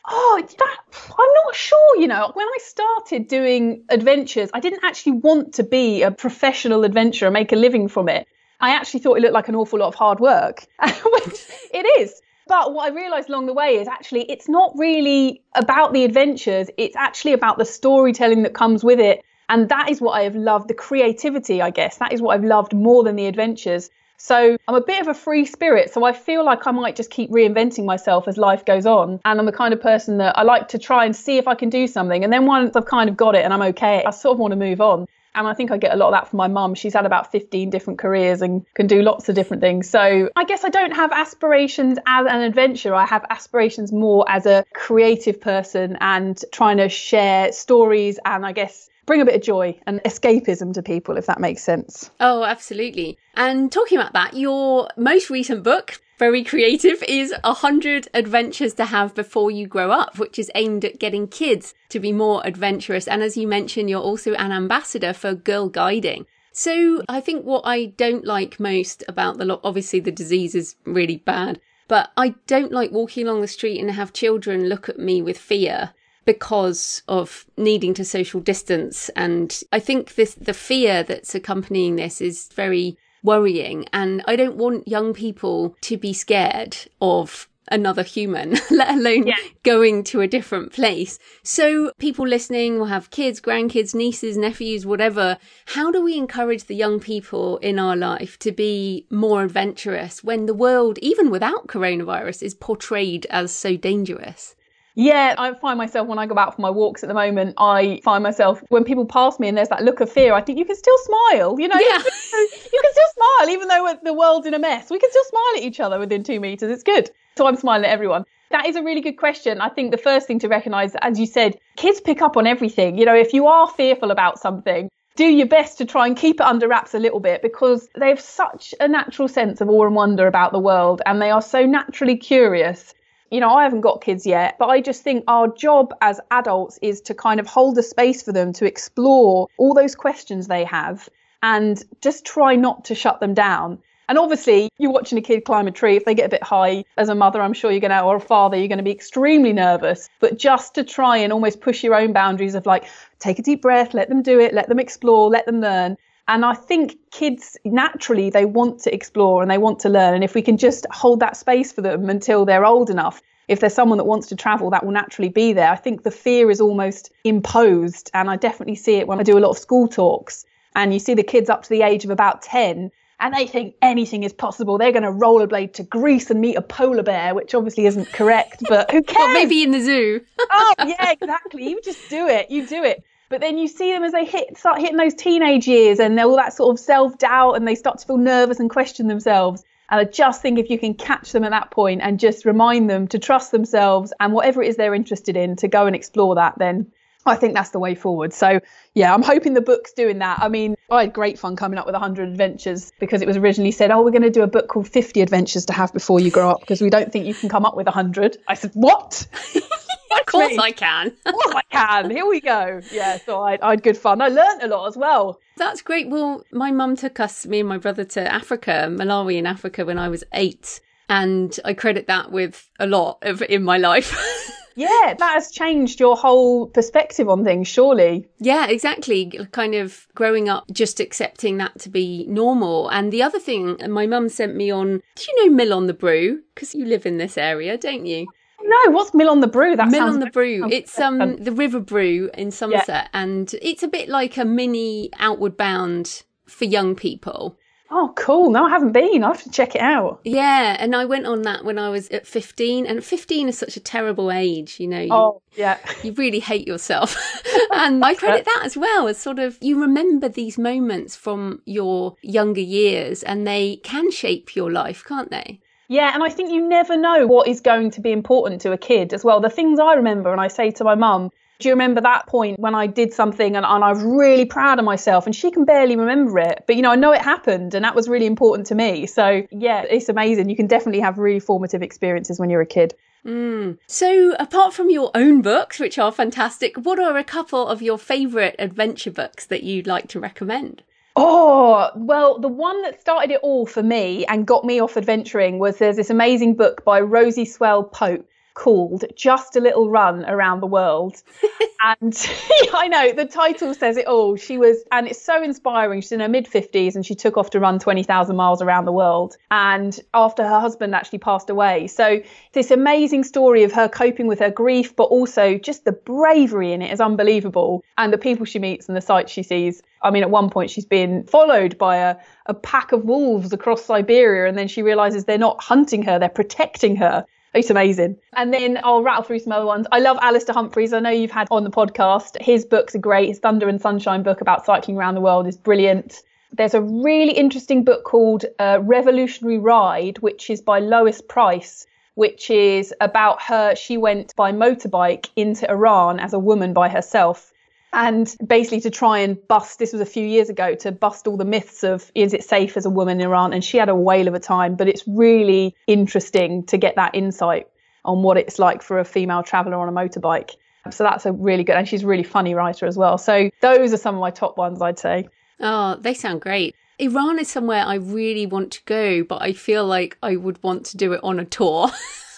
Oh, 0.08 0.42
that 0.42 0.78
I'm 0.94 1.34
not 1.46 1.56
sure. 1.56 1.98
You 1.98 2.08
know, 2.08 2.32
when 2.34 2.48
I 2.48 2.58
started 2.62 3.28
doing 3.28 3.84
adventures, 3.90 4.50
I 4.54 4.60
didn't 4.60 4.84
actually 4.84 5.14
want 5.14 5.56
to 5.56 5.64
be 5.64 6.04
a 6.04 6.12
professional 6.12 6.84
adventurer, 6.84 7.32
make 7.32 7.52
a 7.52 7.56
living 7.56 7.88
from 7.88 8.10
it. 8.10 8.28
I 8.60 8.72
actually 8.72 9.02
thought 9.02 9.18
it 9.18 9.22
looked 9.22 9.34
like 9.34 9.48
an 9.48 9.56
awful 9.56 9.80
lot 9.80 9.88
of 9.88 9.96
hard 9.96 10.20
work, 10.20 10.66
which 10.82 11.46
it 11.74 12.02
is. 12.02 12.22
But 12.48 12.74
what 12.74 12.92
I 12.92 12.96
realized 12.96 13.30
along 13.30 13.46
the 13.46 13.54
way 13.54 13.76
is 13.76 13.88
actually 13.88 14.24
it's 14.24 14.50
not 14.50 14.74
really 14.76 15.44
about 15.54 15.94
the 15.94 16.04
adventures, 16.04 16.70
it's 16.78 16.96
actually 16.96 17.34
about 17.34 17.58
the 17.58 17.66
storytelling 17.66 18.44
that 18.44 18.54
comes 18.54 18.84
with 18.84 19.00
it. 19.00 19.24
And 19.48 19.70
that 19.70 19.90
is 19.90 20.02
what 20.02 20.12
I 20.12 20.24
have 20.24 20.36
loved 20.36 20.68
the 20.68 20.74
creativity, 20.74 21.62
I 21.62 21.70
guess. 21.72 21.98
That 21.98 22.14
is 22.14 22.22
what 22.22 22.36
I've 22.36 22.44
loved 22.44 22.74
more 22.74 23.04
than 23.04 23.16
the 23.16 23.26
adventures. 23.26 23.90
So 24.20 24.58
I'm 24.68 24.76
a 24.76 24.82
bit 24.82 25.02
of 25.02 25.08
a 25.08 25.14
free 25.14 25.46
spirit. 25.46 25.94
So 25.94 26.04
I 26.04 26.14
feel 26.14 26.46
like 26.46 26.68
I 26.68 26.72
might 26.72 26.96
just 26.96 27.10
keep 27.10 27.32
reinventing 27.32 27.86
myself 27.86 28.28
as 28.28 28.38
life 28.38 28.66
goes 28.66 28.86
on. 28.86 29.20
And 29.26 29.40
I'm 29.40 29.46
the 29.46 29.52
kind 29.52 29.74
of 29.74 29.82
person 29.82 30.18
that 30.18 30.38
I 30.38 30.44
like 30.44 30.68
to 30.70 30.78
try 30.78 31.06
and 31.06 31.16
see 31.16 31.38
if 31.38 31.48
I 31.48 31.56
can 31.56 31.70
do 31.70 31.88
something. 31.88 32.24
And 32.24 32.32
then 32.32 32.46
once 32.46 32.76
I've 32.76 32.86
kind 32.86 33.10
of 33.10 33.18
got 33.18 33.36
it 33.36 33.46
and 33.46 33.54
I'm 33.54 33.62
okay, 33.74 34.04
I 34.06 34.12
sort 34.12 34.34
of 34.34 34.40
want 34.40 34.52
to 34.52 34.58
move 34.58 34.82
on. 34.82 35.08
And 35.36 35.48
I 35.48 35.54
think 35.54 35.72
I 35.72 35.78
get 35.78 35.94
a 35.94 35.96
lot 35.96 36.08
of 36.08 36.14
that 36.14 36.28
from 36.28 36.38
my 36.38 36.48
mum. 36.48 36.76
She's 36.76 36.94
had 36.94 37.06
about 37.06 37.32
15 37.32 37.70
different 37.70 38.00
careers 38.00 38.42
and 38.42 38.66
can 38.74 38.88
do 38.88 39.02
lots 39.02 39.30
of 39.30 39.36
different 39.36 39.62
things. 39.62 39.90
So 39.90 40.30
I 40.36 40.44
guess 40.44 40.66
I 40.66 40.70
don't 40.70 40.92
have 40.92 41.12
aspirations 41.12 41.98
as 42.06 42.26
an 42.28 42.42
adventurer. 42.42 42.96
I 42.96 43.06
have 43.06 43.26
aspirations 43.30 43.92
more 43.92 44.26
as 44.28 44.46
a 44.46 44.66
creative 44.74 45.40
person 45.40 45.98
and 46.02 46.44
trying 46.52 46.78
to 46.78 46.90
share 46.90 47.52
stories 47.52 48.20
and 48.26 48.46
I 48.46 48.52
guess 48.52 48.90
bring 49.10 49.22
a 49.22 49.26
bit 49.26 49.34
of 49.34 49.42
joy 49.42 49.76
and 49.88 50.00
escapism 50.04 50.72
to 50.72 50.84
people, 50.84 51.18
if 51.18 51.26
that 51.26 51.40
makes 51.40 51.64
sense. 51.64 52.12
Oh, 52.20 52.44
absolutely. 52.44 53.18
And 53.34 53.72
talking 53.72 53.98
about 53.98 54.14
that, 54.14 54.36
your 54.36 54.88
most 54.98 55.32
recent 55.32 55.64
book, 55.64 56.00
very 56.20 56.44
creative, 56.44 57.02
is 57.08 57.34
100 57.44 58.08
Adventures 58.14 58.76
to 58.76 58.86
Have 58.86 59.16
Before 59.16 59.50
You 59.50 59.66
Grow 59.66 59.90
Up, 59.90 60.20
which 60.20 60.38
is 60.38 60.52
aimed 60.54 60.86
at 60.86 61.00
getting 61.00 61.28
kids 61.28 61.74
to 61.90 62.00
be 62.00 62.12
more 62.12 62.46
adventurous. 62.46 63.08
And 63.08 63.24
as 63.24 63.36
you 63.36 63.48
mentioned, 63.48 63.90
you're 63.90 64.00
also 64.00 64.36
an 64.36 64.52
ambassador 64.52 65.14
for 65.14 65.34
Girl 65.34 65.70
Guiding. 65.70 66.28
So 66.52 67.02
I 67.10 67.20
think 67.20 67.46
what 67.46 67.64
I 67.66 67.86
don't 67.86 68.26
like 68.26 68.60
most 68.60 69.04
about 69.08 69.40
the 69.40 69.46
lot, 69.46 69.62
obviously 69.64 70.02
the 70.02 70.12
disease 70.12 70.54
is 70.54 70.76
really 70.86 71.18
bad, 71.18 71.60
but 71.88 72.12
I 72.16 72.36
don't 72.46 72.72
like 72.72 72.92
walking 72.92 73.26
along 73.26 73.42
the 73.42 73.48
street 73.48 73.80
and 73.80 73.90
have 73.90 74.14
children 74.14 74.70
look 74.70 74.88
at 74.88 75.00
me 75.00 75.24
with 75.24 75.40
fear 75.40 75.96
because 76.30 77.02
of 77.08 77.44
needing 77.58 77.92
to 77.92 78.06
social 78.06 78.40
distance. 78.40 79.10
And 79.16 79.64
I 79.74 79.80
think 79.80 80.14
this, 80.14 80.36
the 80.36 80.54
fear 80.54 81.02
that's 81.02 81.34
accompanying 81.34 81.96
this 81.96 82.22
is 82.22 82.50
very 82.50 83.00
worrying. 83.24 83.88
And 83.94 84.22
I 84.28 84.36
don't 84.36 84.56
want 84.56 84.88
young 84.88 85.16
people 85.16 85.76
to 85.82 85.98
be 85.98 86.14
scared 86.14 86.78
of 87.02 87.50
another 87.72 88.04
human, 88.04 88.58
let 88.70 88.94
alone 88.94 89.26
yeah. 89.26 89.38
going 89.64 90.04
to 90.04 90.22
a 90.22 90.28
different 90.28 90.72
place. 90.72 91.18
So 91.42 91.94
people 91.98 92.28
listening 92.28 92.78
will 92.78 92.86
have 92.86 93.10
kids, 93.10 93.42
grandkids, 93.42 93.96
nieces, 93.96 94.38
nephews, 94.38 94.86
whatever. 94.86 95.40
How 95.66 95.90
do 95.90 96.00
we 96.00 96.16
encourage 96.16 96.66
the 96.66 96.76
young 96.76 97.00
people 97.00 97.58
in 97.58 97.80
our 97.80 97.96
life 97.96 98.38
to 98.40 98.52
be 98.52 99.08
more 99.10 99.46
adventurous 99.46 100.24
when 100.24 100.46
the 100.46 100.54
world, 100.54 101.00
even 101.00 101.32
without 101.32 101.66
coronavirus, 101.66 102.44
is 102.44 102.54
portrayed 102.54 103.26
as 103.32 103.52
so 103.52 103.76
dangerous? 103.76 104.56
Yeah, 104.96 105.36
I 105.38 105.54
find 105.54 105.78
myself 105.78 106.08
when 106.08 106.20
I 106.20 106.26
go 106.26 106.38
out 106.38 106.56
for 106.56 106.62
my 106.62 106.70
walks 106.70 107.04
at 107.04 107.08
the 107.08 107.14
moment, 107.14 107.56
I 107.58 108.02
find 108.04 108.24
myself 108.24 108.64
when 108.70 108.84
people 108.84 109.06
pass 109.06 109.40
me 109.40 109.48
and 109.48 109.58
there's 109.58 109.70
that 109.70 109.84
look 109.84 110.02
of 110.02 110.12
fear, 110.12 110.34
I 110.34 110.42
think 110.42 110.60
you 110.60 110.66
can 110.66 110.76
still 110.76 110.98
smile, 110.98 111.60
you 111.60 111.68
know? 111.68 111.80
Yeah. 111.80 111.98
you 112.34 112.82
can 112.82 112.92
still 112.92 113.38
smile, 113.40 113.50
even 113.50 113.68
though 113.68 113.98
the 114.04 114.14
world's 114.14 114.48
in 114.48 114.54
a 114.54 114.60
mess. 114.60 114.90
We 114.90 115.00
can 115.00 115.10
still 115.10 115.24
smile 115.26 115.58
at 115.58 115.64
each 115.64 115.80
other 115.80 116.00
within 116.00 116.24
two 116.24 116.40
meters. 116.40 116.72
It's 116.72 116.84
good. 116.84 117.10
So 117.38 117.48
I'm 117.48 117.56
smiling 117.56 117.86
at 117.86 117.92
everyone. 117.92 118.26
That 118.52 118.66
is 118.66 118.76
a 118.76 118.84
really 118.84 119.02
good 119.02 119.18
question. 119.18 119.62
I 119.62 119.70
think 119.70 119.92
the 119.92 119.98
first 119.98 120.26
thing 120.26 120.40
to 120.40 120.48
recognize, 120.48 120.96
as 121.02 121.20
you 121.20 121.28
said, 121.28 121.58
kids 121.78 122.02
pick 122.02 122.22
up 122.22 122.36
on 122.36 122.48
everything. 122.48 122.98
You 122.98 123.06
know, 123.06 123.16
if 123.16 123.34
you 123.34 123.48
are 123.48 123.68
fearful 123.68 124.10
about 124.10 124.40
something, 124.40 124.90
do 125.16 125.26
your 125.26 125.48
best 125.48 125.78
to 125.78 125.86
try 125.86 126.08
and 126.08 126.16
keep 126.16 126.40
it 126.40 126.46
under 126.46 126.68
wraps 126.68 126.94
a 126.94 127.00
little 127.00 127.20
bit 127.20 127.42
because 127.42 127.90
they 128.00 128.10
have 128.10 128.22
such 128.22 128.74
a 128.80 128.88
natural 128.88 129.28
sense 129.28 129.62
of 129.62 129.70
awe 129.70 129.86
and 129.86 129.96
wonder 129.96 130.28
about 130.28 130.52
the 130.52 130.60
world 130.60 131.02
and 131.06 131.22
they 131.22 131.30
are 131.30 131.42
so 131.42 131.66
naturally 131.66 132.16
curious 132.16 132.94
you 133.32 133.40
know, 133.40 133.50
I 133.50 133.64
haven't 133.64 133.82
got 133.82 134.02
kids 134.02 134.26
yet, 134.26 134.58
but 134.58 134.68
I 134.68 134.82
just 134.82 135.04
think 135.04 135.24
our 135.28 135.48
job 135.48 135.94
as 136.02 136.20
adults 136.32 136.80
is 136.82 137.02
to 137.02 137.14
kind 137.14 137.40
of 137.40 137.48
hold 137.48 137.78
a 137.78 137.84
space 137.84 138.22
for 138.24 138.32
them 138.32 138.54
to 138.54 138.66
explore 138.66 139.48
all 139.58 139.74
those 139.74 139.96
questions 139.96 140.48
they 140.48 140.64
have 140.66 141.10
and 141.42 141.84
just 142.02 142.26
try 142.26 142.56
not 142.56 142.86
to 142.86 142.96
shut 142.96 143.20
them 143.20 143.34
down. 143.34 143.80
And 144.10 144.18
obviously, 144.18 144.70
you're 144.80 144.92
watching 144.92 145.20
a 145.20 145.22
kid 145.22 145.46
climb 145.46 145.68
a 145.68 145.72
tree. 145.72 145.96
If 145.96 146.06
they 146.06 146.16
get 146.16 146.26
a 146.26 146.30
bit 146.30 146.42
high, 146.42 146.84
as 146.98 147.10
a 147.10 147.16
mother, 147.16 147.44
I'm 147.44 147.54
sure 147.54 147.70
you're 147.70 147.80
going 147.80 147.92
to, 147.92 148.02
or 148.02 148.16
a 148.16 148.20
father, 148.20 148.58
you're 148.58 148.68
going 148.68 148.80
to 148.80 148.84
be 148.84 148.92
extremely 148.92 149.54
nervous. 149.54 150.10
But 150.20 150.40
just 150.40 150.74
to 150.76 150.84
try 150.84 151.18
and 151.18 151.32
almost 151.32 151.62
push 151.62 151.84
your 151.84 151.94
own 151.94 152.12
boundaries 152.12 152.56
of 152.56 152.66
like, 152.66 152.86
take 153.20 153.38
a 153.38 153.44
deep 153.44 153.62
breath, 153.62 153.94
let 153.94 154.10
them 154.10 154.24
do 154.24 154.40
it, 154.40 154.56
let 154.56 154.68
them 154.68 154.80
explore, 154.80 155.30
let 155.30 155.46
them 155.46 155.62
learn. 155.62 155.96
And 156.30 156.46
I 156.46 156.54
think 156.54 156.96
kids 157.10 157.58
naturally 157.66 158.30
they 158.30 158.46
want 158.46 158.80
to 158.82 158.94
explore 158.94 159.42
and 159.42 159.50
they 159.50 159.58
want 159.58 159.80
to 159.80 159.90
learn. 159.90 160.14
And 160.14 160.24
if 160.24 160.36
we 160.36 160.44
can 160.44 160.58
just 160.58 160.86
hold 160.92 161.20
that 161.22 161.36
space 161.36 161.72
for 161.72 161.82
them 161.82 162.08
until 162.08 162.46
they're 162.46 162.66
old 162.66 162.92
enough, 162.92 163.20
if 163.48 163.60
there's 163.60 163.74
someone 163.74 163.98
that 163.98 164.04
wants 164.04 164.28
to 164.28 164.36
travel, 164.36 164.70
that 164.70 164.86
will 164.86 164.92
naturally 164.92 165.30
be 165.30 165.54
there. 165.54 165.72
I 165.72 165.76
think 165.76 166.04
the 166.04 166.12
fear 166.12 166.52
is 166.52 166.62
almost 166.62 167.12
imposed. 167.24 168.12
And 168.14 168.30
I 168.30 168.36
definitely 168.36 168.76
see 168.76 168.98
it 168.98 169.08
when 169.08 169.20
I 169.20 169.24
do 169.24 169.40
a 169.40 169.42
lot 169.42 169.50
of 169.50 169.58
school 169.58 169.88
talks. 169.88 170.46
And 170.76 170.94
you 170.94 171.00
see 171.00 171.16
the 171.16 171.24
kids 171.24 171.50
up 171.50 171.64
to 171.64 171.70
the 171.70 171.82
age 171.82 172.06
of 172.06 172.12
about 172.12 172.44
10 172.44 172.92
and 173.20 173.34
they 173.34 173.48
think 173.48 173.74
anything 173.82 174.24
is 174.24 174.32
possible. 174.32 174.78
They're 174.78 174.92
going 174.92 175.04
to 175.04 175.12
rollerblade 175.12 175.74
to 175.74 175.84
Greece 175.84 176.30
and 176.30 176.40
meet 176.40 176.56
a 176.56 176.62
polar 176.62 177.04
bear, 177.04 177.34
which 177.34 177.56
obviously 177.56 177.88
isn't 177.88 178.14
correct, 178.14 178.64
but 178.70 178.92
who 178.92 179.02
cares? 179.02 179.18
well, 179.18 179.34
maybe 179.34 179.64
in 179.64 179.72
the 179.72 179.82
zoo. 179.82 180.22
oh, 180.52 180.76
yeah, 180.86 181.12
exactly. 181.12 181.68
You 181.68 181.82
just 181.82 182.08
do 182.10 182.28
it. 182.28 182.52
You 182.52 182.68
do 182.68 182.84
it. 182.84 183.04
But 183.30 183.42
then 183.42 183.60
you 183.60 183.68
see 183.68 183.92
them 183.94 184.04
as 184.04 184.12
they 184.12 184.26
hit 184.26 184.58
start 184.58 184.80
hitting 184.80 184.98
those 184.98 185.14
teenage 185.14 185.68
years 185.68 186.00
and 186.00 186.20
all 186.20 186.36
that 186.36 186.54
sort 186.54 186.74
of 186.74 186.80
self 186.80 187.18
doubt 187.20 187.54
and 187.54 187.68
they 187.68 187.76
start 187.76 188.00
to 188.00 188.08
feel 188.08 188.18
nervous 188.18 188.60
and 188.60 188.70
question 188.70 189.08
themselves. 189.08 189.64
And 189.92 190.02
I 190.02 190.04
just 190.04 190.42
think 190.42 190.60
if 190.60 190.70
you 190.70 190.78
can 190.78 190.94
catch 190.96 191.32
them 191.32 191.44
at 191.44 191.52
that 191.52 191.72
point 191.72 192.02
and 192.02 192.20
just 192.20 192.46
remind 192.46 192.90
them 192.90 193.08
to 193.08 193.20
trust 193.20 193.52
themselves 193.52 194.12
and 194.20 194.34
whatever 194.34 194.62
it 194.62 194.70
is 194.70 194.78
they're 194.78 194.96
interested 194.96 195.38
in 195.38 195.56
to 195.58 195.68
go 195.68 195.86
and 195.86 195.96
explore 195.96 196.36
that, 196.36 196.58
then 196.58 196.92
I 197.30 197.36
think 197.36 197.54
that's 197.54 197.70
the 197.70 197.80
way 197.80 197.96
forward. 197.96 198.34
So, 198.34 198.60
yeah, 198.94 199.14
I'm 199.14 199.24
hoping 199.24 199.54
the 199.54 199.62
book's 199.62 199.94
doing 199.94 200.20
that. 200.20 200.40
I 200.40 200.50
mean, 200.50 200.76
I 200.92 201.02
had 201.02 201.14
great 201.14 201.38
fun 201.40 201.56
coming 201.56 201.78
up 201.78 201.86
with 201.86 201.94
100 201.94 202.28
adventures 202.30 202.92
because 203.00 203.22
it 203.22 203.28
was 203.28 203.38
originally 203.38 203.72
said, 203.72 203.92
oh, 203.92 204.02
we're 204.04 204.12
going 204.12 204.24
to 204.24 204.30
do 204.30 204.44
a 204.44 204.48
book 204.48 204.68
called 204.68 204.88
50 204.88 205.22
Adventures 205.22 205.66
to 205.68 205.74
Have 205.74 205.94
Before 205.94 206.20
You 206.20 206.32
Grow 206.32 206.50
Up 206.50 206.60
because 206.60 206.82
we 206.82 206.90
don't 206.90 207.12
think 207.12 207.26
you 207.26 207.34
can 207.34 207.50
come 207.50 207.66
up 207.66 207.76
with 207.76 207.86
100. 207.86 208.38
I 208.48 208.56
said, 208.56 208.72
what? 208.74 209.28
of 209.56 210.26
course 210.26 210.58
I 210.58 210.72
can. 210.72 211.08
of 211.26 211.34
course 211.34 211.56
I 211.56 211.62
can. 211.70 212.12
Here 212.12 212.26
we 212.26 212.42
go. 212.42 212.82
Yeah, 212.92 213.18
so 213.20 213.42
I, 213.42 213.58
I 213.62 213.72
had 213.72 213.84
good 213.84 213.98
fun. 213.98 214.22
I 214.22 214.28
learned 214.28 214.64
a 214.64 214.68
lot 214.68 214.88
as 214.88 214.98
well. 214.98 215.40
That's 215.58 215.82
great. 215.82 216.10
Well, 216.10 216.44
my 216.52 216.72
mum 216.72 216.96
took 216.96 217.20
us, 217.20 217.46
me 217.46 217.60
and 217.60 217.70
my 217.70 217.78
brother, 217.78 218.04
to 218.06 218.32
Africa, 218.32 218.88
Malawi 218.90 219.38
in 219.38 219.46
Africa 219.46 219.86
when 219.86 219.98
I 219.98 220.10
was 220.10 220.24
eight. 220.34 220.82
And 221.10 221.60
I 221.66 221.74
credit 221.74 222.08
that 222.08 222.32
with 222.32 222.70
a 222.80 222.86
lot 222.86 223.20
of 223.24 223.42
in 223.42 223.64
my 223.64 223.78
life. 223.78 224.16
yeah, 224.76 225.14
that 225.18 225.34
has 225.34 225.52
changed 225.52 226.00
your 226.00 226.16
whole 226.16 226.68
perspective 226.68 227.30
on 227.30 227.44
things, 227.44 227.68
surely. 227.68 228.28
Yeah, 228.40 228.68
exactly. 228.68 229.32
Kind 229.52 229.76
of 229.76 230.08
growing 230.16 230.50
up, 230.50 230.66
just 230.72 231.00
accepting 231.00 231.58
that 231.58 231.80
to 231.80 231.90
be 231.90 232.26
normal. 232.28 232.90
And 232.90 233.12
the 233.12 233.24
other 233.24 233.40
thing, 233.40 233.78
my 233.90 234.06
mum 234.06 234.30
sent 234.30 234.56
me 234.56 234.72
on, 234.72 235.02
do 235.16 235.26
you 235.28 235.46
know 235.46 235.56
Mill 235.56 235.74
on 235.74 235.88
the 235.88 235.94
Brue? 235.94 236.42
Because 236.56 236.76
you 236.76 236.86
live 236.86 237.06
in 237.06 237.18
this 237.18 237.38
area, 237.38 237.78
don't 237.78 238.06
you? 238.06 238.28
No, 238.62 238.92
what's 238.92 239.14
Mill 239.14 239.30
on 239.30 239.40
the 239.40 239.48
Brue? 239.48 239.76
That 239.76 239.90
Mill 239.90 240.04
on 240.04 240.20
the 240.20 240.30
Brue. 240.30 240.68
It's 240.70 241.00
um 241.00 241.38
the 241.38 241.52
River 241.52 241.80
Brue 241.80 242.30
in 242.34 242.52
Somerset, 242.52 243.10
yeah. 243.14 243.22
and 243.22 243.54
it's 243.62 243.84
a 243.84 243.88
bit 243.88 244.10
like 244.10 244.38
a 244.38 244.46
mini 244.46 245.10
Outward 245.18 245.58
Bound 245.58 246.24
for 246.46 246.66
young 246.66 246.96
people. 246.96 247.58
Oh, 247.92 248.14
cool. 248.16 248.52
No, 248.52 248.66
I 248.66 248.70
haven't 248.70 248.92
been. 248.92 249.24
I 249.24 249.28
have 249.28 249.44
to 249.44 249.50
check 249.50 249.76
it 249.76 249.82
out. 249.82 250.20
Yeah. 250.24 250.76
And 250.80 250.96
I 250.96 251.06
went 251.06 251.26
on 251.26 251.42
that 251.44 251.66
when 251.66 251.80
I 251.80 251.90
was 251.90 252.08
at 252.10 252.28
15. 252.28 252.86
And 252.86 253.04
15 253.04 253.50
is 253.50 253.58
such 253.58 253.78
a 253.78 253.80
terrible 253.80 254.32
age, 254.32 254.80
you 254.80 254.88
know. 254.88 255.00
You, 255.00 255.10
oh, 255.12 255.42
yeah. 255.56 255.78
You 256.04 256.14
really 256.14 256.40
hate 256.40 256.68
yourself. 256.68 257.18
and 257.74 258.04
I 258.06 258.14
credit 258.14 258.46
that 258.46 258.62
as 258.64 258.78
well 258.78 259.08
as 259.08 259.18
sort 259.18 259.40
of 259.40 259.58
you 259.62 259.82
remember 259.82 260.30
these 260.30 260.58
moments 260.58 261.16
from 261.16 261.62
your 261.66 262.16
younger 262.22 262.62
years 262.62 263.24
and 263.24 263.48
they 263.48 263.78
can 263.78 264.12
shape 264.12 264.56
your 264.56 264.72
life, 264.72 265.04
can't 265.04 265.32
they? 265.32 265.60
Yeah, 265.90 266.14
and 266.14 266.24
I 266.24 266.30
think 266.30 266.52
you 266.52 266.68
never 266.68 266.96
know 266.96 267.26
what 267.26 267.48
is 267.48 267.62
going 267.62 267.90
to 267.92 268.02
be 268.02 268.12
important 268.12 268.62
to 268.62 268.72
a 268.72 268.78
kid 268.78 269.12
as 269.12 269.24
well. 269.24 269.42
The 269.42 269.50
things 269.50 269.80
I 269.80 269.96
remember, 269.96 270.32
and 270.32 270.40
I 270.40 270.48
say 270.48 270.70
to 270.72 270.84
my 270.84 270.94
mum, 270.94 271.32
do 271.60 271.68
you 271.68 271.74
remember 271.74 272.02
that 272.02 272.26
point 272.28 272.60
when 272.60 272.74
I 272.74 272.88
did 272.88 273.14
something 273.14 273.56
and, 273.56 273.66
and 273.66 273.84
I 273.84 273.92
was 273.92 274.02
really 274.02 274.46
proud 274.46 274.80
of 274.80 274.86
myself? 274.86 275.26
And 275.26 275.36
she 275.36 275.52
can 275.52 275.66
barely 275.66 275.98
remember 275.98 276.40
it, 276.40 276.64
but 276.66 276.78
you 276.78 276.82
know, 276.82 276.92
I 276.92 276.96
know 276.96 277.12
it 277.12 277.22
happened 277.22 277.76
and 277.76 277.84
that 277.84 277.96
was 277.96 278.08
really 278.08 278.26
important 278.26 278.68
to 278.68 278.76
me. 278.76 279.06
So, 279.06 279.44
yeah, 279.52 279.84
it's 279.90 280.08
amazing. 280.08 280.50
You 280.50 280.56
can 280.56 280.68
definitely 280.68 281.02
have 281.02 281.18
really 281.18 281.42
formative 281.42 281.84
experiences 281.84 282.40
when 282.40 282.50
you're 282.50 282.62
a 282.62 282.66
kid. 282.66 282.96
Mm. 283.26 283.78
So, 283.88 284.34
apart 284.40 284.74
from 284.74 284.90
your 284.90 285.12
own 285.14 285.42
books, 285.42 285.80
which 285.80 286.00
are 286.00 286.12
fantastic, 286.14 286.78
what 286.78 286.98
are 286.98 287.18
a 287.18 287.24
couple 287.26 287.68
of 287.68 287.82
your 287.82 287.98
favourite 287.98 288.56
adventure 288.58 289.12
books 289.12 289.46
that 289.48 289.64
you'd 289.64 289.88
like 289.88 290.08
to 290.10 290.20
recommend? 290.22 290.84
Oh, 291.18 291.90
well, 291.96 292.40
the 292.40 292.48
one 292.48 292.82
that 292.84 293.02
started 293.02 293.32
it 293.32 293.42
all 293.44 293.66
for 293.66 293.84
me 293.84 294.26
and 294.28 294.48
got 294.48 294.64
me 294.64 294.80
off 294.80 294.96
adventuring 294.96 295.60
was 295.60 295.78
there's 295.78 295.98
this 295.98 296.10
amazing 296.10 296.56
book 296.56 296.86
by 296.86 297.02
Rosie 297.02 297.44
Swale 297.44 297.84
Pope 297.84 298.29
called 298.60 299.06
Just 299.16 299.56
a 299.56 299.62
Little 299.62 299.90
Run 299.90 300.26
Around 300.26 300.60
the 300.60 300.68
World. 300.68 301.24
and 301.84 302.14
I 302.74 302.90
know 302.90 303.14
the 303.14 303.24
title 303.24 303.74
says 303.74 303.96
it 303.96 304.06
all. 304.06 304.36
She 304.36 304.58
was, 304.58 304.84
and 304.92 305.08
it's 305.08 305.22
so 305.22 305.42
inspiring. 305.42 306.02
She's 306.02 306.12
in 306.12 306.20
her 306.20 306.28
mid 306.28 306.46
50s 306.46 306.94
and 306.94 307.06
she 307.06 307.16
took 307.16 307.38
off 307.38 307.52
to 307.52 307.60
run 307.62 307.80
20,000 307.80 308.36
miles 308.36 308.62
around 308.62 308.84
the 308.84 308.92
world. 308.92 309.38
And 309.50 309.98
after 310.14 310.44
her 310.44 310.60
husband 310.60 310.94
actually 310.94 311.20
passed 311.20 311.50
away. 311.50 311.88
So 311.88 312.22
this 312.52 312.70
amazing 312.70 313.24
story 313.24 313.64
of 313.64 313.72
her 313.72 313.88
coping 313.88 314.28
with 314.28 314.40
her 314.40 314.52
grief, 314.52 314.94
but 314.94 315.06
also 315.06 315.58
just 315.58 315.86
the 315.86 315.94
bravery 315.94 316.74
in 316.74 316.82
it 316.82 316.92
is 316.92 317.00
unbelievable. 317.00 317.82
And 317.98 318.12
the 318.12 318.18
people 318.18 318.46
she 318.46 318.60
meets 318.60 318.90
and 318.90 318.98
the 318.98 319.02
sights 319.02 319.32
she 319.32 319.42
sees. 319.42 319.82
I 320.02 320.12
mean, 320.12 320.24
at 320.24 320.32
one 320.32 320.50
point 320.50 320.70
she's 320.70 320.86
been 320.86 321.24
followed 321.24 321.78
by 321.78 321.96
a, 321.96 322.18
a 322.48 322.54
pack 322.54 322.92
of 322.92 323.06
wolves 323.06 323.54
across 323.54 323.86
Siberia, 323.86 324.50
and 324.50 324.58
then 324.58 324.68
she 324.68 324.82
realizes 324.82 325.24
they're 325.24 325.38
not 325.38 325.64
hunting 325.64 326.04
her, 326.04 326.20
they're 326.20 326.28
protecting 326.28 326.98
her. 326.98 327.26
It's 327.54 327.70
amazing. 327.70 328.18
And 328.34 328.54
then 328.54 328.80
I'll 328.84 329.02
rattle 329.02 329.24
through 329.24 329.40
some 329.40 329.54
other 329.54 329.66
ones. 329.66 329.88
I 329.92 330.00
love 330.00 330.18
Alastair 330.22 330.54
Humphreys. 330.54 330.94
I 330.94 331.00
know 331.00 331.10
you've 331.10 331.32
had 331.32 331.48
on 331.50 331.64
the 331.64 331.72
podcast. 331.72 332.40
His 332.42 332.64
books 332.64 332.94
are 332.96 333.00
great. 333.00 333.30
His 333.30 333.40
Thunder 333.40 333.68
and 333.68 333.82
Sunshine 333.82 334.22
book 334.22 334.42
about 334.42 334.66
cycling 334.66 334.98
around 334.98 335.16
the 335.16 335.22
world 335.22 335.48
is 335.48 335.58
brilliant. 335.58 336.22
There's 336.52 336.74
a 336.74 336.82
really 336.82 337.34
interesting 337.34 337.84
book 337.84 338.04
called 338.04 338.46
uh, 338.60 338.80
Revolutionary 338.82 339.58
Ride, 339.58 340.20
which 340.20 340.50
is 340.50 340.62
by 340.62 340.80
Lois 340.80 341.22
Pryce, 341.22 341.86
which 342.16 342.50
is 342.50 342.94
about 343.02 343.42
her. 343.42 343.76
She 343.76 343.98
went 343.98 344.36
by 344.36 344.52
motorbike 344.52 345.30
into 345.36 345.70
Iran 345.70 346.20
as 346.20 346.34
a 346.34 346.40
woman 346.40 346.74
by 346.74 346.90
herself 346.90 347.52
and 347.94 348.36
basically 348.46 348.82
to 348.82 348.90
try 348.90 349.20
and 349.20 349.38
bust 349.48 349.80
this 349.80 349.92
was 349.92 350.02
a 350.02 350.06
few 350.06 350.26
years 350.26 350.50
ago 350.50 350.76
to 350.76 350.92
bust 350.92 351.28
all 351.28 351.38
the 351.38 351.46
myths 351.46 351.84
of 351.84 352.12
is 352.16 352.34
it 352.34 352.44
safe 352.44 352.78
as 352.78 352.86
a 352.86 352.90
woman 352.90 353.20
in 353.20 353.28
Iran? 353.28 353.54
And 353.54 353.64
she 353.64 353.78
had 353.78 353.90
a 353.90 353.96
whale 353.96 354.28
of 354.28 354.34
a 354.34 354.40
time 354.40 354.76
but 354.76 354.88
it's 354.88 355.04
really 355.08 355.76
interesting 355.88 356.66
to 356.68 356.78
get 356.78 356.96
that 356.96 357.16
insight 357.16 357.68
on 358.06 358.22
what 358.22 358.38
it's 358.38 358.60
like 358.60 358.82
for 358.82 359.00
a 359.00 359.06
female 359.06 359.44
traveler 359.44 359.76
on 359.76 359.90
a 359.90 359.92
motorbike. 359.92 360.56
So 360.92 361.04
that's 361.04 361.26
a 361.26 361.32
really 361.32 361.64
good 361.64 361.76
and 361.76 361.88
she's 361.88 362.04
a 362.04 362.08
really 362.08 362.24
funny 362.24 362.54
writer 362.54 362.86
as 362.86 362.98
well. 362.98 363.18
So 363.18 363.50
those 363.62 363.94
are 363.94 363.98
some 363.98 364.16
of 364.16 364.22
my 364.22 364.32
top 364.32 364.58
ones 364.58 364.82
I'd 364.82 365.00
say. 365.00 365.28
Oh 365.60 365.96
they 365.96 366.14
sound 366.14 366.42
great. 366.42 366.76
Iran 367.00 367.40
is 367.40 367.50
somewhere 367.50 367.84
I 367.86 367.96
really 367.96 368.46
want 368.46 368.72
to 368.74 368.82
go 368.86 369.24
but 369.24 369.42
I 369.42 369.54
feel 369.54 369.86
like 369.86 370.18
I 370.22 370.36
would 370.36 370.62
want 370.64 370.86
to 370.88 370.98
do 370.98 371.14
it 371.14 371.22
on 371.24 371.40
a 371.40 371.46
tour 371.46 371.90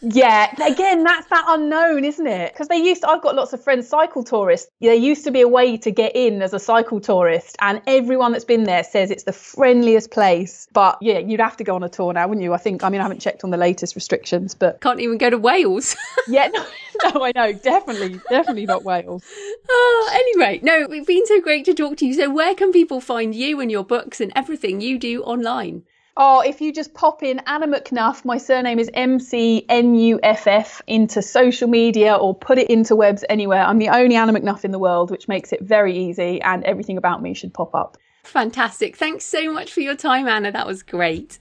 Yeah, 0.00 0.50
again, 0.64 1.04
that's 1.04 1.26
that 1.28 1.44
unknown, 1.48 2.04
isn't 2.04 2.26
it? 2.26 2.52
Because 2.52 2.68
they 2.68 2.78
used 2.78 3.02
to, 3.02 3.08
I've 3.08 3.22
got 3.22 3.34
lots 3.34 3.52
of 3.52 3.62
friends, 3.62 3.88
cycle 3.88 4.24
tourists. 4.24 4.70
There 4.80 4.94
used 4.94 5.24
to 5.24 5.30
be 5.30 5.42
a 5.42 5.48
way 5.48 5.76
to 5.78 5.90
get 5.90 6.16
in 6.16 6.40
as 6.42 6.54
a 6.54 6.58
cycle 6.58 7.00
tourist, 7.00 7.56
and 7.60 7.82
everyone 7.86 8.32
that's 8.32 8.44
been 8.44 8.64
there 8.64 8.84
says 8.84 9.10
it's 9.10 9.24
the 9.24 9.32
friendliest 9.32 10.10
place. 10.10 10.68
But 10.72 10.98
yeah, 11.02 11.18
you'd 11.18 11.40
have 11.40 11.56
to 11.58 11.64
go 11.64 11.74
on 11.74 11.82
a 11.82 11.88
tour 11.88 12.12
now, 12.12 12.26
wouldn't 12.26 12.44
you? 12.44 12.54
I 12.54 12.58
think, 12.58 12.84
I 12.84 12.88
mean, 12.88 13.00
I 13.00 13.04
haven't 13.04 13.20
checked 13.20 13.44
on 13.44 13.50
the 13.50 13.56
latest 13.56 13.94
restrictions, 13.94 14.54
but. 14.54 14.80
Can't 14.80 15.00
even 15.00 15.18
go 15.18 15.30
to 15.30 15.38
Wales. 15.38 15.94
yeah, 16.28 16.48
no, 16.48 16.64
no, 17.04 17.24
I 17.24 17.32
know. 17.34 17.52
Definitely, 17.52 18.20
definitely 18.30 18.66
not 18.66 18.84
Wales. 18.84 19.24
Oh, 19.68 20.10
anyway, 20.12 20.60
no, 20.62 20.86
it's 20.90 21.06
been 21.06 21.26
so 21.26 21.40
great 21.40 21.64
to 21.66 21.74
talk 21.74 21.98
to 21.98 22.06
you. 22.06 22.14
So, 22.14 22.30
where 22.30 22.54
can 22.54 22.72
people 22.72 23.00
find 23.00 23.34
you 23.34 23.60
and 23.60 23.70
your 23.70 23.84
books 23.84 24.20
and 24.20 24.32
everything 24.34 24.80
you 24.80 24.98
do 24.98 25.22
online? 25.22 25.82
Oh, 26.18 26.40
if 26.40 26.62
you 26.62 26.72
just 26.72 26.94
pop 26.94 27.22
in 27.22 27.40
Anna 27.40 27.66
McNuff, 27.66 28.24
my 28.24 28.38
surname 28.38 28.78
is 28.78 28.88
M 28.94 29.20
C 29.20 29.66
N 29.68 29.94
U 29.94 30.18
F 30.22 30.46
F, 30.46 30.80
into 30.86 31.20
social 31.20 31.68
media 31.68 32.14
or 32.14 32.34
put 32.34 32.56
it 32.56 32.70
into 32.70 32.96
webs 32.96 33.22
anywhere. 33.28 33.62
I'm 33.62 33.76
the 33.76 33.90
only 33.90 34.16
Anna 34.16 34.32
McNuff 34.32 34.64
in 34.64 34.70
the 34.70 34.78
world, 34.78 35.10
which 35.10 35.28
makes 35.28 35.52
it 35.52 35.60
very 35.60 35.94
easy, 35.94 36.40
and 36.40 36.64
everything 36.64 36.96
about 36.96 37.20
me 37.20 37.34
should 37.34 37.52
pop 37.52 37.74
up. 37.74 37.98
Fantastic. 38.24 38.96
Thanks 38.96 39.26
so 39.26 39.52
much 39.52 39.74
for 39.74 39.80
your 39.80 39.94
time, 39.94 40.26
Anna. 40.26 40.50
That 40.50 40.66
was 40.66 40.82
great. 40.82 41.38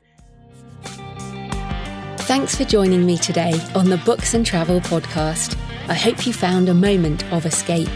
Thanks 2.28 2.56
for 2.56 2.66
joining 2.66 3.06
me 3.06 3.18
today 3.18 3.58
on 3.76 3.90
the 3.90 3.98
Books 4.00 4.34
and 4.34 4.46
Travel 4.46 4.82
podcast. 4.82 5.58
I 5.88 5.94
hope 5.94 6.28
you 6.28 6.34
found 6.34 6.68
a 6.68 6.74
moment 6.74 7.24
of 7.32 7.46
escape. 7.46 7.88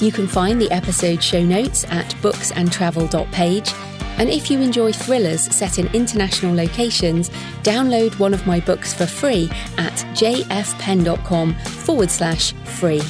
You 0.00 0.12
can 0.12 0.26
find 0.26 0.60
the 0.60 0.70
episode 0.70 1.22
show 1.22 1.42
notes 1.42 1.84
at 1.84 2.10
booksandtravel.page 2.16 3.95
and 4.18 4.28
if 4.28 4.50
you 4.50 4.60
enjoy 4.60 4.92
thrillers 4.92 5.42
set 5.54 5.78
in 5.78 5.86
international 5.94 6.54
locations, 6.54 7.30
download 7.62 8.18
one 8.18 8.34
of 8.34 8.46
my 8.46 8.60
books 8.60 8.92
for 8.94 9.06
free 9.06 9.48
at 9.78 9.94
jfpenn.com 10.14 11.54
forward 11.54 12.10
slash 12.10 12.52
free. 12.64 13.02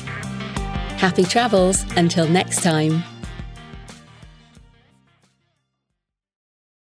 Happy 0.99 1.25
travels 1.25 1.85
until 1.97 2.27
next 2.29 2.63
time. 2.63 3.05